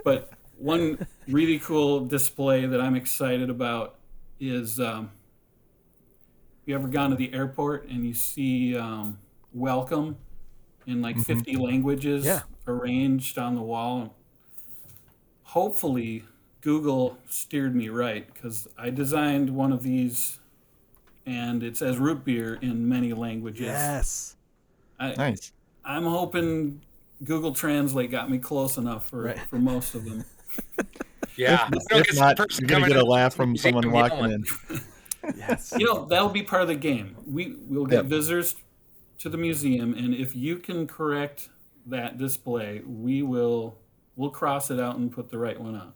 But 0.04 0.32
one 0.58 1.06
really 1.28 1.60
cool 1.60 2.06
display 2.06 2.66
that 2.66 2.82
I'm 2.82 2.96
excited 2.96 3.50
about 3.50 3.96
is 4.40 4.80
um, 4.80 5.12
you 6.66 6.76
ever 6.76 6.88
gone 6.88 7.12
to 7.12 7.16
the 7.16 7.34
airport 7.34 7.88
and 7.90 8.06
you 8.06 8.14
see 8.14 8.78
um, 8.78 9.18
welcome 9.56 10.18
in 10.86 11.02
like 11.02 11.16
mm-hmm. 11.16 11.24
50 11.40 11.56
languages 11.56 12.26
Yeah. 12.26 12.42
arranged 12.68 13.38
on 13.40 13.56
the 13.56 13.62
wall 13.62 14.14
hopefully 15.44 16.24
google 16.62 17.18
steered 17.30 17.76
me 17.76 17.90
right 17.90 18.32
because 18.34 18.68
i 18.78 18.90
designed 18.90 19.50
one 19.50 19.72
of 19.72 19.82
these 19.82 20.40
and 21.26 21.64
it 21.64 21.78
says 21.78 21.98
root 21.98 22.24
beer 22.26 22.60
in 22.62 22.88
many 22.88 23.14
languages 23.14 23.66
Yes. 23.68 24.36
I, 25.00 25.14
Nice. 25.14 25.54
i'm 25.86 26.04
hoping 26.04 26.82
google 27.24 27.54
translate 27.54 28.12
got 28.12 28.30
me 28.30 28.38
close 28.38 28.78
enough 28.78 29.10
for, 29.10 29.24
Right. 29.24 29.40
for 29.50 29.58
most 29.58 29.96
of 29.96 30.06
them 30.06 30.24
Yeah. 31.38 31.68
You 31.74 31.80
don't 31.90 32.08
If 32.10 32.16
not, 32.16 32.38
you're 32.62 32.68
gonna 32.68 32.88
get 32.88 32.96
a 32.96 33.04
laugh 33.06 33.36
from 33.36 33.58
someone 33.58 33.92
walking 33.92 34.32
in. 34.32 34.46
Yes. 35.36 35.74
you 35.78 35.86
know 35.86 36.06
that'll 36.06 36.30
be 36.30 36.44
part 36.44 36.62
of 36.62 36.68
the 36.68 36.76
game 36.76 37.16
we 37.26 37.56
will 37.68 37.86
get 37.88 37.96
Yep. 38.04 38.06
visitors 38.06 38.56
to 39.20 39.30
the 39.30 39.38
museum 39.38 39.94
and 39.94 40.14
if 40.14 40.36
you 40.36 40.58
can 40.58 40.86
correct 40.88 41.50
that 41.86 42.18
display 42.18 42.82
we 42.86 43.22
will 43.22 43.78
we'll 44.16 44.30
cross 44.30 44.72
it 44.72 44.80
out 44.80 44.98
and 44.98 45.12
put 45.12 45.30
the 45.30 45.38
right 45.38 45.60
one 45.60 45.76
on 45.76 45.94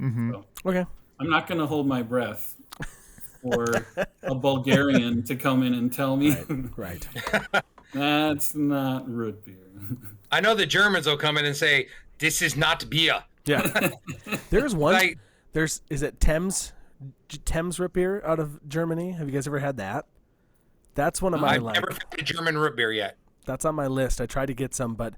Mm-hmm. 0.00 0.32
so 0.32 0.44
Okay. 0.66 0.84
i'm 1.20 1.28
not 1.30 1.46
going 1.48 1.58
to 1.58 1.66
hold 1.66 1.86
my 1.86 2.02
breath 2.02 2.54
for 3.42 3.86
a 4.22 4.34
bulgarian 4.34 5.22
to 5.24 5.34
come 5.36 5.62
in 5.62 5.74
and 5.74 5.92
tell 5.92 6.16
me 6.16 6.36
Right. 6.76 7.06
that's 7.92 8.54
not 8.54 9.08
root 9.10 9.44
beer 9.44 9.54
I 10.30 10.40
know 10.42 10.54
the 10.54 10.66
Germans 10.66 11.06
will 11.06 11.16
come 11.16 11.38
in 11.38 11.46
and 11.46 11.56
say, 11.56 11.88
"This 12.18 12.42
is 12.42 12.54
not 12.54 12.90
beer." 12.90 13.24
Yeah. 13.46 13.92
There's 14.50 14.74
one. 14.74 14.92
Like, 14.92 15.18
There's 15.54 15.80
is 15.88 16.02
it 16.02 16.20
Thames 16.20 16.74
J- 17.30 17.38
Thames 17.46 17.80
root 17.80 17.94
beer 17.94 18.22
out 18.26 18.38
of 18.38 18.60
Germany? 18.68 19.12
Have 19.12 19.26
you 19.26 19.32
guys 19.32 19.46
ever 19.46 19.58
had 19.58 19.78
that? 19.78 20.04
That's 20.98 21.22
one 21.22 21.32
of 21.32 21.40
my 21.40 21.54
I've 21.54 21.62
like. 21.62 21.74
never 21.76 21.92
had 21.92 22.18
a 22.18 22.22
German 22.22 22.58
root 22.58 22.74
beer 22.74 22.90
yet. 22.90 23.16
That's 23.46 23.64
on 23.64 23.76
my 23.76 23.86
list. 23.86 24.20
I 24.20 24.26
tried 24.26 24.46
to 24.46 24.54
get 24.54 24.74
some, 24.74 24.96
but 24.96 25.14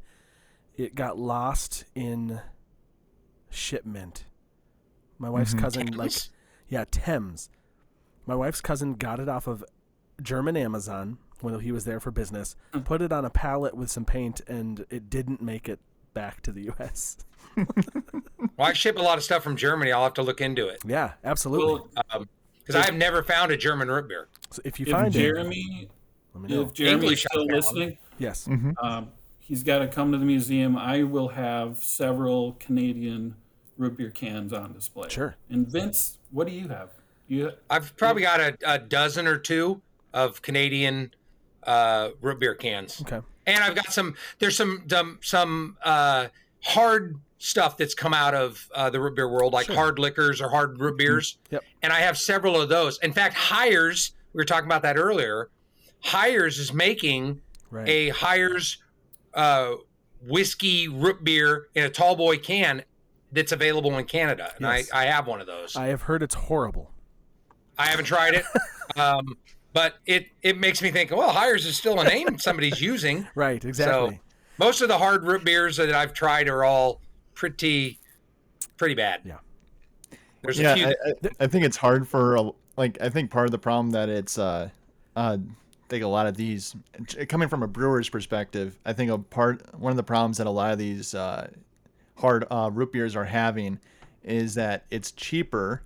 it 0.76 0.94
got 0.94 1.18
lost 1.18 1.86
in 1.94 2.38
shipment. 3.48 4.26
My 5.18 5.30
wife's 5.30 5.52
mm-hmm. 5.52 5.60
cousin, 5.60 5.96
like, 5.96 6.12
yeah, 6.68 6.84
Thames. 6.90 7.48
My 8.26 8.34
wife's 8.34 8.60
cousin 8.60 8.92
got 8.96 9.20
it 9.20 9.28
off 9.30 9.46
of 9.46 9.64
German 10.20 10.54
Amazon 10.54 11.16
when 11.40 11.58
he 11.60 11.72
was 11.72 11.86
there 11.86 11.98
for 11.98 12.10
business. 12.10 12.56
Hmm. 12.74 12.80
Put 12.80 13.00
it 13.00 13.10
on 13.10 13.24
a 13.24 13.30
pallet 13.30 13.74
with 13.74 13.90
some 13.90 14.04
paint, 14.04 14.42
and 14.46 14.84
it 14.90 15.08
didn't 15.08 15.40
make 15.40 15.66
it 15.66 15.80
back 16.12 16.42
to 16.42 16.52
the 16.52 16.64
U.S. 16.64 17.16
Well, 18.56 18.68
I 18.68 18.72
ship 18.74 18.98
a 18.98 19.02
lot 19.02 19.16
of 19.16 19.24
stuff 19.24 19.42
from 19.42 19.56
Germany. 19.56 19.90
I'll 19.90 20.02
have 20.04 20.12
to 20.14 20.22
look 20.22 20.42
into 20.42 20.68
it 20.68 20.80
Yeah, 20.84 21.12
absolutely. 21.24 21.66
well 21.66 22.04
um, 22.10 22.28
because 22.72 22.82
I 22.82 22.90
have 22.90 22.98
never 22.98 23.22
found 23.22 23.52
a 23.52 23.56
German 23.56 23.88
root 23.88 24.08
beer. 24.08 24.28
so 24.50 24.62
if 24.64 24.78
you 24.80 24.86
if 24.86 24.92
find 24.92 25.12
jeremy 25.12 25.80
it, 25.82 25.90
let 26.34 26.42
me 26.42 26.54
know. 26.54 26.62
if 26.62 26.72
jeremy's 26.72 27.20
still 27.20 27.42
I 27.42 27.46
found. 27.46 27.50
listening 27.52 27.98
yes. 28.18 28.48
um, 28.82 29.08
he's 29.38 29.62
got 29.62 29.78
to 29.80 29.88
come 29.88 30.12
to 30.12 30.18
the 30.18 30.24
museum. 30.24 30.76
I 30.76 31.02
will 31.02 31.28
have 31.28 31.78
several 31.78 32.56
Canadian 32.60 33.34
root 33.78 33.96
beer 33.96 34.10
cans 34.10 34.52
on 34.52 34.72
display. 34.72 35.08
Sure. 35.08 35.34
And 35.48 35.66
Vince, 35.66 36.18
what 36.30 36.46
do 36.46 36.52
you 36.52 36.68
have? 36.68 36.90
You 37.28 37.52
I've 37.70 37.96
probably 37.96 38.22
got 38.22 38.40
a, 38.40 38.56
a 38.66 38.78
dozen 38.78 39.26
or 39.26 39.38
two 39.38 39.80
of 40.12 40.42
Canadian 40.42 41.14
uh, 41.62 42.10
root 42.20 42.40
beer 42.40 42.54
cans, 42.54 43.00
Okay. 43.02 43.20
and 43.46 43.62
I've 43.62 43.74
got 43.76 43.92
some. 43.92 44.16
There's 44.40 44.56
some 44.56 44.84
some, 44.88 45.18
some 45.22 45.76
uh, 45.84 46.26
hard 46.62 47.20
stuff 47.42 47.76
that's 47.78 47.94
come 47.94 48.12
out 48.12 48.34
of 48.34 48.68
uh, 48.74 48.90
the 48.90 49.00
root 49.00 49.16
beer 49.16 49.26
world, 49.28 49.52
like 49.54 49.64
Sure. 49.66 49.74
hard 49.74 49.98
liquors 49.98 50.40
or 50.42 50.48
hard 50.50 50.78
root 50.78 50.96
beers. 50.98 51.38
Yep. 51.50 51.64
And 51.82 51.90
I 51.92 52.00
have 52.00 52.16
several 52.18 52.60
of 52.60 52.68
those. 52.68 52.98
In 53.02 53.12
fact, 53.12 53.34
Hires. 53.34 54.12
We 54.34 54.38
were 54.38 54.44
talking 54.44 54.66
about 54.66 54.82
that 54.82 54.96
earlier. 54.98 55.48
Hires 56.00 56.58
is 56.58 56.72
making 56.72 57.40
Right. 57.70 57.88
a 57.88 58.08
Hires 58.10 58.78
uh, 59.34 59.72
whiskey 60.26 60.88
root 60.88 61.24
beer 61.24 61.68
in 61.74 61.84
a 61.84 61.88
tall 61.90 62.14
boy 62.14 62.36
can 62.36 62.82
that's 63.32 63.52
available 63.52 63.96
in 63.96 64.04
Canada, 64.04 64.52
and 64.56 64.66
Yes. 64.66 64.90
I, 64.92 65.02
I 65.02 65.06
have 65.06 65.26
one 65.26 65.40
of 65.40 65.46
those. 65.46 65.76
I 65.76 65.86
have 65.86 66.02
heard 66.02 66.22
it's 66.22 66.34
horrible. 66.34 66.90
I 67.78 67.86
haven't 67.86 68.04
tried 68.06 68.34
it, 68.34 68.44
um, 68.98 69.38
but 69.72 69.94
it 70.04 70.26
it 70.42 70.58
makes 70.58 70.82
me 70.82 70.90
think. 70.90 71.10
Well, 71.12 71.30
Hires 71.30 71.64
is 71.64 71.76
still 71.76 72.00
a 72.00 72.04
name 72.04 72.38
somebody's 72.38 72.80
using. 72.80 73.26
Right. 73.34 73.64
Exactly. 73.64 74.16
So 74.16 74.20
Most 74.58 74.82
of 74.82 74.88
the 74.88 74.98
hard 74.98 75.24
root 75.24 75.44
beers 75.44 75.76
that 75.78 75.90
I've 75.94 76.12
tried 76.12 76.48
are 76.48 76.64
all 76.64 77.00
pretty 77.40 77.98
pretty 78.76 78.94
bad. 78.94 79.22
Yeah. 79.24 79.38
There's 80.42 80.58
yeah, 80.58 80.72
a 80.72 80.76
few. 80.76 80.86
I, 80.86 80.90
I, 80.90 81.14
I 81.40 81.46
think 81.46 81.64
it's 81.64 81.78
hard 81.78 82.06
for 82.06 82.36
a- 82.36 82.52
like 82.76 83.00
I 83.00 83.08
think 83.08 83.30
part 83.30 83.46
of 83.46 83.50
the 83.50 83.58
problem 83.58 83.92
that 83.92 84.10
it's 84.10 84.38
uh, 84.38 84.68
uh, 85.16 85.38
I 85.40 85.88
think 85.88 86.04
a 86.04 86.08
lot 86.08 86.26
of 86.26 86.36
these 86.36 86.76
coming 87.28 87.48
from 87.48 87.62
a 87.62 87.66
brewer's 87.66 88.10
perspective, 88.10 88.78
I 88.84 88.92
think 88.92 89.10
a 89.10 89.18
part 89.18 89.62
one 89.78 89.90
of 89.90 89.96
the 89.96 90.02
problems 90.02 90.36
that 90.36 90.46
a 90.46 90.50
lot 90.50 90.72
of 90.72 90.78
these 90.78 91.14
uh, 91.14 91.48
hard 92.18 92.44
uh, 92.50 92.70
root 92.72 92.92
beers 92.92 93.16
are 93.16 93.24
having 93.24 93.80
is 94.22 94.54
that 94.56 94.84
it's 94.90 95.12
cheaper 95.12 95.82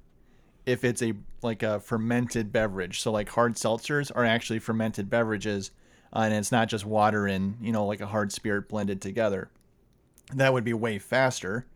if 0.66 0.82
it's 0.82 1.02
a 1.02 1.14
like 1.42 1.62
a 1.62 1.78
fermented 1.78 2.52
beverage. 2.52 3.00
So 3.00 3.12
like 3.12 3.28
hard 3.28 3.54
seltzers 3.54 4.10
are 4.12 4.24
actually 4.24 4.58
fermented 4.58 5.08
beverages, 5.08 5.70
uh, 6.12 6.20
and 6.20 6.34
it's 6.34 6.50
not 6.50 6.68
just 6.68 6.84
water 6.84 7.28
and 7.28 7.56
you 7.60 7.70
know 7.70 7.86
like 7.86 8.00
a 8.00 8.06
hard 8.06 8.32
spirit 8.32 8.68
blended 8.68 9.00
together. 9.00 9.50
That 10.34 10.52
would 10.52 10.64
be 10.64 10.72
way 10.74 10.98
faster. 10.98 11.66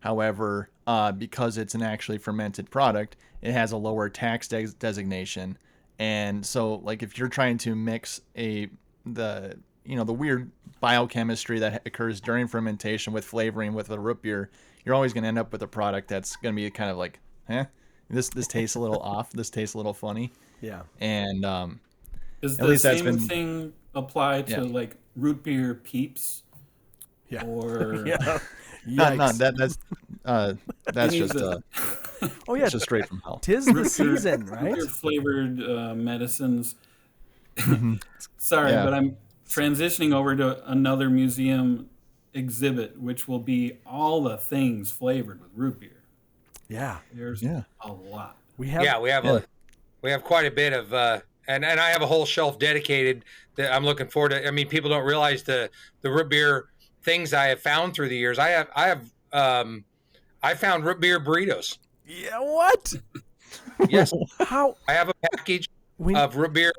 However, 0.00 0.70
uh, 0.86 1.12
because 1.12 1.58
it's 1.58 1.74
an 1.74 1.82
actually 1.82 2.18
fermented 2.18 2.70
product, 2.70 3.16
it 3.42 3.52
has 3.52 3.72
a 3.72 3.76
lower 3.76 4.08
tax 4.08 4.46
des- 4.48 4.68
designation, 4.78 5.58
and 5.98 6.44
so 6.46 6.76
like 6.76 7.02
if 7.02 7.18
you're 7.18 7.28
trying 7.28 7.58
to 7.58 7.74
mix 7.74 8.20
a 8.36 8.68
the 9.04 9.58
you 9.84 9.96
know 9.96 10.04
the 10.04 10.12
weird 10.12 10.50
biochemistry 10.80 11.58
that 11.58 11.82
occurs 11.86 12.20
during 12.20 12.46
fermentation 12.46 13.12
with 13.12 13.24
flavoring 13.24 13.74
with 13.74 13.90
a 13.90 13.98
root 13.98 14.22
beer, 14.22 14.50
you're 14.84 14.94
always 14.94 15.12
going 15.12 15.22
to 15.22 15.28
end 15.28 15.38
up 15.38 15.50
with 15.52 15.62
a 15.62 15.66
product 15.66 16.08
that's 16.08 16.36
going 16.36 16.54
to 16.54 16.56
be 16.56 16.70
kind 16.70 16.90
of 16.90 16.96
like, 16.96 17.18
huh, 17.48 17.64
this 18.08 18.28
this 18.28 18.46
tastes 18.46 18.76
a 18.76 18.80
little 18.80 18.98
off, 19.02 19.30
this 19.32 19.50
tastes 19.50 19.74
a 19.74 19.76
little 19.78 19.94
funny, 19.94 20.32
Yeah. 20.60 20.82
and 21.00 21.44
um, 21.44 21.80
Does 22.40 22.52
At 22.54 22.60
the 22.60 22.66
least 22.68 22.82
that's 22.84 22.98
same 23.00 23.04
been- 23.16 23.18
thing 23.28 23.72
apply 23.96 24.42
to 24.42 24.52
Yeah. 24.52 24.60
like 24.60 24.96
root 25.16 25.42
beer 25.42 25.74
peeps? 25.74 26.44
Yeah. 27.30 27.44
Or 27.44 28.06
Yeah. 28.06 28.38
not, 28.86 29.16
not 29.16 29.34
that 29.36 29.56
that's 29.56 29.78
uh, 30.24 30.54
that's 30.92 31.14
just 31.14 31.36
uh, 31.36 31.58
Oh 32.48 32.54
yeah. 32.54 32.68
just 32.68 32.84
straight 32.84 33.06
from 33.06 33.20
hell. 33.24 33.38
Tis 33.38 33.66
the 33.66 33.84
season, 33.84 34.46
right? 34.46 34.80
flavored 34.82 35.60
uh, 35.62 35.94
medicines. 35.94 36.74
Sorry, 38.38 38.70
Yeah. 38.72 38.84
but 38.84 38.94
I'm 38.94 39.16
transitioning 39.48 40.14
over 40.14 40.36
to 40.36 40.70
another 40.70 41.10
museum 41.10 41.90
exhibit, 42.34 43.00
which 43.00 43.26
will 43.26 43.38
be 43.40 43.78
all 43.86 44.22
the 44.22 44.36
things 44.36 44.90
flavored 44.90 45.40
with 45.40 45.50
root 45.54 45.80
beer. 45.80 46.02
Yeah. 46.68 46.98
There's 47.12 47.42
Yeah. 47.42 47.62
a 47.80 47.92
lot. 47.92 48.36
We 48.56 48.68
have. 48.68 48.82
yeah, 48.82 48.98
we 49.00 49.10
have 49.10 49.24
Yeah. 49.24 49.36
a 49.36 49.42
we 50.02 50.10
have 50.10 50.22
quite 50.22 50.46
a 50.46 50.50
bit 50.50 50.72
of 50.72 50.92
uh, 50.94 51.20
and 51.48 51.64
and 51.64 51.80
I 51.80 51.90
have 51.90 52.02
a 52.02 52.06
whole 52.06 52.26
shelf 52.26 52.58
dedicated 52.58 53.24
that 53.56 53.72
I'm 53.74 53.84
looking 53.84 54.08
forward 54.08 54.30
to. 54.30 54.46
I 54.46 54.50
mean, 54.50 54.68
people 54.68 54.90
don't 54.90 55.04
realize 55.04 55.42
the 55.42 55.70
the 56.02 56.10
root 56.10 56.28
beer 56.28 56.68
things 57.02 57.32
I 57.32 57.46
have 57.46 57.60
found 57.60 57.94
through 57.94 58.08
the 58.08 58.16
years. 58.16 58.38
I 58.38 58.48
have 58.48 58.68
I 58.74 58.86
have 58.88 59.10
um, 59.32 59.84
I 60.42 60.54
found 60.54 60.84
root 60.84 61.00
beer 61.00 61.20
burritos. 61.20 61.78
Yeah. 62.06 62.38
What? 62.40 62.94
Yes, 63.88 64.12
How? 64.40 64.76
I 64.88 64.92
have 64.92 65.08
a 65.08 65.14
package 65.14 65.68
We. 65.98 66.14
of 66.14 66.34
root 66.36 66.52
beer. 66.52 66.72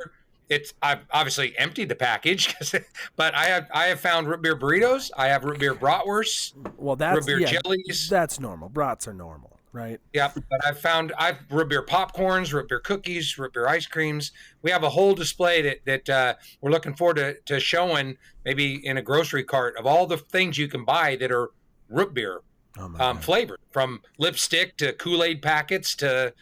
It's 0.50 0.74
I've 0.82 1.00
obviously 1.12 1.58
emptied 1.58 1.88
the 1.88 1.96
package, 1.96 2.54
but 3.16 3.34
I 3.36 3.46
have 3.46 3.68
I 3.74 3.86
have 3.86 4.02
found 4.02 4.28
root 4.28 4.42
beer 4.42 4.56
burritos. 4.56 5.10
I 5.16 5.28
have 5.28 5.46
root 5.46 5.60
beer 5.60 5.74
bratwursts, 5.74 6.54
well, 6.78 6.98
that's 6.98 7.16
root 7.16 7.26
beer 7.26 7.40
yeah, 7.40 7.60
jellies. 7.62 8.10
That's 8.10 8.40
normal. 8.40 8.68
Brats 8.70 9.08
are 9.08 9.14
normal, 9.14 9.59
right? 9.72 10.00
Yep, 10.14 10.36
but 10.50 10.66
I've 10.66 10.80
found 10.80 11.14
I've 11.18 11.38
root 11.50 11.70
beer 11.70 11.86
popcorns, 11.86 12.54
root 12.54 12.70
beer 12.70 12.80
cookies, 12.80 13.38
root 13.38 13.54
beer 13.54 13.68
ice 13.68 13.86
creams. 13.86 14.32
We 14.62 14.72
have 14.72 14.84
a 14.84 14.90
whole 14.90 15.14
display 15.14 15.62
that 15.62 15.86
that 15.86 16.10
uh, 16.10 16.34
we're 16.62 16.72
looking 16.72 16.96
forward 16.96 17.18
to, 17.18 17.36
to 17.46 17.60
showing 17.60 18.18
maybe 18.46 18.86
in 18.86 18.98
a 18.98 19.02
grocery 19.02 19.44
cart 19.44 19.76
of 19.78 19.86
all 19.86 20.06
the 20.08 20.18
things 20.18 20.58
you 20.58 20.68
can 20.68 20.86
buy 20.86 21.16
that 21.18 21.32
are 21.32 21.52
root 21.90 22.14
beer 22.14 22.42
Oh 22.78 22.94
um, 23.00 23.18
flavored, 23.20 23.60
from 23.72 24.02
lipstick 24.20 24.78
to 24.78 24.94
Kool 24.94 25.24
Aid 25.24 25.42
packets 25.42 25.96
to 25.98 26.34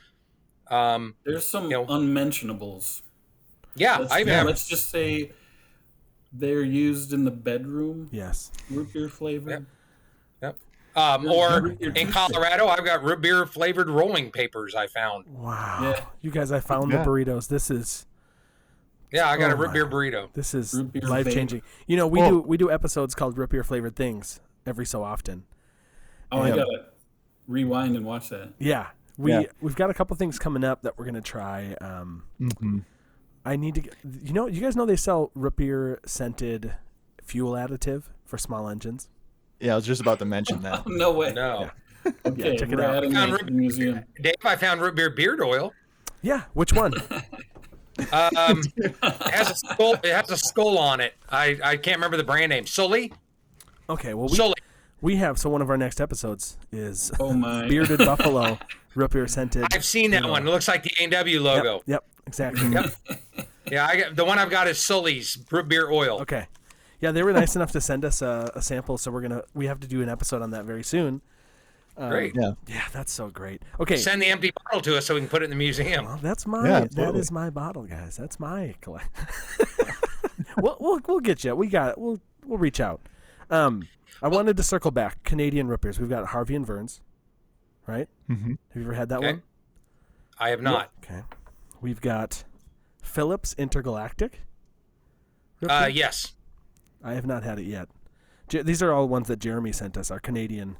um, 0.69 1.15
There's 1.25 1.47
some 1.47 1.65
You 1.65 1.69
know- 1.77 1.85
unmentionables 1.87 3.01
Yeah, 3.75 3.97
let's, 3.99 4.11
I 4.11 4.19
yeah, 4.19 4.33
have. 4.37 4.45
let's 4.47 4.67
just 4.67 4.89
say 4.89 5.31
they're 6.33 6.63
used 6.63 7.13
in 7.13 7.23
the 7.23 7.31
bedroom, 7.31 8.09
Yes. 8.11 8.51
root 8.69 8.91
beer 8.93 9.07
flavored. 9.07 9.51
Yep. 9.51 9.63
Um, 10.97 11.27
or 11.27 11.69
in. 11.79 12.11
Colorado, 12.11 12.67
I've 12.67 12.83
got 12.83 13.03
root 13.03 13.21
beer 13.21 13.45
flavored 13.45 13.87
rolling 13.89 14.31
papers. 14.31 14.73
I 14.75 14.87
found. 14.87 15.25
Wow. 15.27 15.79
Yeah. 15.83 16.05
You 16.21 16.31
guys, 16.31 16.51
I 16.51 16.59
found 16.59 16.91
Yeah. 16.91 17.03
the 17.03 17.09
burritos. 17.09 17.47
This 17.47 17.69
is 17.69 18.05
Yeah, 19.11 19.29
I 19.29 19.37
got 19.37 19.51
Oh, 19.51 19.53
a 19.53 19.57
root 19.57 19.71
beer 19.73 19.85
burrito. 19.87 20.29
this 20.33 20.53
is 20.53 20.73
life 21.03 21.31
changing. 21.31 21.61
You 21.85 21.95
know, 21.97 22.07
we 22.07 22.19
Well- 22.19 22.29
do 22.31 22.39
we 22.41 22.57
do 22.57 22.71
episodes 22.71 23.13
called 23.15 23.37
root 23.37 23.51
beer 23.51 23.63
flavored 23.63 23.95
things 23.95 24.39
every 24.65 24.85
so 24.85 25.03
often. 25.03 25.45
Oh, 26.31 26.39
I 26.41 26.49
Yeah. 26.49 26.55
gotta 26.57 26.85
rewind 27.47 27.95
and 27.95 28.05
watch 28.05 28.29
that. 28.29 28.53
Yeah. 28.57 28.87
We 29.17 29.31
Yeah. 29.31 29.43
we've 29.61 29.75
got 29.75 29.89
a 29.89 29.93
couple 29.93 30.15
things 30.17 30.37
coming 30.39 30.63
up 30.63 30.81
that 30.81 30.97
we're 30.97 31.05
gonna 31.05 31.21
try. 31.21 31.75
Um, 31.79 32.23
Mm-hmm. 32.41 32.79
I 33.45 33.55
need 33.55 33.75
to 33.75 33.81
get, 33.81 33.95
you 34.23 34.33
know 34.33 34.47
you 34.47 34.59
guys 34.61 34.75
know 34.75 34.85
they 34.85 34.97
sell 34.97 35.31
root 35.35 35.55
beer 35.55 36.01
scented 36.05 36.73
fuel 37.23 37.53
additive 37.53 38.05
for 38.25 38.37
small 38.37 38.67
engines. 38.67 39.09
Yeah, 39.59 39.73
I 39.73 39.75
was 39.75 39.85
just 39.85 40.01
about 40.01 40.19
to 40.19 40.25
mention 40.25 40.61
that. 40.63 40.83
No 40.87 41.11
way. 41.11 41.33
No, 41.33 41.69
Okay, 42.25 42.55
check 42.57 42.71
it 42.71 42.79
out. 42.79 42.95
adding 42.97 43.13
Found 43.13 43.31
that 43.31 43.33
root- 43.33 43.39
to 43.39 43.45
the 43.45 43.51
museum. 43.51 44.03
Dave, 44.21 44.35
I 44.45 44.55
found 44.55 44.81
root 44.81 44.95
beer 44.95 45.09
beard 45.09 45.41
oil. 45.41 45.73
Yeah, 46.21 46.43
which 46.53 46.73
one? 46.73 46.93
Um, 48.13 48.61
it 48.75 48.95
has 49.33 49.49
a 49.49 49.55
skull. 49.55 49.93
It 49.95 50.05
has 50.13 50.29
a 50.29 50.37
skull 50.37 50.77
on 50.77 50.99
it. 51.01 51.15
I, 51.29 51.57
I 51.63 51.77
can't 51.77 51.97
remember 51.97 52.15
the 52.15 52.23
brand 52.23 52.51
name. 52.51 52.67
Sully. 52.67 53.11
Okay, 53.89 54.13
well 54.13 54.27
we 54.29 54.35
Sully. 54.35 54.53
we 55.01 55.15
have 55.15 55.39
so 55.39 55.49
one 55.49 55.63
of 55.63 55.69
our 55.71 55.77
next 55.77 55.99
episodes 55.99 56.59
is 56.71 57.11
Oh 57.19 57.33
my. 57.33 57.67
bearded 57.67 57.97
buffalo 57.97 58.59
root 58.93 59.09
beer 59.09 59.27
scented. 59.27 59.65
I've 59.73 59.83
seen 59.83 60.11
that 60.11 60.25
one. 60.29 60.47
It 60.47 60.51
looks 60.51 60.67
like 60.67 60.83
the 60.83 60.91
A 60.99 61.03
and 61.05 61.11
W 61.13 61.41
Yep, 61.41 61.43
logo. 61.43 61.81
Yep, 61.87 62.03
exactly. 62.27 62.69
Yep. 62.69 62.93
Yeah, 63.71 63.87
I 63.87 63.97
got 63.99 64.15
the 64.15 64.25
one 64.25 64.37
I've 64.37 64.51
got 64.51 64.67
is 64.67 64.77
Sully's 64.77 65.35
root 65.51 65.67
beer 65.67 65.89
oil. 65.89 66.21
Okay. 66.21 66.45
Yeah, 66.99 67.11
they 67.11 67.21
were 67.23 67.33
nice 67.33 67.55
enough 67.55 67.71
to 67.73 67.81
send 67.81 68.03
us 68.05 68.21
a, 68.21 68.51
a 68.55 68.61
sample, 68.61 68.97
so 68.97 69.11
we're 69.11 69.21
gonna 69.21 69.43
we 69.53 69.67
have 69.67 69.79
to 69.81 69.87
do 69.87 70.01
an 70.01 70.09
episode 70.09 70.41
on 70.41 70.51
that 70.51 70.65
very 70.65 70.83
soon. 70.83 71.21
Um, 71.95 72.09
Great. 72.09 72.35
Yeah. 72.35 72.51
Yeah, 72.67 72.83
that's 72.93 73.11
so 73.11 73.29
great. 73.29 73.63
Okay. 73.79 73.97
Send 73.97 74.21
the 74.21 74.27
empty 74.27 74.51
bottle 74.51 74.81
to 74.81 74.97
us 74.97 75.05
so 75.07 75.15
we 75.15 75.19
can 75.21 75.29
put 75.29 75.41
it 75.41 75.45
in 75.45 75.49
the 75.49 75.55
museum. 75.55 76.05
well, 76.05 76.19
that's 76.21 76.45
my 76.45 76.63
Yeah, 76.67 76.79
that 76.81 76.85
absolutely. 76.99 77.23
my 77.31 77.49
bottle, 77.49 77.83
guys. 77.83 78.15
That's 78.17 78.39
my 78.39 78.75
collect. 78.81 79.09
we'll, 80.57 80.77
we'll 80.79 80.99
we'll 81.07 81.19
get 81.19 81.43
you. 81.43 81.55
We 81.55 81.67
got 81.67 81.89
it. 81.91 81.97
We'll 81.97 82.19
we'll 82.45 82.59
reach 82.59 82.79
out. 82.79 83.01
Um, 83.49 83.87
I 84.21 84.27
wanted 84.27 84.57
to 84.57 84.63
circle 84.63 84.91
back. 84.91 85.23
Canadian 85.23 85.67
root 85.67 85.81
beers. 85.81 85.99
We've 85.99 86.09
got 86.09 86.25
Harvey 86.27 86.55
and 86.55 86.65
Verns, 86.65 87.01
right? 87.85 88.07
Mm-hmm. 88.29 88.49
Have 88.51 88.75
you 88.75 88.81
ever 88.83 88.93
had 88.93 89.09
that 89.09 89.17
Okay. 89.19 89.27
one? 89.33 89.43
I 90.39 90.49
have 90.49 90.61
not. 90.61 90.91
Okay. 91.03 91.21
We've 91.81 92.01
got 92.01 92.43
Phillips 93.01 93.55
Intergalactic. 93.57 94.41
root 95.61 95.71
Uh, 95.71 95.89
yes. 95.91 96.33
I 97.03 97.13
have 97.13 97.25
not 97.25 97.43
had 97.43 97.59
it 97.59 97.65
yet. 97.65 97.89
Je- 98.47 98.61
these 98.61 98.81
are 98.81 98.91
all 98.91 99.07
ones 99.07 99.27
that 99.27 99.39
Jeremy 99.39 99.71
sent 99.71 99.97
us, 99.97 100.09
our 100.11 100.19
Canadian 100.19 100.77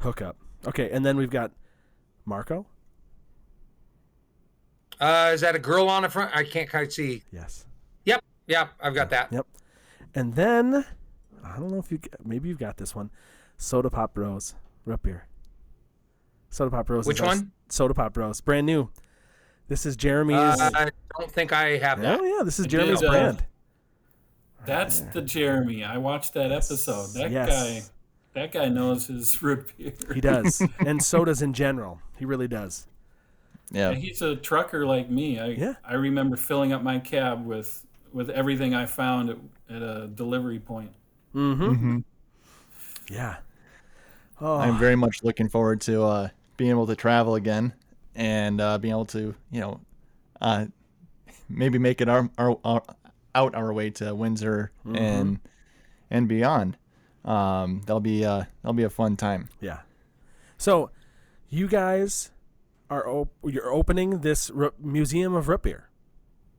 hookup. 0.00 0.36
Okay, 0.66 0.90
and 0.90 1.04
then 1.04 1.16
we've 1.16 1.30
got 1.30 1.52
Marco. 2.24 2.66
Uh, 5.00 5.30
is 5.34 5.40
that 5.40 5.54
a 5.54 5.58
girl 5.58 5.88
on 5.88 6.02
the 6.02 6.08
front? 6.08 6.34
I 6.34 6.44
can't 6.44 6.70
quite 6.70 6.92
see. 6.92 7.22
Yes. 7.32 7.66
Yep. 8.04 8.22
Yep. 8.46 8.70
I've 8.80 8.94
got 8.94 9.10
that. 9.10 9.32
Yep. 9.32 9.46
And 10.14 10.34
then 10.34 10.84
I 11.44 11.56
don't 11.58 11.70
know 11.70 11.78
if 11.78 11.90
you 11.90 11.98
maybe 12.24 12.48
you've 12.48 12.58
got 12.58 12.76
this 12.76 12.94
one, 12.94 13.10
Soda 13.58 13.90
Pop 13.90 14.14
Bros 14.14 14.54
root 14.84 15.02
beer. 15.02 15.26
Soda 16.50 16.70
Pop 16.70 16.86
Bros. 16.86 17.04
is 17.04 17.08
Which 17.08 17.20
one? 17.20 17.50
Soda 17.68 17.94
Pop 17.94 18.12
Bros. 18.12 18.40
Brand 18.40 18.66
new. 18.66 18.88
This 19.66 19.84
is 19.86 19.96
Jeremy's. 19.96 20.36
Uh, 20.38 20.70
I 20.74 20.90
don't 21.18 21.30
think 21.30 21.52
I 21.52 21.76
have 21.78 22.00
that. 22.00 22.20
oh 22.20 22.24
yeah, 22.24 22.44
this 22.44 22.58
is 22.60 22.66
I 22.66 22.68
Jeremy's 22.68 23.00
did, 23.00 23.08
uh, 23.08 23.12
brand. 23.12 23.44
That's 24.66 25.00
the 25.00 25.22
Jeremy. 25.22 25.84
I 25.84 25.98
watched 25.98 26.34
that 26.34 26.52
episode. 26.52 27.12
That 27.14 27.30
Yes. 27.30 27.48
guy. 27.48 27.82
That 28.34 28.52
guy 28.52 28.68
knows 28.68 29.06
his 29.06 29.40
root 29.42 29.72
beer. 29.78 29.92
He 30.12 30.20
does, 30.20 30.60
and 30.80 31.02
so 31.02 31.24
does 31.24 31.40
in 31.42 31.52
general. 31.52 32.00
He 32.18 32.24
really 32.24 32.48
does. 32.48 32.86
Yeah. 33.70 33.90
And 33.90 33.98
he's 33.98 34.20
a 34.22 34.36
trucker 34.36 34.86
like 34.86 35.08
me. 35.10 35.38
I 35.38 35.46
Yeah. 35.48 35.74
I 35.84 35.94
remember 35.94 36.36
filling 36.36 36.72
up 36.72 36.82
my 36.82 36.98
cab 36.98 37.44
with 37.46 37.84
with 38.12 38.30
everything 38.30 38.74
I 38.74 38.86
found 38.86 39.30
at, 39.30 39.36
at 39.68 39.82
a 39.82 40.06
delivery 40.08 40.58
point. 40.60 40.92
Mm-hmm. 41.34 41.62
Mm-hmm. 41.64 41.98
Yeah. 43.10 43.36
Oh, 44.40 44.56
I'm 44.56 44.78
very 44.78 44.96
much 44.96 45.22
looking 45.24 45.48
forward 45.48 45.80
to 45.82 46.02
uh, 46.04 46.28
being 46.56 46.70
able 46.70 46.86
to 46.86 46.94
travel 46.96 47.34
again 47.36 47.72
and 48.14 48.60
uh, 48.60 48.78
being 48.78 48.92
able 48.92 49.06
to, 49.06 49.34
you 49.50 49.60
know, 49.60 49.80
uh, 50.40 50.66
maybe 51.48 51.78
make 51.78 52.00
it 52.00 52.08
our, 52.08 52.28
our, 52.38 52.58
our 52.64 52.82
out 53.34 53.54
our 53.54 53.72
way 53.72 53.90
to 53.90 54.14
Windsor 54.14 54.70
and 54.84 55.40
and 56.10 56.28
beyond. 56.28 56.76
Um, 57.24 57.80
that'll 57.86 58.00
be 58.00 58.24
uh, 58.24 58.44
that'll 58.62 58.74
be 58.74 58.82
a 58.84 58.90
fun 58.90 59.16
time. 59.16 59.48
Yeah. 59.60 59.80
So, 60.58 60.90
you 61.48 61.66
guys 61.68 62.30
are 62.90 63.08
op- 63.08 63.32
you're 63.44 63.72
opening 63.72 64.20
this 64.20 64.50
ro- 64.50 64.72
museum 64.78 65.34
of 65.34 65.48
root 65.48 65.62
beer, 65.62 65.88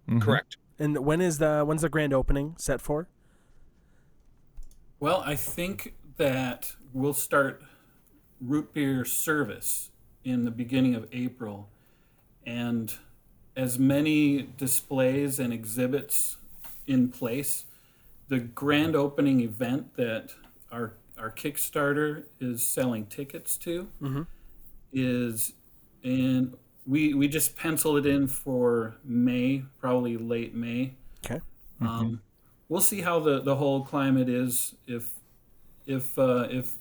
Mhm. 0.10 0.22
Correct. 0.22 0.58
and 0.80 0.98
when 1.06 1.22
is 1.22 1.38
the 1.38 1.64
when's 1.64 1.82
the 1.84 1.90
grand 1.90 2.14
opening 2.14 2.56
set 2.58 2.82
for? 2.82 3.08
Well, 5.00 5.22
I 5.26 5.36
think 5.36 5.96
that 6.18 6.76
we'll 6.94 7.14
start 7.14 7.62
root 8.42 8.74
beer 8.74 9.06
service 9.06 9.92
in 10.24 10.46
the 10.46 10.52
beginning 10.52 10.96
of 10.96 11.08
April, 11.12 11.70
and 12.46 12.94
as 13.56 13.78
many 13.78 14.42
displays 14.42 15.40
and 15.40 15.54
exhibits 15.54 16.38
in 16.88 17.10
place. 17.10 17.66
The 18.28 18.40
grand 18.40 18.96
opening 18.96 19.42
event 19.42 19.96
that 19.96 20.34
our 20.72 20.94
our 21.18 21.32
Kickstarter 21.32 22.24
is 22.40 22.64
selling 22.64 23.06
tickets 23.06 23.58
to 23.60 23.88
is 24.92 25.54
in 26.04 26.56
we 26.88 27.14
we 27.14 27.28
just 27.28 27.56
penciled 27.56 27.98
it 27.98 28.06
in 28.06 28.28
for 28.28 28.96
May, 29.04 29.64
probably 29.80 30.18
late 30.18 30.54
May. 30.54 30.96
Okay. 31.26 31.42
Um, 31.82 32.22
we'll 32.70 32.82
see 32.82 33.02
how 33.02 33.20
the, 33.20 33.42
the 33.42 33.56
whole 33.56 33.84
climate 33.84 34.30
is 34.30 34.76
if 34.88 35.12
if 35.86 36.18
uh, 36.18 36.48
if 36.50 36.76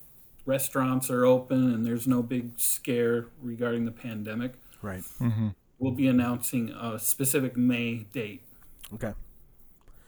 restaurants 0.47 1.11
are 1.11 1.25
open 1.25 1.73
and 1.73 1.87
there's 1.87 2.07
no 2.07 2.23
big 2.23 2.59
scare 2.59 3.27
regarding 3.43 3.85
the 3.85 3.91
pandemic. 3.91 4.55
Right. 4.83 5.03
Mm-hmm. 5.21 5.49
We'll 5.79 5.93
be 5.93 6.07
announcing 6.07 6.71
a 6.71 6.99
specific 6.99 7.57
May 7.57 8.07
date. 8.13 8.43
Okay. 8.93 9.15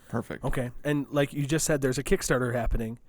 Perfect. 0.09 0.43
Okay. 0.45 0.71
And 0.83 1.05
like 1.11 1.33
you 1.33 1.45
just 1.45 1.65
said, 1.65 1.81
there's 1.81 1.97
a 1.97 2.03
Kickstarter 2.03 2.53
happening 2.53 2.99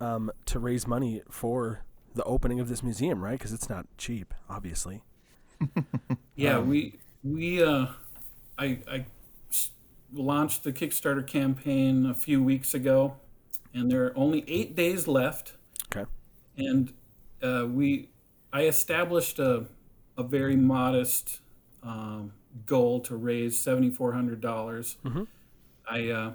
um, 0.00 0.30
to 0.46 0.58
raise 0.58 0.86
money 0.86 1.22
for 1.30 1.82
the 2.14 2.24
opening 2.24 2.60
of 2.60 2.68
this 2.68 2.82
museum, 2.82 3.22
right? 3.24 3.38
Because 3.38 3.52
it's 3.52 3.68
not 3.70 3.86
cheap, 3.96 4.34
obviously. 4.50 5.02
Yeah, 6.34 6.58
we 6.60 6.98
we 7.22 7.62
uh, 7.62 7.86
I 8.58 8.80
I 8.90 9.04
s- 9.50 9.70
launched 10.12 10.64
the 10.64 10.72
Kickstarter 10.72 11.24
campaign 11.26 12.06
a 12.06 12.14
few 12.14 12.42
weeks 12.42 12.72
ago, 12.74 13.16
and 13.74 13.90
there 13.90 14.04
are 14.06 14.16
only 14.18 14.44
eight 14.48 14.74
days 14.74 15.06
left. 15.06 15.52
Okay. 15.94 16.08
and 16.56 16.92
uh, 17.42 17.66
we 17.70 18.08
I 18.52 18.62
established 18.64 19.38
a 19.38 19.66
a 20.16 20.22
very 20.22 20.56
modest 20.56 21.40
um, 21.82 22.32
goal 22.66 23.00
to 23.00 23.14
raise 23.14 23.58
seventy 23.58 23.90
four 23.90 24.12
hundred 24.14 24.40
dollars. 24.40 24.96
I 25.88 26.08
uh, 26.08 26.32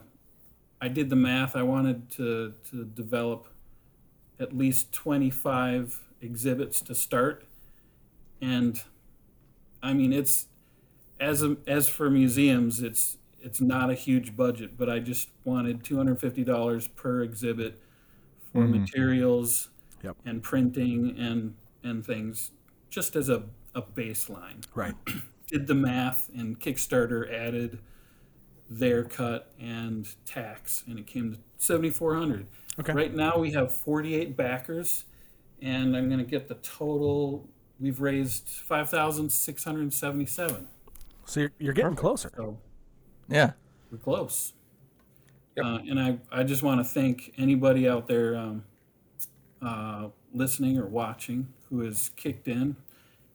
I 0.81 0.87
did 0.87 1.09
the 1.09 1.15
math. 1.15 1.55
I 1.55 1.63
wanted 1.63 2.09
to 2.11 2.53
to 2.71 2.85
develop 2.85 3.47
at 4.39 4.55
least 4.55 4.91
twenty 4.91 5.29
five 5.29 6.03
exhibits 6.21 6.81
to 6.81 6.95
start, 6.95 7.45
and 8.41 8.81
I 9.81 9.93
mean 9.93 10.13
it's 10.13 10.47
as 11.19 11.43
a, 11.43 11.57
as 11.65 11.89
for 11.89 12.09
museums, 12.09 12.81
it's 12.81 13.17
it's 13.39 13.61
not 13.61 13.89
a 13.89 13.93
huge 13.93 14.35
budget, 14.35 14.77
but 14.77 14.89
I 14.89 14.99
just 14.99 15.29
wanted 15.43 15.83
two 15.83 15.97
hundred 15.97 16.19
fifty 16.19 16.43
dollars 16.43 16.87
per 16.87 17.21
exhibit 17.21 17.81
for 18.51 18.63
mm-hmm. 18.63 18.81
materials 18.81 19.69
Yep. 20.03 20.15
and 20.25 20.43
printing 20.43 21.17
and 21.17 21.55
and 21.83 22.05
things, 22.05 22.51
just 22.89 23.15
as 23.15 23.29
a, 23.29 23.43
a 23.73 23.81
baseline. 23.81 24.63
Right. 24.75 24.93
Did 25.47 25.67
the 25.67 25.75
math, 25.75 26.29
and 26.35 26.59
Kickstarter 26.59 27.31
added 27.33 27.79
their 28.69 29.03
cut 29.03 29.51
and 29.59 30.07
tax, 30.25 30.83
and 30.87 30.99
it 30.99 31.07
came 31.07 31.33
to 31.33 31.39
seventy 31.57 31.89
four 31.89 32.15
hundred. 32.15 32.47
Okay. 32.79 32.93
Right 32.93 33.13
now 33.13 33.37
we 33.37 33.51
have 33.51 33.73
forty 33.73 34.15
eight 34.15 34.35
backers, 34.37 35.05
and 35.61 35.95
I'm 35.95 36.07
going 36.09 36.23
to 36.23 36.29
get 36.29 36.47
the 36.47 36.55
total. 36.55 37.47
We've 37.79 38.01
raised 38.01 38.47
five 38.49 38.89
thousand 38.89 39.31
six 39.31 39.63
hundred 39.63 39.93
seventy 39.93 40.25
seven. 40.25 40.67
So 41.25 41.41
you're, 41.41 41.51
you're 41.59 41.73
getting 41.73 41.95
closer. 41.95 42.31
So 42.35 42.57
Yeah. 43.27 43.51
we're 43.91 43.97
close. 43.97 44.53
Yep. 45.57 45.65
Uh, 45.65 45.79
and 45.89 45.99
I, 45.99 46.17
I 46.31 46.43
just 46.43 46.63
want 46.63 46.79
to 46.79 46.83
thank 46.83 47.33
anybody 47.37 47.87
out 47.89 48.07
there 48.07 48.35
um, 48.37 48.63
uh, 49.61 50.07
listening 50.33 50.77
or 50.77 50.85
watching 50.85 51.47
who 51.69 51.81
has 51.81 52.09
kicked 52.15 52.47
in. 52.47 52.75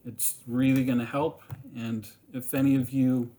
It's 0.07 0.37
really 0.47 0.85
going 0.85 0.99
to 1.01 1.05
help. 1.05 1.43
And 1.77 2.09
if 2.33 2.55
any 2.55 2.77
of 2.77 2.91
you 2.91 3.31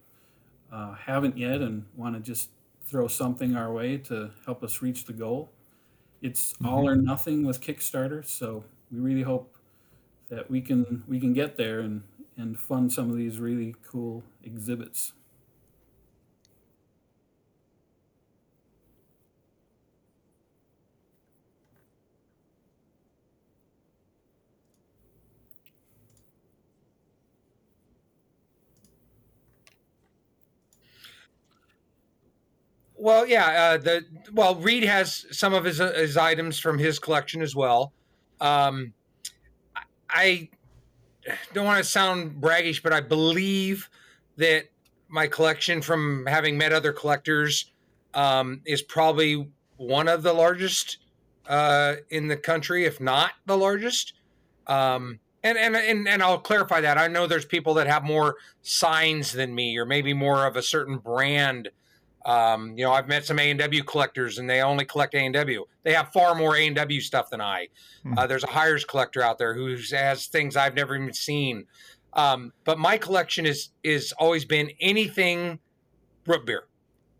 uh, 0.73 0.95
haven't 0.95 1.37
yet 1.37 1.61
and 1.61 1.85
want 1.95 2.15
to 2.15 2.21
just 2.21 2.49
throw 2.87 3.07
something 3.07 3.55
our 3.55 3.71
way 3.71 3.97
to 3.97 4.31
help 4.45 4.63
us 4.63 4.81
reach 4.81 5.05
the 5.05 5.13
goal. 5.13 5.51
It's 6.21 6.55
all 6.65 6.89
or 6.89 6.95
nothing 6.95 7.45
with 7.45 7.61
Kickstarter, 7.61 8.25
so 8.25 8.63
we 8.91 8.99
really 8.99 9.23
hope 9.23 9.57
that 10.29 10.49
we 10.49 10.61
can 10.61 11.03
we 11.07 11.19
can 11.19 11.33
get 11.33 11.57
there 11.57 11.81
and 11.81 12.03
and 12.37 12.59
fund 12.59 12.91
some 12.91 13.09
of 13.11 13.17
these 13.17 13.39
really 13.39 13.75
cool 13.83 14.23
exhibits. 14.43 15.13
Well, 33.03 33.27
yeah. 33.27 33.47
Uh, 33.47 33.77
the 33.79 34.05
well, 34.31 34.55
Reed 34.55 34.85
has 34.85 35.25
some 35.29 35.53
of 35.53 35.65
his 35.65 35.81
uh, 35.81 35.91
his 35.91 36.15
items 36.15 36.57
from 36.57 36.79
his 36.79 36.99
collection 36.99 37.41
as 37.41 37.53
well. 37.53 37.91
Um, 38.39 38.93
I 40.09 40.47
don't 41.53 41.65
want 41.65 41.83
to 41.83 41.89
sound 41.89 42.39
braggish, 42.39 42.81
but 42.81 42.93
I 42.93 43.01
believe 43.01 43.89
that 44.37 44.69
my 45.09 45.27
collection, 45.27 45.81
from 45.81 46.25
having 46.27 46.57
met 46.57 46.71
other 46.71 46.93
collectors, 46.93 47.73
um, 48.13 48.61
is 48.63 48.81
probably 48.81 49.49
one 49.75 50.07
of 50.07 50.23
the 50.23 50.31
largest 50.31 50.99
uh, 51.47 51.95
in 52.09 52.29
the 52.29 52.37
country, 52.37 52.85
if 52.85 53.01
not 53.01 53.31
the 53.45 53.57
largest. 53.57 54.13
Um, 54.67 55.19
and, 55.43 55.57
and 55.57 55.75
and 55.75 56.07
and 56.07 56.23
I'll 56.23 56.39
clarify 56.39 56.79
that. 56.79 56.97
I 56.97 57.09
know 57.09 57.27
there's 57.27 57.43
people 57.43 57.73
that 57.73 57.87
have 57.87 58.05
more 58.05 58.37
signs 58.61 59.33
than 59.33 59.53
me, 59.53 59.77
or 59.77 59.85
maybe 59.85 60.13
more 60.13 60.47
of 60.47 60.55
a 60.55 60.63
certain 60.63 60.99
brand. 60.99 61.67
Um, 62.25 62.77
you 62.77 62.83
know, 62.85 62.91
I've 62.93 63.07
met 63.07 63.25
some 63.25 63.37
A 63.39 63.49
and 63.49 63.59
W 63.59 63.83
collectors, 63.83 64.37
and 64.37 64.49
they 64.49 64.61
only 64.61 64.85
collect 64.85 65.13
A 65.13 65.19
and 65.19 65.33
W. 65.33 65.65
They 65.83 65.93
have 65.93 66.11
far 66.13 66.35
more 66.35 66.55
A 66.55 66.65
and 66.65 66.75
W 66.75 67.01
stuff 67.01 67.29
than 67.29 67.41
I. 67.41 67.67
Hmm. 68.03 68.17
Uh, 68.17 68.27
there's 68.27 68.43
a 68.43 68.47
hires 68.49 68.85
collector 68.85 69.21
out 69.21 69.37
there 69.37 69.53
who 69.53 69.75
has 69.91 70.27
things 70.27 70.55
I've 70.55 70.75
never 70.75 70.95
even 70.95 71.13
seen. 71.13 71.65
Um, 72.13 72.53
but 72.63 72.79
my 72.79 72.97
collection 72.97 73.45
is 73.45 73.69
is 73.83 74.13
always 74.19 74.45
been 74.45 74.71
anything 74.79 75.59
root 76.25 76.45
beer. 76.45 76.67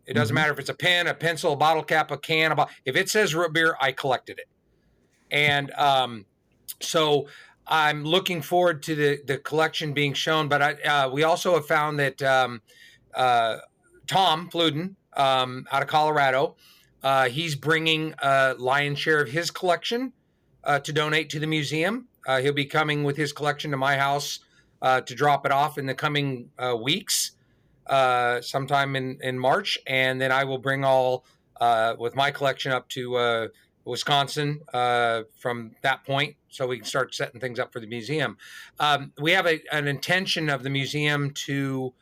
It 0.06 0.14
doesn't 0.14 0.32
Mhm. 0.32 0.36
matter 0.36 0.52
if 0.52 0.58
it's 0.58 0.68
a 0.68 0.74
pen, 0.74 1.06
a 1.06 1.14
pencil, 1.14 1.52
a 1.52 1.56
bottle 1.56 1.82
cap, 1.82 2.10
a 2.10 2.16
can. 2.18 2.52
A 2.52 2.54
bo- 2.54 2.68
if 2.84 2.94
it 2.96 3.08
says 3.08 3.34
root 3.34 3.52
beer, 3.52 3.76
I 3.80 3.92
collected 3.92 4.38
it. 4.38 4.48
And 5.30 5.70
um, 5.72 6.26
so 6.80 7.26
I'm 7.66 8.04
looking 8.04 8.40
forward 8.40 8.82
to 8.84 8.94
the 8.94 9.20
the 9.26 9.38
collection 9.38 9.92
being 9.92 10.12
shown. 10.14 10.48
But 10.48 10.62
I, 10.62 10.72
uh, 10.74 11.08
we 11.10 11.24
also 11.24 11.54
have 11.54 11.66
found 11.66 11.98
that 11.98 12.22
um, 12.22 12.62
uh, 13.14 13.58
Tom 14.06 14.48
Fluden 14.50 14.96
um, 15.16 15.66
out 15.72 15.82
of 15.82 15.88
Colorado, 15.88 16.56
uh, 17.02 17.28
he's 17.28 17.54
bringing 17.54 18.14
a 18.22 18.54
lion's 18.58 18.98
share 18.98 19.20
of 19.20 19.28
his 19.28 19.50
collection 19.50 20.12
uh, 20.64 20.78
to 20.80 20.92
donate 20.92 21.30
to 21.30 21.38
the 21.38 21.46
museum. 21.46 22.08
Uh, 22.26 22.40
he'll 22.40 22.52
be 22.52 22.64
coming 22.64 23.04
with 23.04 23.16
his 23.16 23.32
collection 23.32 23.70
to 23.70 23.76
my 23.76 23.96
house 23.96 24.40
uh, 24.80 25.00
to 25.02 25.14
drop 25.14 25.44
it 25.46 25.52
off 25.52 25.78
in 25.78 25.86
the 25.86 25.94
coming 25.94 26.50
uh, 26.58 26.74
weeks, 26.76 27.32
uh, 27.86 28.40
sometime 28.40 28.96
in, 28.96 29.18
in 29.22 29.38
March. 29.38 29.78
And 29.86 30.20
then 30.20 30.32
I 30.32 30.44
will 30.44 30.58
bring 30.58 30.84
all 30.84 31.24
with 31.98 32.14
my 32.14 32.30
collection 32.30 32.72
up 32.72 32.88
to 32.90 33.50
Wisconsin 33.84 34.60
from 34.72 35.72
that 35.82 36.04
point 36.04 36.36
so 36.48 36.66
we 36.66 36.78
can 36.78 36.86
start 36.86 37.14
setting 37.14 37.40
things 37.40 37.58
up 37.58 37.72
for 37.72 37.80
the 37.80 37.86
museum. 37.86 38.36
Um, 38.78 39.12
we 39.20 39.32
have 39.32 39.46
a, 39.46 39.60
an 39.72 39.88
intention 39.88 40.48
of 40.48 40.62
the 40.62 40.70
museum 40.70 41.30
to 41.46 41.92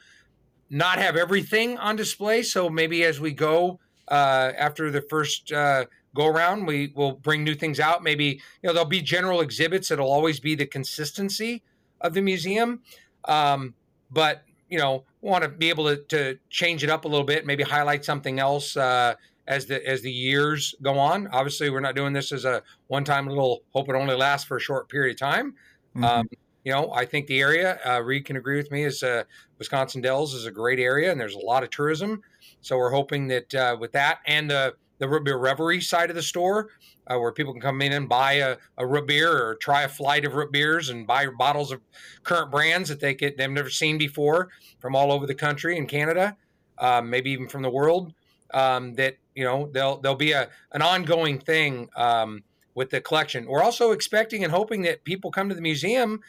not 0.72 0.98
have 0.98 1.16
everything 1.16 1.76
on 1.76 1.96
display. 1.96 2.42
So 2.42 2.70
maybe 2.70 3.04
as 3.04 3.20
we 3.20 3.30
go 3.30 3.78
uh, 4.08 4.52
after 4.56 4.90
the 4.90 5.02
first 5.02 5.52
uh, 5.52 5.84
go 6.14 6.26
around, 6.26 6.66
we 6.66 6.92
will 6.96 7.12
bring 7.12 7.44
new 7.44 7.54
things 7.54 7.78
out. 7.78 8.02
Maybe 8.02 8.24
you 8.24 8.66
know 8.66 8.72
there'll 8.72 8.88
be 8.88 9.02
general 9.02 9.42
exhibits. 9.42 9.90
It'll 9.90 10.10
always 10.10 10.40
be 10.40 10.54
the 10.54 10.66
consistency 10.66 11.62
of 12.00 12.14
the 12.14 12.22
museum, 12.22 12.80
um, 13.26 13.74
but 14.10 14.44
you 14.70 14.78
know 14.78 15.04
want 15.20 15.44
to 15.44 15.48
be 15.48 15.68
able 15.68 15.84
to, 15.84 15.96
to 16.08 16.38
change 16.48 16.82
it 16.82 16.90
up 16.90 17.04
a 17.04 17.08
little 17.08 17.26
bit. 17.26 17.44
Maybe 17.44 17.62
highlight 17.62 18.02
something 18.02 18.40
else 18.40 18.74
uh, 18.74 19.14
as 19.46 19.66
the 19.66 19.86
as 19.86 20.00
the 20.00 20.10
years 20.10 20.74
go 20.80 20.98
on. 20.98 21.28
Obviously, 21.28 21.68
we're 21.68 21.80
not 21.80 21.94
doing 21.94 22.14
this 22.14 22.32
as 22.32 22.46
a 22.46 22.62
one 22.86 23.04
time 23.04 23.26
little. 23.28 23.62
Hope 23.74 23.90
it 23.90 23.94
only 23.94 24.16
lasts 24.16 24.46
for 24.46 24.56
a 24.56 24.60
short 24.60 24.88
period 24.88 25.16
of 25.16 25.20
time. 25.20 25.54
Mhm. 25.94 26.04
Um, 26.04 26.28
you 26.64 26.72
know, 26.72 26.92
I 26.92 27.04
think 27.04 27.26
the 27.26 27.40
area, 27.40 27.78
uh, 27.84 28.02
Reed 28.02 28.24
can 28.24 28.36
agree 28.36 28.56
with 28.56 28.70
me, 28.70 28.84
is 28.84 29.02
uh, 29.02 29.24
Wisconsin 29.58 30.00
Dells 30.00 30.34
is 30.34 30.46
a 30.46 30.50
great 30.50 30.78
area 30.78 31.10
and 31.10 31.20
there's 31.20 31.34
a 31.34 31.40
lot 31.40 31.62
of 31.62 31.70
tourism. 31.70 32.22
So 32.60 32.76
we're 32.76 32.92
hoping 32.92 33.26
that 33.28 33.54
uh, 33.54 33.76
with 33.78 33.92
that 33.92 34.20
and 34.26 34.50
the, 34.50 34.74
the 34.98 35.08
Root 35.08 35.24
Beer 35.24 35.38
Revelry 35.38 35.80
side 35.80 36.10
of 36.10 36.16
the 36.16 36.22
store, 36.22 36.68
uh, 37.08 37.18
where 37.18 37.32
people 37.32 37.52
can 37.52 37.60
come 37.60 37.82
in 37.82 37.92
and 37.92 38.08
buy 38.08 38.34
a, 38.34 38.56
a 38.78 38.86
root 38.86 39.06
beer 39.06 39.30
or 39.30 39.56
try 39.56 39.82
a 39.82 39.88
flight 39.88 40.24
of 40.24 40.34
root 40.34 40.52
beers 40.52 40.90
and 40.90 41.06
buy 41.06 41.26
bottles 41.26 41.72
of 41.72 41.80
current 42.22 42.50
brands 42.50 42.88
that 42.88 43.00
they 43.00 43.14
get, 43.14 43.36
they've 43.36 43.50
never 43.50 43.70
seen 43.70 43.98
before 43.98 44.50
from 44.78 44.94
all 44.94 45.10
over 45.10 45.26
the 45.26 45.34
country 45.34 45.76
and 45.76 45.88
Canada, 45.88 46.36
um, 46.78 47.10
maybe 47.10 47.30
even 47.30 47.48
from 47.48 47.62
the 47.62 47.70
world. 47.70 48.14
Um, 48.54 48.94
that 48.94 49.16
you 49.34 49.44
know 49.44 49.70
they'll 49.72 49.96
there'll 49.96 50.14
be 50.14 50.32
a 50.32 50.50
an 50.72 50.82
ongoing 50.82 51.38
thing 51.38 51.88
um, 51.96 52.44
with 52.74 52.90
the 52.90 53.00
collection. 53.00 53.46
We're 53.46 53.62
also 53.62 53.92
expecting 53.92 54.44
and 54.44 54.52
hoping 54.52 54.82
that 54.82 55.02
people 55.04 55.30
come 55.30 55.48
to 55.48 55.54
the 55.54 55.62
museum 55.62 56.20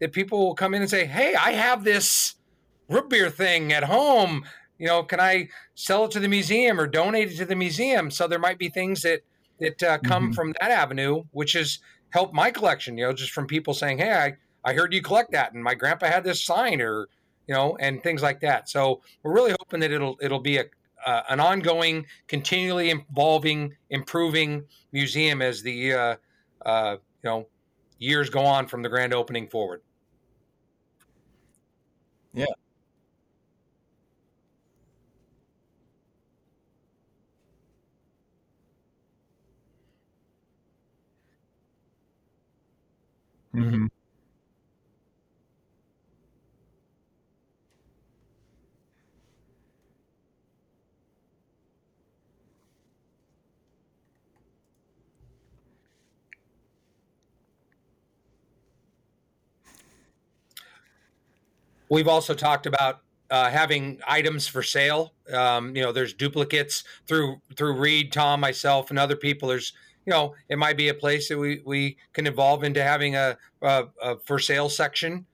that 0.00 0.12
people 0.12 0.38
will 0.40 0.54
come 0.54 0.74
in 0.74 0.82
and 0.82 0.90
say, 0.90 1.04
"Hey, 1.06 1.34
I 1.34 1.52
have 1.52 1.84
this 1.84 2.34
root 2.88 3.08
beer 3.10 3.30
thing 3.30 3.72
at 3.72 3.84
home. 3.84 4.44
You 4.78 4.86
know, 4.86 5.02
can 5.04 5.20
I 5.20 5.48
sell 5.74 6.06
it 6.06 6.10
to 6.12 6.20
the 6.20 6.28
museum 6.28 6.80
or 6.80 6.86
donate 6.86 7.32
it 7.32 7.36
to 7.36 7.44
the 7.44 7.56
museum?" 7.56 8.10
So 8.10 8.26
there 8.26 8.38
might 8.38 8.58
be 8.58 8.68
things 8.68 9.02
that 9.02 9.22
that 9.60 9.82
uh, 9.82 9.98
come 9.98 10.30
Mhm. 10.30 10.34
from 10.34 10.54
that 10.60 10.70
avenue, 10.70 11.24
which 11.32 11.52
has 11.52 11.78
helped 12.12 12.34
my 12.34 12.50
collection. 12.50 12.96
You 12.98 13.06
know, 13.06 13.12
just 13.12 13.32
from 13.32 13.46
people 13.46 13.74
saying, 13.74 13.98
"Hey, 13.98 14.12
I 14.12 14.34
I 14.64 14.74
heard 14.74 14.92
you 14.94 15.02
collect 15.02 15.32
that, 15.32 15.52
and 15.52 15.62
my 15.62 15.74
grandpa 15.74 16.06
had 16.06 16.24
this 16.24 16.44
sign," 16.44 16.80
or 16.80 17.08
you 17.46 17.54
know, 17.54 17.76
and 17.78 18.02
things 18.02 18.22
like 18.22 18.40
that. 18.40 18.68
So 18.68 19.02
we're 19.22 19.34
really 19.34 19.50
hoping 19.60 19.80
that 19.80 19.90
it'll 19.90 20.16
it'll 20.22 20.40
be 20.40 20.58
a 20.58 20.64
uh, 21.06 21.22
an 21.30 21.40
ongoing, 21.40 22.06
continually 22.28 22.90
evolving, 22.90 23.74
improving 23.88 24.66
museum 24.92 25.40
as 25.42 25.62
the 25.62 25.94
uh, 25.94 26.16
uh, 26.64 26.96
you 27.22 27.30
know 27.30 27.48
years 27.98 28.30
go 28.30 28.40
on 28.44 28.66
from 28.66 28.82
the 28.82 28.88
grand 28.88 29.14
opening 29.14 29.48
forward. 29.48 29.82
Mhm. 43.52 43.90
We've 61.90 62.08
also 62.08 62.34
talked 62.34 62.66
about 62.66 63.00
uh, 63.30 63.50
having 63.50 64.00
items 64.06 64.46
for 64.46 64.62
sale. 64.62 65.14
Um, 65.32 65.74
you 65.76 65.82
know, 65.82 65.92
there's 65.92 66.14
duplicates 66.14 66.84
through 67.06 67.40
through 67.56 67.78
Reed, 67.78 68.12
Tom, 68.12 68.40
myself, 68.40 68.90
and 68.90 68.98
other 68.98 69.16
people. 69.16 69.48
There's 69.48 69.72
you 70.06 70.12
know, 70.12 70.34
it 70.48 70.58
might 70.58 70.76
be 70.76 70.88
a 70.88 70.94
place 70.94 71.28
that 71.28 71.38
we 71.38 71.62
we 71.66 71.98
can 72.12 72.26
evolve 72.26 72.64
into 72.64 72.82
having 72.82 73.16
a, 73.16 73.36
a, 73.62 73.86
a 74.02 74.18
for 74.20 74.38
sale 74.38 74.68
section. 74.68 75.26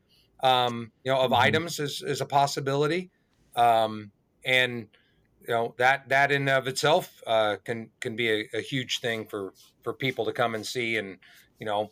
Um, 0.42 0.92
you 1.04 1.12
know, 1.12 1.20
of 1.20 1.32
Mhm. 1.32 1.38
items 1.38 1.80
is, 1.80 2.02
is 2.02 2.20
a 2.20 2.26
possibility, 2.26 3.10
um, 3.54 4.12
and 4.44 4.88
you 5.40 5.48
know 5.54 5.74
that 5.78 6.08
that 6.08 6.32
in 6.32 6.48
of 6.48 6.66
itself 6.68 7.22
uh, 7.26 7.56
can 7.64 7.90
can 8.00 8.16
be 8.16 8.28
a, 8.30 8.48
a 8.54 8.60
huge 8.60 9.00
thing 9.00 9.26
for 9.26 9.54
for 9.82 9.92
people 9.94 10.24
to 10.26 10.32
come 10.32 10.54
and 10.54 10.66
see 10.66 10.96
and 10.96 11.18
you 11.58 11.66
know 11.66 11.90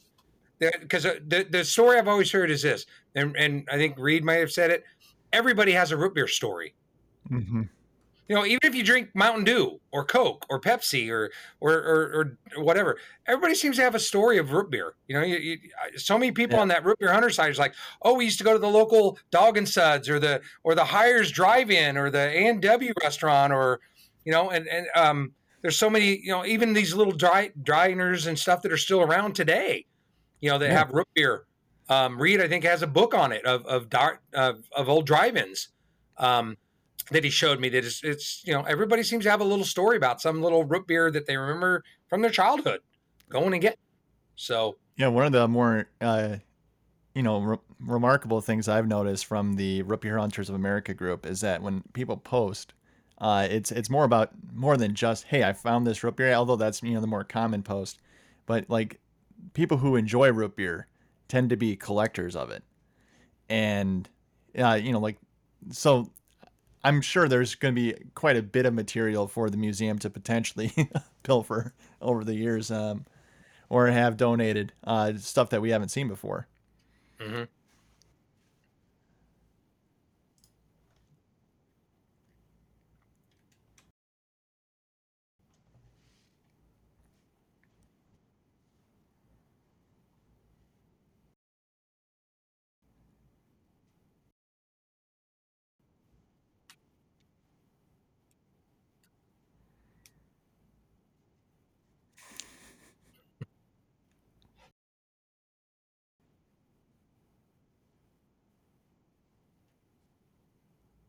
because 0.61 1.03
the, 1.05 1.47
the 1.51 1.65
story 1.65 1.99
I've 1.99 2.09
always 2.09 2.31
heard 2.31 2.51
is 2.51 2.63
this, 2.63 2.87
and, 3.15 3.37
and 3.37 3.69
I 3.71 3.77
think 3.77 3.97
Reed 3.99 4.25
might 4.25 4.35
have 4.41 4.53
said 4.53 4.71
it. 4.71 4.85
Everybody 5.33 5.73
has 5.73 5.91
a 5.93 5.97
root 5.97 6.15
beer 6.15 6.29
story. 6.29 6.75
Mhm. 7.31 7.69
You 8.27 8.35
know, 8.35 8.47
even 8.47 8.61
if 8.63 8.75
you 8.75 8.83
drink 8.83 9.11
Mountain 9.15 9.45
Dew 9.45 9.79
or 9.93 10.03
Coke 10.03 10.47
or 10.49 10.59
Pepsi 10.59 11.11
or 11.11 11.31
or, 11.61 11.73
or, 11.73 12.39
or 12.57 12.65
whatever, 12.65 12.99
everybody 13.27 13.55
seems 13.55 13.77
to 13.77 13.83
have 13.83 13.95
a 13.95 14.01
story 14.01 14.39
of 14.39 14.53
root 14.53 14.71
beer. 14.71 14.95
You 15.09 15.17
know, 15.21 15.25
you, 15.27 15.37
you, 15.37 15.59
so 15.99 16.17
many 16.17 16.33
people 16.33 16.57
Yeah. 16.57 16.63
on 16.63 16.69
that 16.69 16.85
root 16.87 16.99
beer 16.99 17.13
hunter 17.13 17.29
side 17.29 17.51
is 17.51 17.59
like, 17.59 17.75
oh, 18.01 18.15
we 18.15 18.25
used 18.25 18.39
to 18.39 18.45
go 18.45 18.55
to 18.55 18.59
the 18.59 18.69
local 18.69 19.19
Dog 19.31 19.59
and 19.59 19.69
Suds 19.69 20.09
or 20.09 20.19
the 20.19 20.41
or 20.63 20.75
the 20.75 20.85
Hires 20.85 21.31
Drive-In 21.33 21.99
or 21.99 22.09
the 22.11 22.19
A 22.31 22.49
and 22.49 22.63
W 22.63 22.93
restaurant 23.03 23.53
or 23.53 23.81
you 24.25 24.33
know, 24.33 24.51
and 24.51 24.67
and 24.69 24.87
um, 24.97 25.33
there's 25.61 25.77
so 25.79 25.91
many 25.91 26.17
you 26.19 26.33
know 26.33 26.47
even 26.47 26.73
these 26.73 26.95
little 26.95 27.13
dry 27.13 27.51
diners 27.63 28.27
and 28.27 28.39
stuff 28.39 28.63
that 28.63 28.73
are 28.73 28.79
still 28.79 29.03
around 29.03 29.35
today. 29.35 29.85
You 30.41 30.49
know, 30.51 30.57
that 30.59 30.69
Yeah. 30.71 30.79
have 30.79 30.91
root 30.93 31.09
beer. 31.15 31.45
Um, 31.89 32.21
Reed, 32.21 32.41
I 32.41 32.49
think, 32.49 32.65
has 32.65 32.83
a 32.83 32.87
book 32.87 33.15
on 33.15 33.33
it 33.33 33.45
of 33.45 33.65
of, 33.67 33.91
dar- 33.91 34.21
of, 34.33 34.65
of 34.75 34.89
old 34.89 35.07
drive-ins. 35.07 35.69
Um, 36.17 36.57
that 37.11 37.25
he 37.25 37.31
showed 37.31 37.61
me 37.61 37.69
that 37.69 37.85
it's, 37.85 38.03
it's 38.03 38.43
you 38.47 38.53
know 38.53 38.63
everybody 38.63 39.03
seems 39.03 39.25
to 39.25 39.31
have 39.31 39.41
a 39.41 39.45
little 39.45 39.65
story 39.65 39.97
about 39.97 40.21
some 40.21 40.43
little 40.43 40.65
root 40.65 40.87
beer 40.87 41.11
that 41.11 41.27
they 41.27 41.37
remember 41.37 41.83
from 42.09 42.23
their 42.23 42.31
childhood 42.31 42.81
going 43.29 43.53
and 43.53 43.63
get. 43.63 43.79
So 44.37 44.77
Yeah, 44.97 45.09
one 45.09 45.27
of 45.27 45.33
the 45.33 45.47
more, 45.47 45.89
uh, 46.01 46.37
you 47.15 47.23
know, 47.23 47.41
re- 47.41 47.59
remarkable 47.79 48.41
things 48.41 48.69
I've 48.69 48.87
noticed 48.87 49.27
from 49.27 49.55
the 49.55 49.83
Root 49.83 50.01
Beer 50.01 50.19
Hunters 50.19 50.49
of 50.49 50.55
America 50.55 50.95
group 50.95 51.27
is 51.27 51.41
that 51.43 51.63
when 51.63 51.83
people 51.93 52.17
post, 52.17 52.73
uh, 53.19 53.47
it's 53.51 53.71
it's 53.71 53.91
more 53.91 54.05
about 54.05 54.31
more 54.53 54.77
than 54.77 54.95
just 54.95 55.25
hey, 55.25 55.45
I 55.45 55.53
found 55.53 55.87
this 55.87 56.03
root 56.03 56.17
beer. 56.17 56.33
Although 56.33 56.57
that's 56.57 56.83
you 56.83 56.95
know 56.95 57.01
the 57.01 57.07
more 57.07 57.25
common 57.25 57.63
post, 57.63 58.01
but 58.47 58.69
like 58.69 59.01
people 59.53 59.79
who 59.79 59.97
enjoy 59.97 60.33
root 60.33 60.57
beer 60.57 60.89
tend 61.29 61.51
to 61.51 61.57
be 61.57 61.77
collectors 61.77 62.37
of 62.37 62.51
it, 62.51 62.63
and 63.49 64.09
uh, 64.59 64.79
you 64.81 64.93
know 64.93 65.01
like 65.01 65.19
so. 65.71 66.11
I'm 66.87 67.01
sure 67.01 67.29
there's 67.29 67.55
going 67.55 67.75
to 67.75 67.81
be 67.81 67.95
quite 68.15 68.37
a 68.37 68.43
bit 68.43 68.67
of 68.67 68.75
material 68.75 69.27
for 69.27 69.49
the 69.49 69.57
museum 69.57 69.99
to 70.01 70.11
potentially 70.11 70.71
pilfer 71.23 71.73
over 72.03 72.25
the 72.25 72.35
years. 72.35 72.71
Um, 72.71 73.07
or 73.71 73.89
have 73.89 74.17
donated 74.17 74.73
uh, 74.85 75.15
stuff 75.17 75.51
that 75.51 75.63
we 75.63 75.71
haven't 75.71 75.89
seen 75.89 76.07
before. 76.07 76.47
mhm. 77.19 77.49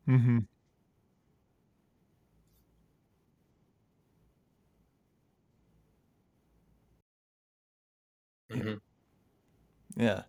Mm-hmm. 0.08 0.38
Mhm. 8.50 8.78
Yeah. 9.96 10.22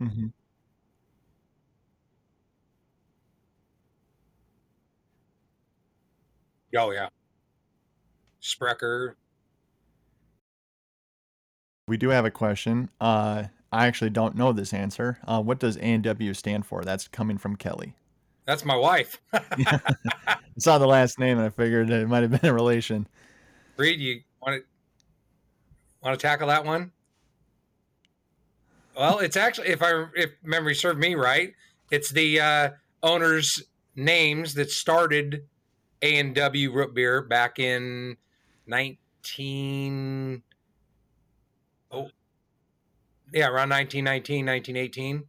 Mm-hmm. 0.00 0.28
Oh 6.76 6.90
yeah, 6.90 7.08
Sprecher. 8.40 9.16
We 11.88 11.96
do 11.96 12.10
have 12.10 12.24
a 12.24 12.30
question. 12.30 12.88
Uh, 13.00 13.44
I 13.72 13.86
actually 13.86 14.10
don't 14.10 14.36
know 14.36 14.52
this 14.52 14.72
answer. 14.72 15.18
Uh, 15.26 15.42
what 15.42 15.58
does 15.58 15.76
A 15.76 15.82
and 15.82 16.04
W 16.04 16.34
stand 16.34 16.66
for? 16.66 16.82
That's 16.82 17.08
coming 17.08 17.38
from 17.38 17.56
Kelly. 17.56 17.94
That's 18.46 18.64
my 18.64 18.76
wife. 18.76 19.20
I 19.32 20.36
saw 20.58 20.78
the 20.78 20.86
last 20.86 21.18
name 21.18 21.38
and 21.38 21.46
I 21.46 21.50
figured 21.50 21.90
it 21.90 22.08
might 22.08 22.22
have 22.22 22.30
been 22.30 22.50
a 22.50 22.54
relation. 22.54 23.06
Reed, 23.76 24.00
you 24.00 24.20
want 24.40 24.62
to 24.62 24.64
want 26.02 26.18
to 26.18 26.22
tackle 26.26 26.48
that 26.48 26.64
one? 26.64 26.92
Well, 28.96 29.18
it's 29.20 29.36
actually, 29.36 29.68
if 29.68 29.82
I 29.82 30.06
if 30.14 30.30
memory 30.42 30.74
served 30.74 30.98
me 30.98 31.14
right, 31.14 31.54
it's 31.90 32.10
the 32.10 32.40
uh, 32.40 32.70
owners' 33.02 33.62
names 33.96 34.54
that 34.54 34.70
started 34.70 35.44
A 36.02 36.18
and 36.18 36.34
W 36.34 36.72
root 36.72 36.94
beer 36.94 37.22
back 37.22 37.58
in 37.58 38.16
nineteen. 38.66 40.42
Oh, 41.90 42.08
yeah, 43.32 43.46
around 43.46 43.70
1919, 43.70 44.46
1918. 44.46 45.24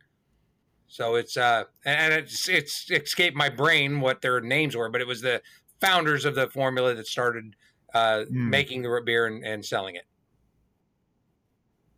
So 0.88 1.16
it's 1.16 1.38
uh, 1.38 1.64
and 1.86 2.14
it's 2.14 2.48
it's 2.50 2.90
escaped 2.92 3.36
my 3.36 3.50
brain 3.50 4.02
what 4.02 4.22
their 4.22 4.42
names 4.42 4.76
were, 4.76 4.90
but 4.90 5.02
it 5.02 5.08
was 5.08 5.22
the 5.22 5.42
founders 5.80 6.26
of 6.26 6.36
the 6.36 6.50
formula 6.50 6.94
that 6.94 7.08
started 7.08 7.56
uh, 7.94 8.24
Hmm. 8.26 8.50
making 8.50 8.82
the 8.82 8.90
root 8.90 9.06
beer 9.06 9.26
and, 9.28 9.44
and 9.44 9.66
selling 9.66 9.96
it. 9.96 10.06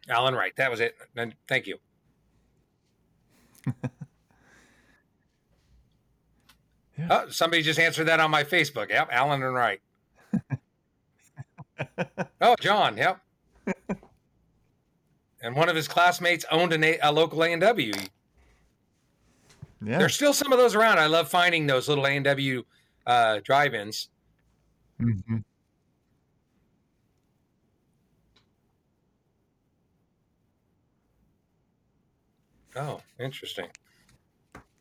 Allen 0.10 0.34
Wright, 0.36 0.56
that 0.58 0.70
was 0.70 0.80
it. 0.80 0.96
And 1.16 1.36
thank 1.48 1.68
you. 1.68 1.78
Yeah. 6.98 7.08
Oh, 7.10 7.30
somebody 7.30 7.64
just 7.64 7.80
answered 7.80 8.06
that 8.06 8.20
on 8.20 8.30
my 8.30 8.44
Facebook. 8.44 8.90
Yep, 8.90 9.10
Allen 9.12 9.42
and 9.42 9.54
Wright. 9.54 9.82
oh, 12.42 12.56
John. 12.60 12.98
Yep. 12.98 13.20
and 15.42 15.56
one 15.56 15.70
of 15.70 15.76
his 15.76 15.88
classmates 15.88 16.46
owned 16.52 16.74
an 16.74 16.84
a, 16.84 17.00
a 17.02 17.12
local 17.12 17.44
A 17.44 17.52
and 17.52 17.62
W. 17.62 17.94
Yeah. 19.84 19.98
There's 19.98 20.16
still 20.16 20.34
some 20.34 20.54
of 20.54 20.60
those 20.60 20.76
around. 20.76 21.00
I 21.00 21.08
love 21.08 21.30
finding 21.30 21.68
those 21.68 21.90
little 21.90 22.06
A 22.06 22.12
and 22.12 22.24
W 22.24 22.64
uh, 23.06 23.40
drive-ins. 23.44 24.10
Mm-hmm. 25.02 25.38
Oh, 32.76 33.02
interesting. 33.20 33.68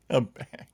A 0.09 0.21
bag. 0.21 0.72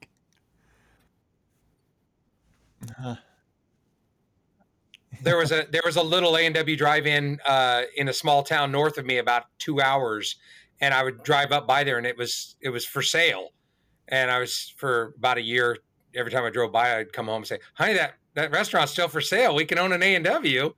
There 5.22 5.38
was 5.38 5.52
a 5.52 5.66
there 5.70 5.82
was 5.86 5.96
a 5.96 6.04
little 6.04 6.38
A 6.38 6.46
and 6.46 6.56
W 6.56 6.78
drive-in 6.78 7.40
uh, 7.46 7.84
in 7.98 8.08
a 8.08 8.14
small 8.14 8.44
town 8.44 8.72
north 8.72 8.98
of 8.98 9.06
me, 9.06 9.18
about 9.18 9.46
two 9.58 9.82
hours, 9.82 10.36
and 10.82 10.94
I 10.94 11.04
would 11.04 11.24
drive 11.24 11.52
up 11.52 11.68
by 11.68 11.84
there, 11.84 11.98
and 11.98 12.06
it 12.06 12.18
was 12.18 12.56
it 12.62 12.70
was 12.70 12.86
for 12.86 13.02
sale, 13.02 13.50
and 14.08 14.32
I 14.32 14.40
was 14.40 14.74
for 14.78 15.14
about 15.18 15.38
a 15.38 15.42
year. 15.42 15.78
Every 16.16 16.32
time 16.32 16.44
I 16.44 16.50
drove 16.50 16.72
by, 16.72 16.98
I'd 16.98 17.14
come 17.14 17.26
home 17.28 17.38
and 17.38 17.48
say, 17.48 17.60
"Honey, 17.74 17.94
that 17.94 18.14
that 18.36 18.52
restaurant's 18.52 18.92
still 18.94 19.08
for 19.08 19.22
sale. 19.22 19.56
We 19.56 19.66
can 19.66 19.78
own 19.78 19.92
an 19.92 20.04
A 20.04 20.16
and 20.16 20.24
W," 20.26 20.74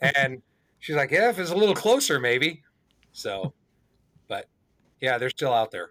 and 0.00 0.42
she's 0.78 0.96
like, 0.96 1.10
"Yeah, 1.10 1.28
if 1.28 1.38
it's 1.38 1.50
a 1.50 1.56
little 1.56 1.74
closer, 1.74 2.18
maybe." 2.18 2.62
So, 3.12 3.52
but 4.28 4.48
yeah, 5.00 5.18
they're 5.18 5.30
still 5.30 5.52
out 5.52 5.70
there. 5.70 5.90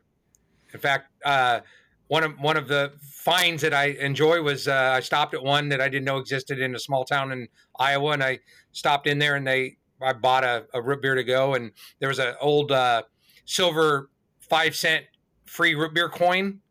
In 0.73 0.79
fact, 0.79 1.09
uh, 1.23 1.59
one 2.07 2.23
of 2.23 2.39
one 2.39 2.57
of 2.57 2.67
the 2.67 2.93
finds 3.01 3.61
that 3.63 3.73
I 3.73 3.85
enjoy 3.85 4.41
was 4.41 4.67
uh, 4.67 4.93
I 4.95 4.99
stopped 4.99 5.33
at 5.33 5.41
one 5.43 5.69
that 5.69 5.81
I 5.81 5.89
didn't 5.89 6.05
know 6.05 6.17
existed 6.17 6.59
in 6.59 6.75
a 6.75 6.79
small 6.79 7.03
town 7.05 7.31
in 7.31 7.47
Iowa, 7.79 8.11
and 8.11 8.23
I 8.23 8.39
stopped 8.71 9.07
in 9.07 9.19
there 9.19 9.35
and 9.35 9.45
they 9.47 9.77
I 10.01 10.13
bought 10.13 10.43
a, 10.43 10.67
a 10.73 10.81
root 10.81 11.01
beer 11.01 11.15
to 11.15 11.23
go, 11.23 11.55
and 11.55 11.71
there 11.99 12.09
was 12.09 12.19
an 12.19 12.35
old 12.41 12.71
uh, 12.71 13.03
silver 13.45 14.11
five 14.39 14.75
cent 14.75 15.05
free 15.45 15.73
root 15.75 15.93
beer 15.93 16.09
coin. 16.09 16.61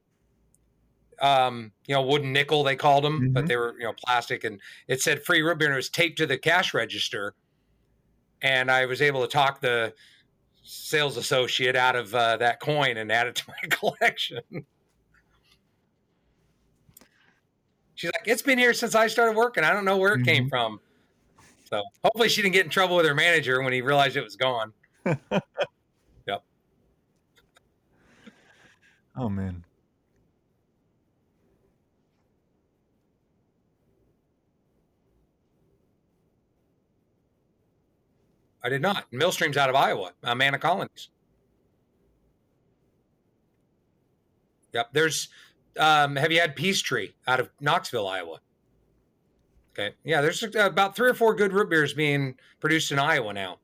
Um, 1.21 1.73
you 1.87 1.95
know, 1.95 2.03
wooden 2.03 2.33
nickel 2.33 2.65
they 2.65 2.75
called 2.77 3.05
them, 3.05 3.31
but 3.33 3.45
Mhm. 3.45 3.49
they 3.49 3.57
were 3.57 3.75
you 3.79 3.85
know 3.85 3.95
plastic, 4.05 4.43
and 4.45 4.61
it 4.89 5.01
said 5.01 5.25
free 5.25 5.43
root 5.43 5.59
beer, 5.59 5.69
and 5.69 5.75
it 5.75 5.77
was 5.77 5.89
taped 5.91 6.19
to 6.19 6.27
the 6.27 6.37
cash 6.39 6.75
register. 6.75 7.35
And 8.43 8.71
I 8.71 8.87
was 8.87 9.01
able 9.01 9.23
to 9.23 9.29
talk 9.29 9.61
the 9.61 9.95
sales 10.63 11.17
associate 11.17 11.77
out 11.77 11.97
of 11.97 12.15
uh, 12.15 12.37
that 12.39 12.61
coin 12.61 12.97
and 12.99 13.13
add 13.13 13.29
it 13.29 13.37
to 13.37 13.45
my 13.49 13.69
collection. 13.71 14.41
She's 17.95 18.11
like, 18.13 18.27
it's 18.27 18.43
been 18.43 18.59
here 18.59 18.73
since 18.75 18.95
I 18.95 19.07
started 19.07 19.37
working. 19.37 19.63
I 19.65 19.73
don't 19.73 19.85
know 19.85 19.97
where 19.97 20.15
it 20.15 20.25
came 20.25 20.47
Mhm. 20.47 20.51
from. 20.51 20.81
So 21.71 21.83
hopefully 22.03 22.29
she 22.29 22.43
didn't 22.43 22.55
get 22.55 22.65
in 22.65 22.71
trouble 22.71 22.97
with 22.97 23.07
her 23.07 23.15
manager 23.15 23.63
when 23.63 23.73
he 23.73 23.81
realized 23.83 24.17
it 24.17 24.25
was 24.25 24.37
gone. 24.37 24.73
Yep. 26.27 26.43
Oh 29.17 29.29
man. 29.29 29.63
I 38.63 38.69
did 38.71 38.81
not. 38.81 39.05
Millstream's 39.13 39.57
out 39.57 39.69
of 39.69 39.77
Iowa, 39.77 40.13
uh, 40.25 40.31
Amana 40.31 40.59
Colonies. 40.59 41.09
Yep. 44.73 44.89
There's, 44.93 45.29
um, 45.79 46.17
have 46.17 46.33
you 46.33 46.41
had 46.41 46.57
Peachtree 46.57 47.13
out 47.27 47.41
of 47.41 47.51
Knoxville, 47.61 48.07
Iowa? 48.07 48.41
Okay. 49.73 49.95
Yeah, 50.05 50.21
there's 50.21 50.43
uh, 50.43 50.49
about 50.55 50.95
three 50.95 51.11
or 51.11 51.15
four 51.15 51.35
good 51.35 51.53
root 51.53 51.69
beers 51.69 51.93
being 51.93 52.37
produced 52.61 52.93
in 52.93 52.99
Iowa 52.99 53.33
now. 53.33 53.59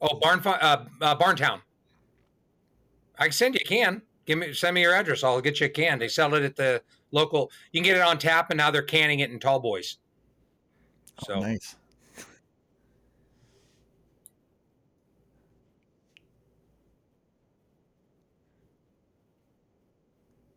Oh, 0.00 0.18
Barn, 0.18 0.40
uh, 0.44 0.84
uh, 1.00 1.16
Barntown. 1.16 1.60
I 3.18 3.24
can 3.24 3.32
send 3.32 3.54
you 3.54 3.60
a 3.64 3.68
can. 3.68 4.02
give 4.26 4.38
me 4.38 4.52
send 4.52 4.74
me 4.74 4.80
your 4.80 4.94
address. 4.94 5.22
I'll 5.22 5.40
get 5.40 5.60
you 5.60 5.66
a 5.66 5.70
can. 5.70 6.00
They 6.00 6.08
sell 6.08 6.34
it 6.34 6.42
at 6.42 6.56
the 6.56 6.82
local. 7.12 7.52
You 7.70 7.80
can 7.80 7.84
get 7.84 7.96
it 7.96 8.02
on 8.02 8.18
tap, 8.18 8.50
and 8.50 8.58
now 8.58 8.72
they're 8.72 8.82
canning 8.82 9.20
it 9.20 9.30
in 9.30 9.38
tall 9.38 9.60
boys. 9.60 9.98
So 11.24 11.34
Oh, 11.34 11.40
nice. 11.40 11.76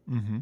Mm-hmm. 0.09 0.37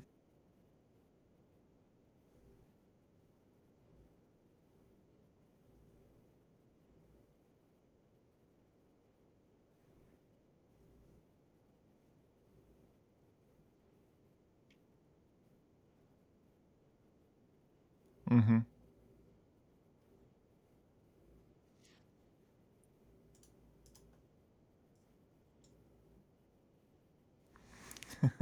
Mm-hmm. 18.32 18.58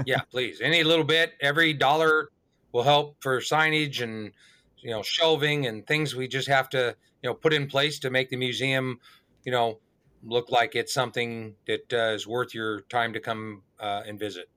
Yeah, 0.05 0.21
please. 0.32 0.61
Any 0.61 0.84
little 0.84 1.03
bit, 1.03 1.34
every 1.41 1.73
dollar 1.73 2.29
will 2.71 2.84
help 2.84 3.17
for 3.19 3.39
signage 3.39 4.01
and 4.01 4.32
you 4.77 4.89
know 4.89 5.01
shelving 5.03 5.67
and 5.67 5.86
things 5.86 6.15
we 6.15 6.27
just 6.27 6.47
have 6.47 6.69
to 6.69 6.95
you 7.21 7.29
know 7.29 7.34
put 7.34 7.53
in 7.53 7.67
place 7.67 7.99
to 7.99 8.09
make 8.09 8.29
the 8.29 8.38
museum 8.38 8.99
you 9.43 9.51
know 9.51 9.77
look 10.23 10.51
like 10.51 10.75
it's 10.75 10.93
something 10.93 11.55
that 11.67 11.93
uh, 11.93 12.13
is 12.13 12.27
worth 12.27 12.53
your 12.53 12.82
time 12.82 13.13
to 13.13 13.19
come 13.19 13.63
uh, 13.79 14.03
and 14.05 14.19
visit. 14.19 14.49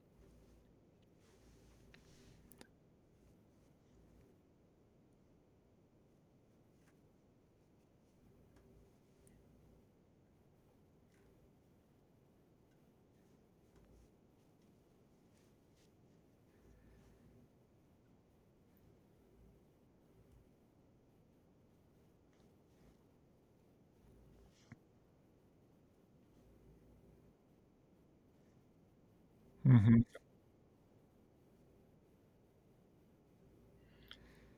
Mm-hmm. 29.74 30.04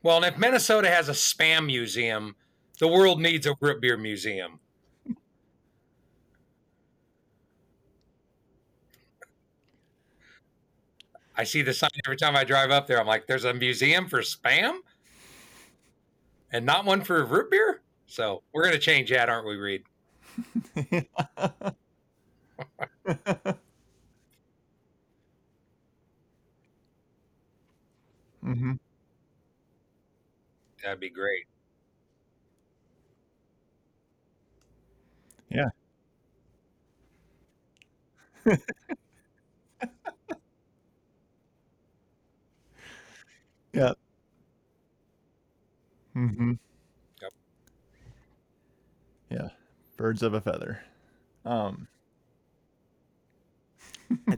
Well, 0.03 0.17
and 0.17 0.25
if 0.25 0.39
Minnesota 0.39 0.89
has 0.89 1.09
a 1.09 1.13
spam 1.13 1.67
museum, 1.67 2.37
the 2.79 2.89
world 2.89 3.21
needs 3.21 3.47
a 3.47 3.57
root 3.61 3.81
beer 3.83 3.97
museum. 3.99 4.61
I 11.37 11.45
see 11.45 11.63
the 11.63 11.73
sign 11.75 11.91
every 12.07 12.17
time 12.17 12.35
I 12.37 12.45
drive 12.45 12.71
up 12.71 12.87
there. 12.87 12.99
I'm 13.01 13.07
like, 13.07 13.27
there's 13.27 13.45
a 13.45 13.55
museum 13.55 14.09
for 14.09 14.21
spam 14.23 14.81
and 16.53 16.65
not 16.65 16.85
one 16.85 17.03
for 17.03 17.25
root 17.25 17.51
beer. 17.51 17.83
So 18.07 18.43
we're 18.53 18.63
going 18.63 18.75
to 18.75 18.81
change 18.81 19.11
that, 19.11 19.29
aren't 19.29 19.47
we, 19.47 19.57
Reed? 19.57 19.85
mm-hmm. 28.47 28.73
That'd 30.83 31.01
be 31.01 31.11
great. 31.11 31.47
Yeah. 35.51 35.71
yeah. 43.73 43.93
Mm-hmm. 46.17 46.53
Yep. 47.23 47.33
Yeah. 49.31 49.49
Birds 49.97 50.23
of 50.23 50.35
a 50.35 50.41
feather. 50.41 50.83
Um 51.45 51.89
I 54.29 54.37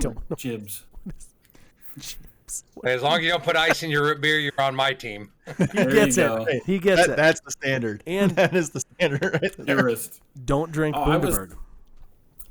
don't 0.00 0.30
know. 0.30 0.36
Jibs. 0.36 0.84
Jeez. 2.50 2.62
As 2.84 3.02
long 3.02 3.18
as 3.18 3.24
you 3.24 3.30
don't 3.30 3.42
put 3.44 3.56
ice 3.56 3.82
in 3.82 3.90
your 3.90 4.04
root 4.04 4.20
beer, 4.20 4.38
you're 4.38 4.52
on 4.58 4.74
my 4.74 4.92
team. 4.92 5.30
He 5.58 5.64
There 5.66 5.90
gets 5.90 6.16
it. 6.18 6.20
go. 6.26 6.46
He 6.66 6.78
gets 6.78 7.02
that, 7.06 7.10
it. 7.12 7.16
that's 7.16 7.40
the 7.40 7.50
standard. 7.50 8.02
And- 8.06 8.30
that 8.36 8.54
is 8.54 8.70
the 8.70 8.80
standard 8.80 9.40
right 9.42 9.54
there. 9.58 9.96
Don't 10.44 10.70
drink 10.72 10.96
Oh, 10.96 11.02
I 11.02 11.16
was- 11.16 11.38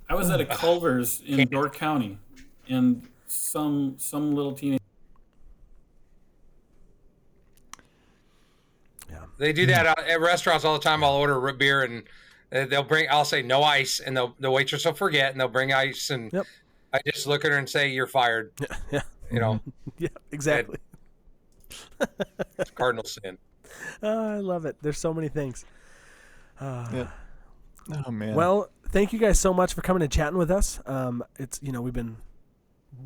I 0.09 0.15
was 0.15 0.29
at 0.31 0.41
a 0.41 0.45
Culver's 0.45 1.21
in 1.27 1.47
Door 1.49 1.69
County, 1.69 2.17
and 2.67 3.07
some 3.27 3.93
some 3.99 4.33
little 4.33 4.53
teenage 4.53 4.79
Yeah. 9.09 9.17
They 9.37 9.53
do 9.53 9.65
that 9.67 9.85
out 9.85 9.99
at 9.99 10.19
restaurants 10.19 10.65
all 10.65 10.73
the 10.73 10.83
time. 10.83 11.03
I'll 11.03 11.13
order 11.13 11.39
root 11.39 11.57
beer 11.59 11.83
and 11.83 12.03
uh, 12.51 12.65
they'll 12.65 12.83
bring. 12.83 13.07
I'll 13.11 13.23
say 13.25 13.41
no 13.43 13.61
ice, 13.63 13.99
and 13.99 14.17
they'll, 14.17 14.35
the 14.39 14.49
waitress 14.49 14.83
will 14.85 14.93
forget, 14.93 15.31
and 15.31 15.39
they'll 15.39 15.47
bring 15.47 15.71
ice, 15.73 16.09
and 16.09 16.33
Yep. 16.33 16.45
I 16.91 16.99
just 17.05 17.27
look 17.27 17.45
at 17.45 17.51
her 17.51 17.57
and 17.57 17.69
say, 17.69 17.89
"You're 17.89 18.07
fired." 18.07 18.51
Yeah. 18.91 19.01
You 19.31 19.39
know, 19.39 19.59
Yeah. 19.97 20.09
Exactly. 20.31 20.77
it's 22.57 22.71
cardinal 22.71 23.03
sin. 23.05 23.37
Oh, 24.01 24.29
I 24.35 24.37
love 24.37 24.65
it. 24.65 24.77
There's 24.81 24.97
so 24.97 25.13
many 25.13 25.27
things. 25.27 25.65
Uh, 26.59 26.87
Yeah. 26.93 27.07
Oh 28.05 28.11
man. 28.11 28.35
Well, 28.35 28.69
thank 28.89 29.13
you 29.13 29.19
guys 29.19 29.39
so 29.39 29.53
much 29.53 29.73
for 29.73 29.81
coming 29.81 30.03
and 30.03 30.11
chatting 30.11 30.37
with 30.37 30.51
us. 30.51 30.79
Um, 30.85 31.23
it's 31.37 31.59
you 31.63 31.71
know 31.71 31.81
we've 31.81 31.93
been 31.93 32.17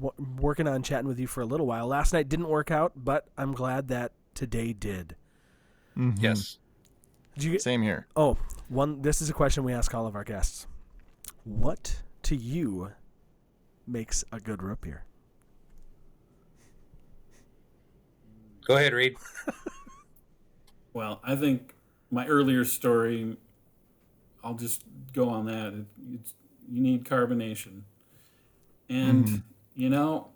w- 0.02 0.14
working 0.42 0.68
on 0.68 0.84
chatting 0.84 1.08
with 1.08 1.20
you 1.20 1.28
for 1.28 1.42
a 1.42 1.46
little 1.46 1.66
while. 1.66 1.88
Last 1.88 2.12
night 2.14 2.28
didn't 2.28 2.50
work 2.50 2.70
out, 2.72 2.92
but 2.96 3.28
I'm 3.38 3.54
glad 3.54 3.88
that 3.90 4.12
today 4.34 4.74
did. 4.74 5.16
Mhm. 5.98 6.22
Yes. 6.22 6.58
Did 7.36 7.44
you 7.46 7.52
get? 7.54 7.62
Same 7.62 7.82
here. 7.82 8.08
Oh, 8.16 8.38
one. 8.68 9.02
This 9.02 9.22
is 9.22 9.30
a 9.30 9.34
question 9.34 9.64
we 9.64 9.72
ask 9.74 9.94
all 9.94 10.06
of 10.06 10.16
our 10.16 10.24
guests. 10.26 10.68
What 11.46 12.02
to 12.24 12.36
you 12.36 12.92
makes 13.88 14.24
a 14.32 14.40
good 14.40 14.62
root 14.64 14.82
beer? 14.82 15.04
Go 18.66 18.76
ahead, 18.78 18.94
Reed. 18.94 19.16
Well, 20.94 21.20
I 21.24 21.36
think 21.36 21.74
my 22.12 22.28
earlier 22.28 22.64
story, 22.64 23.36
I'll 24.44 24.54
just 24.54 24.84
go 25.12 25.28
on 25.28 25.48
that. 25.48 25.74
It, 25.74 25.86
it's, 26.14 26.34
you 26.72 26.82
need 26.82 27.04
carbonation. 27.04 27.82
And, 28.90 29.26
Mhm. 29.26 29.44
you 29.74 29.90
know, 29.90 30.30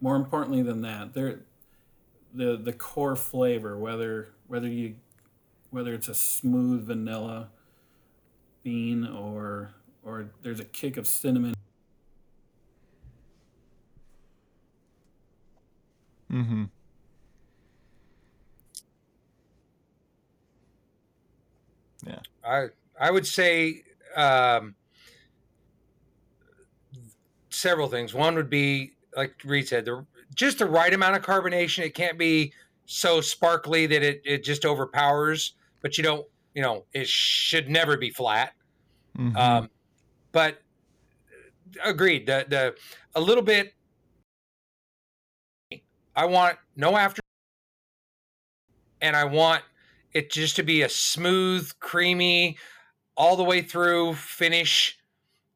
more 0.00 0.14
importantly 0.14 0.62
than 0.62 0.82
that, 0.82 1.12
there, 1.12 1.40
the, 2.32 2.56
the 2.56 2.72
core 2.72 3.16
flavor, 3.16 3.76
whether, 3.76 4.28
whether 4.46 4.68
you, 4.68 4.94
whether 5.70 5.92
it's 5.92 6.08
a 6.08 6.14
smooth 6.14 6.86
vanilla 6.86 7.48
bean 8.62 9.04
or, 9.08 9.74
or 10.04 10.30
there's 10.42 10.60
a 10.60 10.64
kick 10.64 10.96
of 10.96 11.08
cinnamon 11.08 11.54
Mm-hmm. 16.32 16.64
I 22.44 22.68
I 23.00 23.10
would 23.10 23.26
say 23.26 23.82
um, 24.16 24.74
several 27.50 27.88
things. 27.88 28.14
One 28.14 28.34
would 28.34 28.50
be 28.50 28.92
like 29.16 29.34
Reed 29.44 29.68
said, 29.68 29.84
the, 29.84 30.04
just 30.34 30.58
the 30.58 30.66
right 30.66 30.92
amount 30.92 31.16
of 31.16 31.22
carbonation. 31.22 31.84
It 31.84 31.94
can't 31.94 32.18
be 32.18 32.52
so 32.86 33.20
sparkly 33.20 33.86
that 33.86 34.02
it, 34.02 34.22
it 34.24 34.44
just 34.44 34.64
overpowers. 34.64 35.54
But 35.80 35.98
you 35.98 36.04
don't, 36.04 36.26
you 36.54 36.62
know, 36.62 36.84
it 36.92 37.08
should 37.08 37.68
never 37.68 37.96
be 37.96 38.10
flat. 38.10 38.52
Mm-hmm. 39.18 39.36
Um, 39.36 39.70
but 40.32 40.62
agreed. 41.84 42.26
The 42.26 42.46
the 42.48 42.74
a 43.14 43.20
little 43.20 43.42
bit. 43.42 43.74
I 46.14 46.26
want 46.26 46.58
no 46.76 46.96
after, 46.96 47.22
and 49.00 49.16
I 49.16 49.24
want 49.24 49.62
it 50.14 50.30
just 50.30 50.56
to 50.56 50.62
be 50.62 50.82
a 50.82 50.88
smooth, 50.88 51.70
creamy, 51.80 52.58
all 53.16 53.36
the 53.36 53.44
way 53.44 53.62
through 53.62 54.14
finish. 54.14 54.98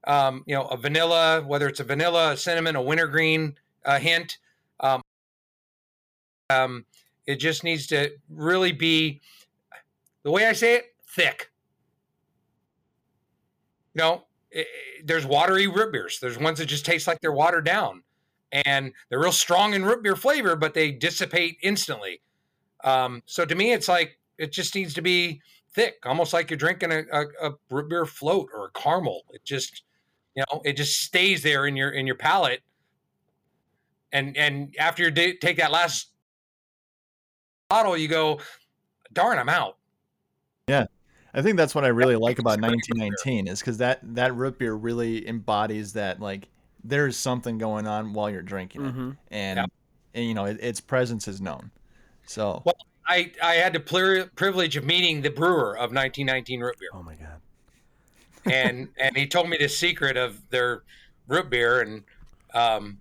Um, 0.06 0.44
you 0.46 0.54
know, 0.54 0.64
a 0.66 0.76
vanilla, 0.76 1.42
whether 1.42 1.68
it's 1.68 1.80
a 1.80 1.84
vanilla, 1.84 2.32
a 2.32 2.36
cinnamon, 2.36 2.76
a 2.76 2.82
wintergreen 2.82 3.56
uh, 3.84 3.98
hint. 3.98 4.38
Um, 4.80 5.02
um, 6.50 6.84
it 7.26 7.36
just 7.36 7.64
needs 7.64 7.86
to 7.88 8.10
really 8.28 8.72
be 8.72 9.20
the 10.22 10.30
way 10.30 10.46
I 10.46 10.52
say 10.52 10.76
it, 10.76 10.94
thick. 11.08 11.50
You 13.94 14.00
know, 14.02 14.24
it, 14.50 14.60
it- 14.60 15.06
there's 15.06 15.26
watery 15.26 15.66
root 15.68 15.92
beers. 15.92 16.18
There's 16.20 16.38
ones 16.38 16.58
that 16.58 16.66
just 16.66 16.84
taste 16.86 17.06
like 17.06 17.20
they're 17.20 17.32
watered 17.32 17.64
down. 17.64 18.02
and 18.52 18.92
they're 19.08 19.20
real 19.20 19.32
strong 19.32 19.74
in 19.74 19.84
root 19.84 20.02
beer 20.02 20.16
flavor, 20.16 20.56
but 20.56 20.72
they 20.74 20.90
dissipate 20.90 21.58
instantly. 21.62 22.22
Um, 22.84 23.22
so 23.26 23.44
to 23.44 23.54
me, 23.54 23.72
it's 23.72 23.88
like 23.88 24.18
it 24.38 24.52
just 24.52 24.74
needs 24.74 24.94
to 24.94 25.02
be 25.02 25.40
thick, 25.72 25.96
almost 26.04 26.32
like 26.32 26.50
you're 26.50 26.56
drinking 26.56 26.92
a, 26.92 27.02
a, 27.12 27.48
a 27.48 27.54
root 27.70 27.88
beer 27.88 28.06
float 28.06 28.48
or 28.54 28.66
a 28.66 28.70
caramel. 28.70 29.22
It 29.32 29.44
just, 29.44 29.82
you 30.34 30.44
know, 30.50 30.60
it 30.64 30.76
just 30.76 31.00
stays 31.02 31.42
there 31.42 31.66
in 31.66 31.76
your 31.76 31.90
in 31.90 32.06
your 32.06 32.16
palate. 32.16 32.60
And 34.12 34.36
and 34.36 34.74
after 34.78 35.02
you 35.04 35.10
take 35.10 35.56
that 35.58 35.70
last 35.72 36.10
bottle, 37.68 37.96
you 37.96 38.08
go, 38.08 38.40
darn, 39.12 39.38
I'm 39.38 39.48
out. 39.48 39.76
Yeah. 40.68 40.86
I 41.34 41.42
think 41.42 41.58
that's 41.58 41.74
what 41.74 41.84
I 41.84 41.88
really 41.88 42.16
like 42.16 42.38
about 42.38 42.60
1919 42.62 43.46
is 43.46 43.60
because 43.60 43.76
that 43.78 44.00
that 44.14 44.34
root 44.34 44.58
beer 44.58 44.74
really 44.74 45.28
embodies 45.28 45.92
that 45.92 46.18
like 46.20 46.48
there's 46.82 47.16
something 47.16 47.58
going 47.58 47.86
on 47.86 48.14
while 48.14 48.30
you're 48.30 48.42
drinking 48.42 48.84
it, 48.86 48.88
Mm-hmm. 48.92 49.10
and, 49.30 49.56
Yeah. 49.58 49.66
and 50.14 50.24
you 50.26 50.32
know 50.34 50.46
it, 50.46 50.58
its 50.62 50.80
presence 50.80 51.28
is 51.28 51.40
known. 51.40 51.70
So 52.26 52.62
Well, 52.64 52.74
I 53.06 53.32
I 53.42 53.54
had 53.54 53.72
the 53.72 53.80
plir- 53.80 54.34
privilege 54.34 54.76
of 54.76 54.84
meeting 54.84 55.22
the 55.22 55.30
brewer 55.30 55.76
of 55.76 55.92
1919 55.92 56.60
root 56.60 56.76
beer. 56.78 56.88
Oh 56.92 57.02
my 57.02 57.14
god. 57.14 57.40
and 58.52 58.88
and 58.98 59.16
he 59.16 59.26
told 59.26 59.48
me 59.48 59.56
the 59.58 59.68
secret 59.68 60.16
of 60.16 60.48
their 60.50 60.82
root 61.28 61.50
beer 61.50 61.80
and 61.82 62.04
um, 62.54 63.00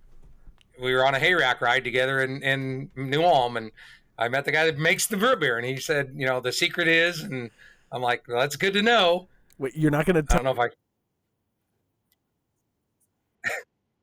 we 0.80 0.94
were 0.94 1.06
on 1.06 1.14
a 1.14 1.18
hay 1.18 1.34
rack 1.34 1.60
ride 1.60 1.84
together 1.84 2.22
in, 2.22 2.42
in 2.42 2.90
New 2.96 3.22
Ulm 3.22 3.56
and 3.56 3.70
I 4.18 4.28
met 4.28 4.44
the 4.44 4.52
guy 4.52 4.66
that 4.66 4.78
makes 4.78 5.06
the 5.06 5.16
root 5.16 5.40
beer 5.40 5.56
and 5.58 5.66
he 5.66 5.78
said 5.78 6.12
you 6.14 6.26
know 6.26 6.40
the 6.40 6.52
secret 6.52 6.88
is 6.88 7.22
and 7.22 7.50
I'm 7.92 8.02
like 8.02 8.26
well, 8.28 8.40
that's 8.40 8.56
good 8.56 8.74
to 8.74 8.82
know 8.82 9.28
Wait, 9.58 9.76
you're 9.76 9.90
not 9.90 10.06
gonna 10.06 10.24
I 10.28 10.36
tell? 10.36 10.42
don't 10.42 10.56
know 10.56 10.62
if 10.64 10.70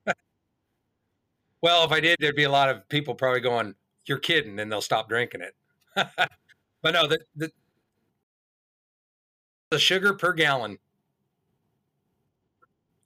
I 0.08 0.14
well 1.62 1.84
if 1.86 1.91
I 1.91 1.99
did 1.99 2.18
there'd 2.20 2.36
be 2.36 2.43
a 2.43 2.49
lot 2.51 2.70
of 2.70 2.88
people 2.89 3.16
probably 3.16 3.41
going 3.41 3.76
you're 4.06 4.20
kidding 4.20 4.60
and 4.60 4.72
they'll 4.72 4.82
stop 4.82 5.10
drinking 5.10 5.41
it 5.41 5.56
but 6.82 6.91
no 6.94 7.08
the, 7.08 7.20
the 7.36 7.52
the 9.72 9.80
sugar 9.80 10.14
per 10.14 10.32
gallon 10.34 10.78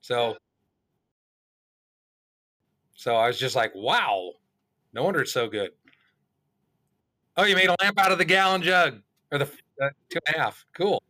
so 0.02 0.38
so 2.96 3.16
I 3.16 3.28
was 3.28 3.38
just 3.40 3.56
like, 3.56 3.74
wow, 3.76 4.34
no 4.94 5.04
wonder 5.04 5.22
it's 5.22 5.34
so 5.34 5.48
good. 5.48 5.72
Oh, 7.36 7.44
you 7.46 7.56
made 7.56 7.70
a 7.70 7.76
lamp 7.82 8.00
out 8.00 8.12
of 8.12 8.18
the 8.18 8.26
gallon 8.26 8.62
jug 8.62 9.02
or 9.32 9.38
the 9.40 9.46
uh, 9.46 9.90
two 10.10 10.20
and 10.26 10.36
a 10.36 10.40
half. 10.40 10.66
Cool. 10.74 11.02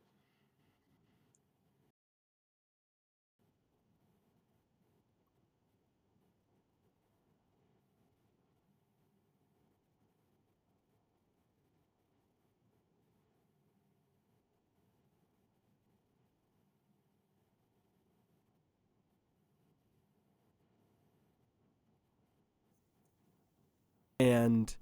And 24.20 24.76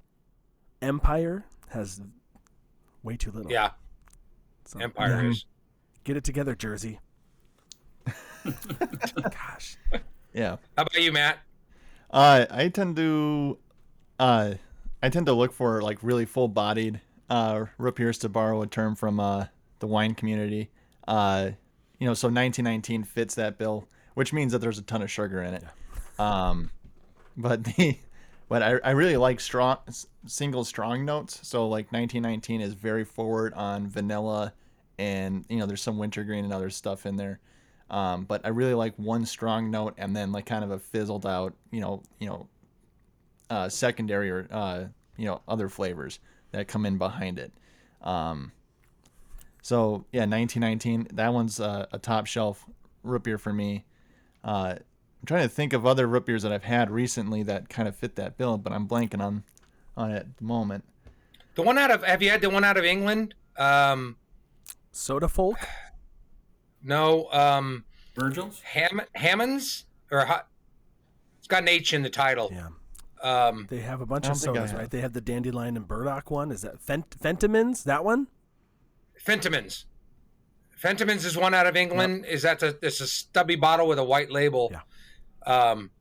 Empire 0.82 1.44
has 1.70 2.00
way 3.04 3.18
too 3.18 3.32
little. 3.32 3.52
Yeah, 3.52 3.72
So, 4.64 4.80
Empire 4.80 5.22
Mhm. 5.24 5.32
is. 5.32 5.46
Get 6.06 6.16
it 6.18 6.24
together, 6.24 6.56
Jersey. 6.56 7.00
Gosh. 8.46 9.78
yeah, 10.34 10.58
How 10.78 10.84
about 10.84 10.94
you, 11.02 11.12
Matt? 11.12 11.40
uh, 12.12 12.46
I 12.50 12.70
tend 12.70 12.96
to 12.96 13.58
uh, 14.20 14.54
I 15.04 15.10
tend 15.10 15.26
to 15.26 15.34
look 15.34 15.52
for 15.52 15.82
like 15.82 15.98
really 16.02 16.26
full 16.26 16.48
bodied 16.48 17.02
uh, 17.30 17.66
root 17.78 17.96
to 18.22 18.30
borrow 18.30 18.62
a 18.62 18.68
term 18.68 18.96
from 18.96 19.20
uh, 19.20 19.48
the 19.80 19.88
wine 19.88 20.16
community. 20.16 20.70
Uh, 21.08 21.52
you 22.00 22.08
know, 22.08 22.14
so 22.14 22.28
1919 22.28 23.04
fits 23.04 23.36
that 23.36 23.58
bill, 23.58 23.88
which 24.14 24.32
means 24.32 24.54
that 24.54 24.60
there's 24.60 24.78
a 24.80 24.84
ton 24.84 25.02
of 25.02 25.12
sugar 25.12 25.42
in 25.44 25.56
it. 25.56 25.64
Um, 26.18 26.72
but 27.36 27.64
the 27.66 27.98
but 28.48 28.62
I, 28.62 28.80
I 28.84 28.92
really 28.92 29.18
like 29.18 29.40
strong 29.40 29.78
single 30.28 30.64
strong 30.64 31.06
notes. 31.06 31.40
So 31.44 31.68
like 31.68 31.92
1919 31.92 32.62
is 32.62 32.74
very 32.74 33.04
forward 33.04 33.54
on 33.54 33.88
vanilla, 33.88 34.54
and 34.98 35.46
you 35.50 35.58
know 35.58 35.66
there's 35.66 35.82
some 35.82 35.98
wintergreen 35.98 36.44
and 36.44 36.54
other 36.54 36.70
stuff 36.70 37.06
in 37.06 37.16
there. 37.16 37.40
Um, 37.90 38.26
but 38.26 38.42
I 38.44 38.50
really 38.50 38.74
like 38.74 38.96
one 38.98 39.26
strong 39.26 39.70
note 39.70 39.94
and 39.98 40.16
then 40.16 40.32
like 40.32 40.48
kind 40.48 40.64
of 40.64 40.72
a 40.72 40.80
fizzled 40.80 41.26
out, 41.26 41.54
you 41.70 41.82
know, 41.82 42.02
you 42.20 42.28
know, 42.28 42.48
uh, 43.50 43.70
secondary 43.70 44.32
or 44.32 44.48
uh, 44.52 44.86
you 45.18 45.26
know 45.26 45.42
other 45.48 45.70
flavors 45.70 46.20
that 46.52 46.68
come 46.68 46.86
in 46.86 46.98
behind 46.98 47.40
it. 47.40 47.52
Um, 48.02 48.52
so 49.62 50.06
yeah, 50.12 50.22
1919. 50.22 51.08
That 51.14 51.34
one's 51.34 51.60
uh, 51.60 51.88
a 51.92 52.00
top 52.00 52.26
shelf 52.28 52.66
root 53.04 53.24
beer 53.24 53.38
for 53.38 53.54
me. 53.54 53.86
Uh, 54.44 54.76
I'm 55.26 55.28
trying 55.28 55.50
to 55.50 55.56
think 55.56 55.74
of 55.74 55.88
other 55.88 56.06
root 56.06 56.28
beers 56.28 56.44
that 56.44 56.52
I've 56.52 56.66
had 56.66 56.92
recently 56.92 57.42
that 57.42 57.68
kind 57.68 57.88
of 57.88 57.96
fit 57.96 58.16
that 58.16 58.38
bill, 58.38 58.60
but 58.60 58.72
I'm 58.72 58.88
blanking 58.88 59.24
on 59.24 59.44
on 59.98 60.12
it 60.12 60.18
at 60.18 60.38
the 60.38 60.44
moment. 60.44 60.84
The 61.56 61.64
one 61.64 61.80
out 61.80 61.90
of 61.90 62.04
have 62.04 62.22
you 62.22 62.30
had 62.30 62.42
the 62.42 62.50
one 62.52 62.64
out 62.64 62.78
of 62.78 62.86
England? 62.86 63.34
Um, 63.58 64.18
Soda 64.92 65.28
folk? 65.28 65.58
no, 66.84 67.28
um, 67.32 67.86
Virgil's? 68.14 68.62
Ham 68.62 69.02
Hammonds 69.16 69.86
or 70.12 70.26
Ha- 70.26 70.46
it's 71.40 71.48
got 71.48 71.64
an 71.64 71.70
H 71.70 71.92
in 71.96 72.04
the 72.04 72.10
title. 72.12 72.54
Yeah. 72.54 72.68
Um, 73.48 73.66
They 73.68 73.80
have 73.80 74.02
a 74.02 74.06
bunch 74.06 74.26
of 74.28 74.34
don't 74.34 74.38
think 74.40 74.58
I 74.58 74.68
sodas, 74.68 74.74
right? 74.80 74.92
They 74.92 75.02
have 75.02 75.14
the 75.14 75.22
Dandelion 75.22 75.76
and 75.76 75.88
Burdock 75.88 76.30
one. 76.30 76.52
Is 76.52 76.62
that 76.62 76.80
Fent- 76.80 77.18
Fentimans? 77.20 77.84
That 77.86 78.06
one? 78.06 78.28
Fentimans. 79.26 79.86
Fentimans 80.80 81.26
is 81.26 81.36
one 81.36 81.56
out 81.56 81.66
of 81.66 81.76
England. 81.76 82.26
Is 82.28 82.44
that 82.44 82.62
a 82.62 82.78
it's 82.84 83.02
a 83.02 83.08
stubby 83.08 83.56
bottle 83.56 83.88
with 83.88 83.98
a 83.98 84.04
white 84.04 84.30
label? 84.30 84.70
Yeah. 84.72 84.82
Um, 85.46 85.92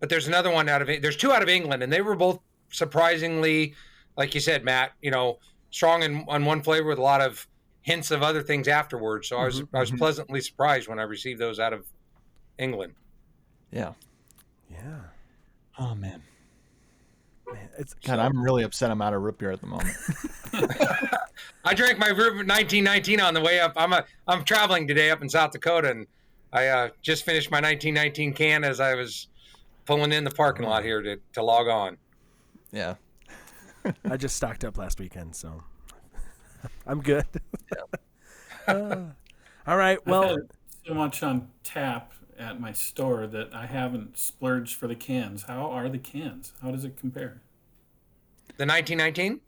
but 0.00 0.08
there's 0.08 0.28
another 0.28 0.50
one 0.50 0.68
out 0.68 0.82
of 0.82 0.88
there's 1.02 1.16
two 1.16 1.32
out 1.32 1.42
of 1.42 1.48
England, 1.48 1.82
and 1.82 1.92
they 1.92 2.00
were 2.00 2.16
both 2.16 2.40
surprisingly, 2.70 3.74
like 4.16 4.34
you 4.34 4.40
said, 4.40 4.64
Matt. 4.64 4.92
You 5.02 5.10
know, 5.10 5.38
strong 5.70 6.02
in, 6.02 6.24
on 6.28 6.44
one 6.44 6.62
flavor 6.62 6.88
with 6.88 6.98
a 6.98 7.02
lot 7.02 7.20
of 7.20 7.46
hints 7.82 8.10
of 8.10 8.22
other 8.22 8.42
things 8.42 8.68
afterwards. 8.68 9.28
So 9.28 9.38
I 9.38 9.46
was 9.46 9.62
I 9.74 9.80
was 9.80 9.90
mhm. 9.90 9.98
pleasantly 9.98 10.40
surprised 10.40 10.88
when 10.88 10.98
I 10.98 11.02
received 11.02 11.40
those 11.40 11.58
out 11.58 11.72
of 11.72 11.86
England. 12.58 12.94
Yeah. 13.72 13.92
Yeah. 14.70 15.00
Oh 15.78 15.94
man. 15.94 16.22
Man, 17.50 17.68
it's 17.78 17.94
God, 17.94 18.18
I'm 18.18 18.42
really 18.42 18.62
upset 18.62 18.90
I'm 18.90 19.00
out 19.00 19.14
of 19.14 19.22
root 19.22 19.38
beer 19.38 19.50
at 19.50 19.60
the 19.60 19.66
moment. 19.66 19.96
I 21.64 21.74
drank 21.74 21.98
my 21.98 22.08
River 22.08 22.36
1919 22.36 23.20
on 23.20 23.34
the 23.34 23.40
way 23.40 23.60
up. 23.60 23.72
I'm 23.76 23.92
a 23.92 24.04
I'm 24.26 24.44
traveling 24.44 24.86
today 24.86 25.10
up 25.10 25.22
in 25.22 25.28
South 25.28 25.52
Dakota, 25.52 25.90
and 25.90 26.06
I 26.52 26.66
uh, 26.66 26.88
just 27.02 27.24
finished 27.24 27.50
my 27.50 27.58
1919 27.58 28.32
can 28.32 28.64
as 28.64 28.80
I 28.80 28.94
was 28.94 29.28
pulling 29.84 30.12
in 30.12 30.24
the 30.24 30.30
parking 30.30 30.66
lot 30.66 30.84
here 30.84 31.02
to, 31.02 31.18
to 31.34 31.42
log 31.42 31.68
on. 31.68 31.96
yeah. 32.72 32.94
I 34.10 34.16
just 34.16 34.36
stocked 34.36 34.64
up 34.64 34.76
last 34.76 35.00
weekend, 35.00 35.34
so 35.34 35.62
I'm 36.86 37.00
good. 37.00 37.26
Uh, 38.66 39.12
all 39.66 39.78
right. 39.78 40.06
Well, 40.06 40.36
so 40.86 40.92
much 40.92 41.22
on 41.22 41.48
tap 41.64 42.12
at 42.38 42.60
my 42.60 42.70
store 42.70 43.26
that 43.26 43.54
I 43.54 43.64
haven't 43.64 44.18
splurged 44.18 44.74
for 44.74 44.86
the 44.86 44.94
cans. 44.94 45.44
How 45.44 45.70
are 45.70 45.88
the 45.88 45.96
cans? 45.96 46.52
How 46.62 46.70
does 46.70 46.84
it 46.84 46.94
compare? 46.98 47.40
The 48.58 48.66
1919. 48.66 49.40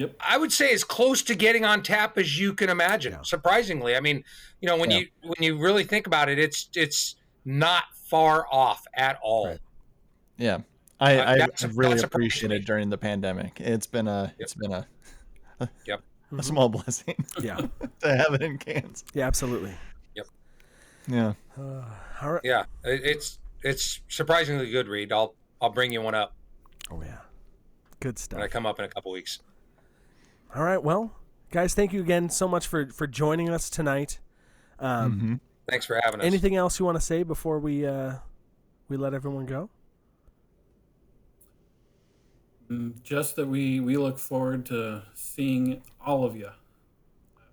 Yep. 0.00 0.16
I 0.20 0.38
would 0.38 0.50
say 0.50 0.72
as 0.72 0.82
close 0.82 1.20
to 1.24 1.34
getting 1.34 1.64
on 1.64 1.82
tap 1.82 2.16
as 2.16 2.38
you 2.40 2.54
can 2.54 2.70
imagine. 2.70 3.12
Yeah. 3.12 3.22
Surprisingly, 3.22 3.94
I 3.96 4.00
mean, 4.00 4.24
you 4.60 4.66
know, 4.66 4.76
when 4.78 4.90
Yeah. 4.90 4.98
you 5.00 5.06
when 5.22 5.42
you 5.42 5.58
really 5.58 5.84
think 5.84 6.06
about 6.06 6.28
it, 6.30 6.38
it's 6.38 6.68
it's 6.74 7.16
not 7.44 7.84
far 7.94 8.46
off 8.50 8.84
at 8.94 9.18
all. 9.22 9.48
Right. 9.48 9.58
Yeah. 10.38 10.58
I, 11.00 11.16
Uh, 11.18 11.30
I 11.32 11.38
that's- 11.38 11.64
really 11.74 11.96
that 11.96 12.04
appreciated 12.04 12.64
during 12.64 12.88
the 12.88 12.96
pandemic. 12.98 13.60
It's 13.60 13.86
been 13.86 14.08
a 14.08 14.34
it's 14.38 14.54
been 14.54 14.72
a 14.72 14.86
Yep. 15.86 16.00
a 16.38 16.42
small 16.42 16.68
blessing 16.70 17.16
yeah. 17.42 17.56
to 18.00 18.16
have 18.16 18.32
it 18.34 18.42
in 18.42 18.56
cans. 18.56 19.04
Yeah, 19.12 19.26
absolutely. 19.26 19.74
Yep. 20.14 20.26
Yeah. 21.08 21.32
Uh, 21.58 21.84
all 22.22 22.32
right. 22.32 22.40
Yeah, 22.44 22.64
it's 22.84 23.38
it's 23.62 24.00
surprisingly 24.08 24.70
good, 24.70 24.88
Reed. 24.88 25.12
I'll 25.12 25.34
I'll 25.60 25.68
bring 25.70 25.92
you 25.92 26.00
one 26.00 26.14
up 26.14 26.34
Oh, 26.90 27.02
yeah. 27.02 27.18
Good 28.00 28.18
stuff. 28.18 28.38
when 28.38 28.42
I 28.42 28.46
stuff. 28.46 28.52
come 28.54 28.64
up 28.66 28.78
in 28.78 28.86
a 28.86 28.88
couple 28.88 29.12
weeks. 29.12 29.40
All 30.54 30.62
right. 30.64 30.82
Well, 30.82 31.12
guys, 31.50 31.74
thank 31.74 31.92
you 31.92 32.00
again 32.00 32.28
so 32.28 32.48
much 32.48 32.66
for, 32.66 32.86
for 32.88 33.06
joining 33.06 33.48
us 33.48 33.70
tonight. 33.70 34.18
Um, 34.78 35.18
hmm 35.20 35.34
Thanks 35.68 35.86
for 35.86 36.00
having 36.02 36.20
us. 36.20 36.26
Anything 36.26 36.56
else 36.56 36.80
you 36.80 36.84
want 36.84 36.96
to 36.96 37.00
say 37.00 37.22
before 37.22 37.60
we 37.60 37.86
uh, 37.86 38.14
we 38.88 38.96
let 38.96 39.14
everyone 39.14 39.46
go? 39.46 39.70
Mm, 42.68 43.00
Just 43.04 43.36
that 43.36 43.46
we, 43.46 43.78
we 43.78 43.96
look 43.96 44.18
forward 44.18 44.66
to 44.66 45.04
seeing 45.14 45.82
all 46.04 46.24
of 46.24 46.34
you. 46.36 46.50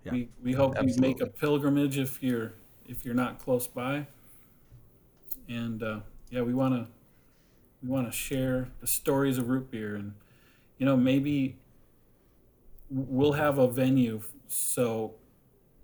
Yeah. 0.04 0.12
We, 0.12 0.28
we 0.42 0.52
hope 0.52 0.76
you 0.82 0.94
make 0.98 1.20
a 1.20 1.26
pilgrimage 1.26 1.96
if 1.98 2.20
you're 2.22 2.54
if 2.86 3.04
you're 3.04 3.14
not 3.14 3.38
close 3.38 3.68
by. 3.68 4.06
And 5.48 5.80
uh, 5.82 6.00
yeah, 6.30 6.42
we 6.42 6.54
want 6.54 6.74
to 6.74 6.88
We 7.82 7.88
want 7.88 8.06
to 8.10 8.12
share 8.12 8.68
the 8.80 8.86
stories 8.88 9.38
of 9.38 9.48
root 9.48 9.70
beer, 9.70 9.94
and 9.94 10.14
you 10.78 10.86
know 10.86 10.96
maybe 10.96 11.56
we'll 12.90 13.32
have 13.32 13.58
a 13.58 13.68
venue, 13.68 14.22
so 14.48 15.14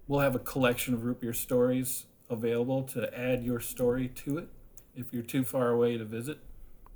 we'll 0.08 0.20
have 0.20 0.34
a 0.34 0.40
collection 0.40 0.94
of 0.94 1.04
root 1.04 1.20
beer 1.20 1.32
stories 1.32 2.06
available 2.30 2.82
to 2.82 3.12
add 3.18 3.44
your 3.44 3.60
story 3.60 4.08
to 4.08 4.38
it. 4.38 4.48
If 4.96 5.12
you're 5.12 5.22
too 5.22 5.44
far 5.44 5.70
away 5.70 5.98
to 5.98 6.04
visit, 6.04 6.38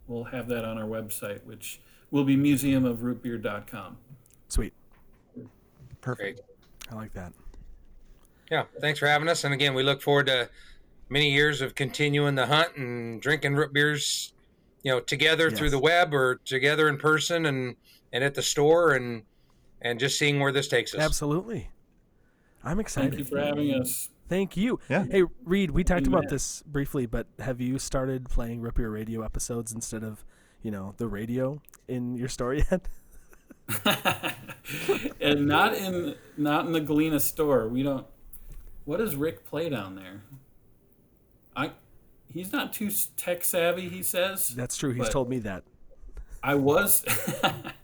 we'll 0.06 0.24
have 0.24 0.48
that 0.48 0.64
on 0.64 0.78
our 0.78 0.86
website, 0.86 1.44
which 1.44 1.80
will 2.10 2.24
be 2.24 2.36
museumofrootbeer.com. 2.36 3.96
Sweet. 4.48 4.72
Perfect. 6.00 6.38
Great. 6.38 6.92
I 6.92 6.94
like 6.94 7.12
that. 7.14 7.32
Yeah, 8.50 8.64
thanks 8.80 8.98
for 8.98 9.06
having 9.06 9.28
us. 9.28 9.44
And 9.44 9.52
again, 9.52 9.74
we 9.74 9.82
look 9.82 10.00
forward 10.00 10.26
to 10.28 10.48
many 11.10 11.30
years 11.30 11.60
of 11.60 11.74
continuing 11.74 12.34
the 12.34 12.46
hunt 12.46 12.76
and 12.76 13.20
drinking 13.20 13.56
root 13.56 13.72
beers, 13.72 14.32
you 14.82 14.92
know, 14.92 15.00
together 15.00 15.50
through 15.50 15.70
the 15.70 15.78
web 15.78 16.14
or 16.14 16.36
together 16.44 16.88
in 16.88 16.98
person 16.98 17.46
and 17.46 17.76
and 18.12 18.24
at 18.24 18.34
the 18.34 18.42
store 18.42 18.94
and 18.94 19.22
and 19.80 19.98
just 19.98 20.18
seeing 20.18 20.40
where 20.40 20.52
this 20.52 20.68
takes 20.68 20.94
us. 20.94 21.00
Absolutely. 21.00 21.70
I'm 22.64 22.80
excited. 22.80 23.10
Thank 23.10 23.18
you 23.18 23.24
for 23.24 23.40
having 23.40 23.74
us. 23.74 24.08
Thank 24.28 24.56
you. 24.56 24.78
Yeah. 24.90 25.06
Hey, 25.10 25.24
Reed, 25.44 25.70
we 25.70 25.84
talked 25.84 26.06
about 26.06 26.28
this 26.28 26.62
briefly, 26.66 27.06
but 27.06 27.26
have 27.38 27.60
you 27.60 27.78
started 27.78 28.28
playing 28.28 28.60
Root 28.60 28.74
Beer 28.74 28.90
Radio 28.90 29.22
episodes 29.22 29.72
instead 29.72 30.04
of, 30.04 30.24
you 30.62 30.70
know, 30.70 30.94
the 30.98 31.08
radio 31.08 31.62
in 31.86 32.14
your 32.14 32.28
store 32.28 32.54
yet? 32.70 32.88
and 35.20 35.46
not 35.46 35.74
in 35.74 36.14
not 36.36 36.66
in 36.66 36.72
the 36.72 36.80
Galena 36.80 37.20
store. 37.20 37.68
We 37.68 37.82
don't. 37.82 38.06
What 38.84 38.98
does 38.98 39.14
Rick 39.14 39.44
play 39.44 39.68
down 39.68 39.94
there? 39.94 40.22
I. 41.54 41.72
He's 42.32 42.52
not 42.52 42.72
too 42.72 42.90
tech 43.16 43.44
savvy. 43.44 43.88
He 43.88 44.02
says. 44.02 44.50
That's 44.50 44.76
true. 44.76 44.92
He's 44.92 45.08
told 45.08 45.28
me 45.28 45.38
that. 45.40 45.64
I 46.42 46.54
was. 46.54 47.04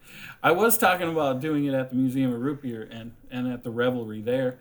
I 0.44 0.52
was 0.52 0.76
talking 0.76 1.08
about 1.08 1.40
doing 1.40 1.64
it 1.64 1.72
at 1.72 1.88
the 1.88 1.96
Museum 1.96 2.30
of 2.30 2.38
Root 2.38 2.60
Beer 2.60 2.86
and 2.92 3.12
and 3.30 3.50
at 3.50 3.64
the 3.64 3.70
Revelry 3.70 4.20
there. 4.20 4.58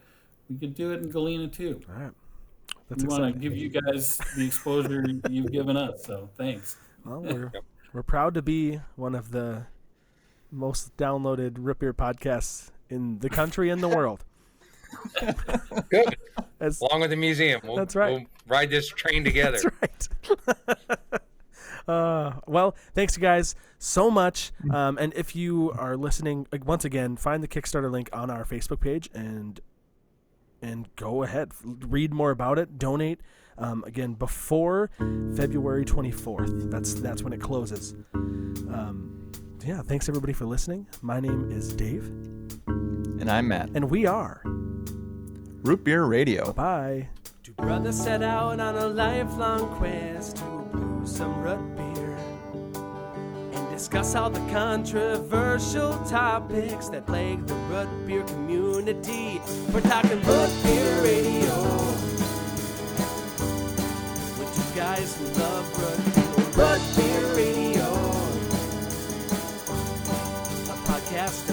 We 0.50 0.58
could 0.58 0.74
do 0.74 0.94
it 0.94 1.02
in 1.02 1.10
Galena 1.10 1.50
too. 1.50 1.82
All 1.90 2.02
right. 2.02 2.12
That's 2.90 3.04
we 3.04 3.10
want 3.10 3.34
to 3.34 3.38
give 3.38 3.58
you 3.58 3.68
guys 3.68 4.18
the 4.38 4.46
exposure 4.46 5.04
you've 5.30 5.52
given 5.52 5.76
us. 5.76 6.06
So 6.06 6.30
thanks. 6.38 6.78
Well, 7.06 7.22
we're, 7.22 7.52
we're 7.92 8.04
proud 8.04 8.34
to 8.36 8.42
be 8.42 8.80
one 8.96 9.14
of 9.14 9.32
the 9.32 9.66
most 10.52 10.96
downloaded 10.96 11.56
Root 11.58 11.80
Beer 11.80 11.94
podcasts 11.94 12.72
in 12.90 13.20
the 13.20 13.30
country 13.30 13.70
and 13.70 13.84
the 13.84 13.90
world. 13.90 14.24
Good. 15.90 16.16
As, 16.62 16.80
Along 16.80 17.02
with 17.02 17.10
the 17.10 17.18
museum. 17.18 17.60
We'll, 17.64 17.76
That's 17.76 17.96
right. 17.96 18.12
We'll 18.12 18.26
ride 18.48 18.70
this 18.70 18.88
train 18.88 19.26
together. 19.26 19.60
That's 19.82 20.10
right. 20.32 21.22
uh, 21.88 22.34
well, 22.48 22.76
thanks, 22.94 23.16
you 23.18 23.22
guys, 23.22 23.56
so 23.78 24.10
much. 24.12 24.52
Um, 24.72 24.98
and 24.98 25.14
if 25.16 25.36
you 25.36 25.72
are 25.72 25.96
listening, 25.98 26.48
like, 26.52 26.66
once 26.66 26.86
again, 26.86 27.18
find 27.18 27.42
the 27.44 27.48
Kickstarter 27.48 27.92
link 27.92 28.10
on 28.14 28.30
our 28.30 28.46
Facebook 28.46 28.80
page 28.80 29.10
and 29.14 29.60
and 30.62 30.88
go 30.96 31.24
ahead, 31.24 31.52
read 31.64 32.14
more 32.14 32.32
about 32.32 32.58
it, 32.58 32.80
donate. 32.80 33.20
Um, 33.58 33.84
again, 33.86 34.14
before 34.14 34.90
February 35.36 35.86
24th. 35.86 36.72
That's 36.72 36.94
that's 36.96 37.22
when 37.22 37.34
it 37.34 37.42
closes. 37.42 37.94
Um, 38.14 39.32
yeah, 39.66 39.82
thanks 39.82 40.10
everybody 40.10 40.34
for 40.34 40.46
listening. 40.46 40.88
My 41.02 41.20
name 41.20 41.52
is 41.52 41.74
Dave, 41.76 42.06
And 42.68 43.30
I'm 43.30 43.48
Matt. 43.50 43.70
and 43.76 43.90
we 43.92 44.06
are. 44.06 44.42
Root 44.46 45.84
Beer 45.84 46.04
Radio. 46.06 46.52
Bye. 46.54 47.10
Two 47.44 47.54
brothers 47.54 47.96
set 48.02 48.24
out 48.24 48.60
on 48.60 48.76
a 48.76 48.88
lifelong 48.88 49.68
quest 49.78 50.38
some 51.06 51.42
root 51.42 51.76
beer 51.76 52.18
and 53.54 53.70
discuss 53.70 54.16
all 54.16 54.30
the 54.30 54.40
controversial 54.52 55.98
topics 56.06 56.90
that 56.90 57.06
plague 57.06 57.46
the 57.46 57.54
root 57.54 57.90
beer 58.08 58.24
community. 58.24 59.42
We're 59.74 59.82
talking 59.82 60.22
root 60.22 60.52
beer 60.64 61.02
radio 61.02 61.64
with 64.40 64.52
two 64.56 64.80
guys 64.80 65.16
who 65.18 65.26
love 65.40 65.66
root 65.80 66.16
beer. 66.16 66.24
Root 66.56 66.82
beer 66.96 67.36
radio, 67.36 67.88
a 70.72 70.78
podcast 70.88 71.53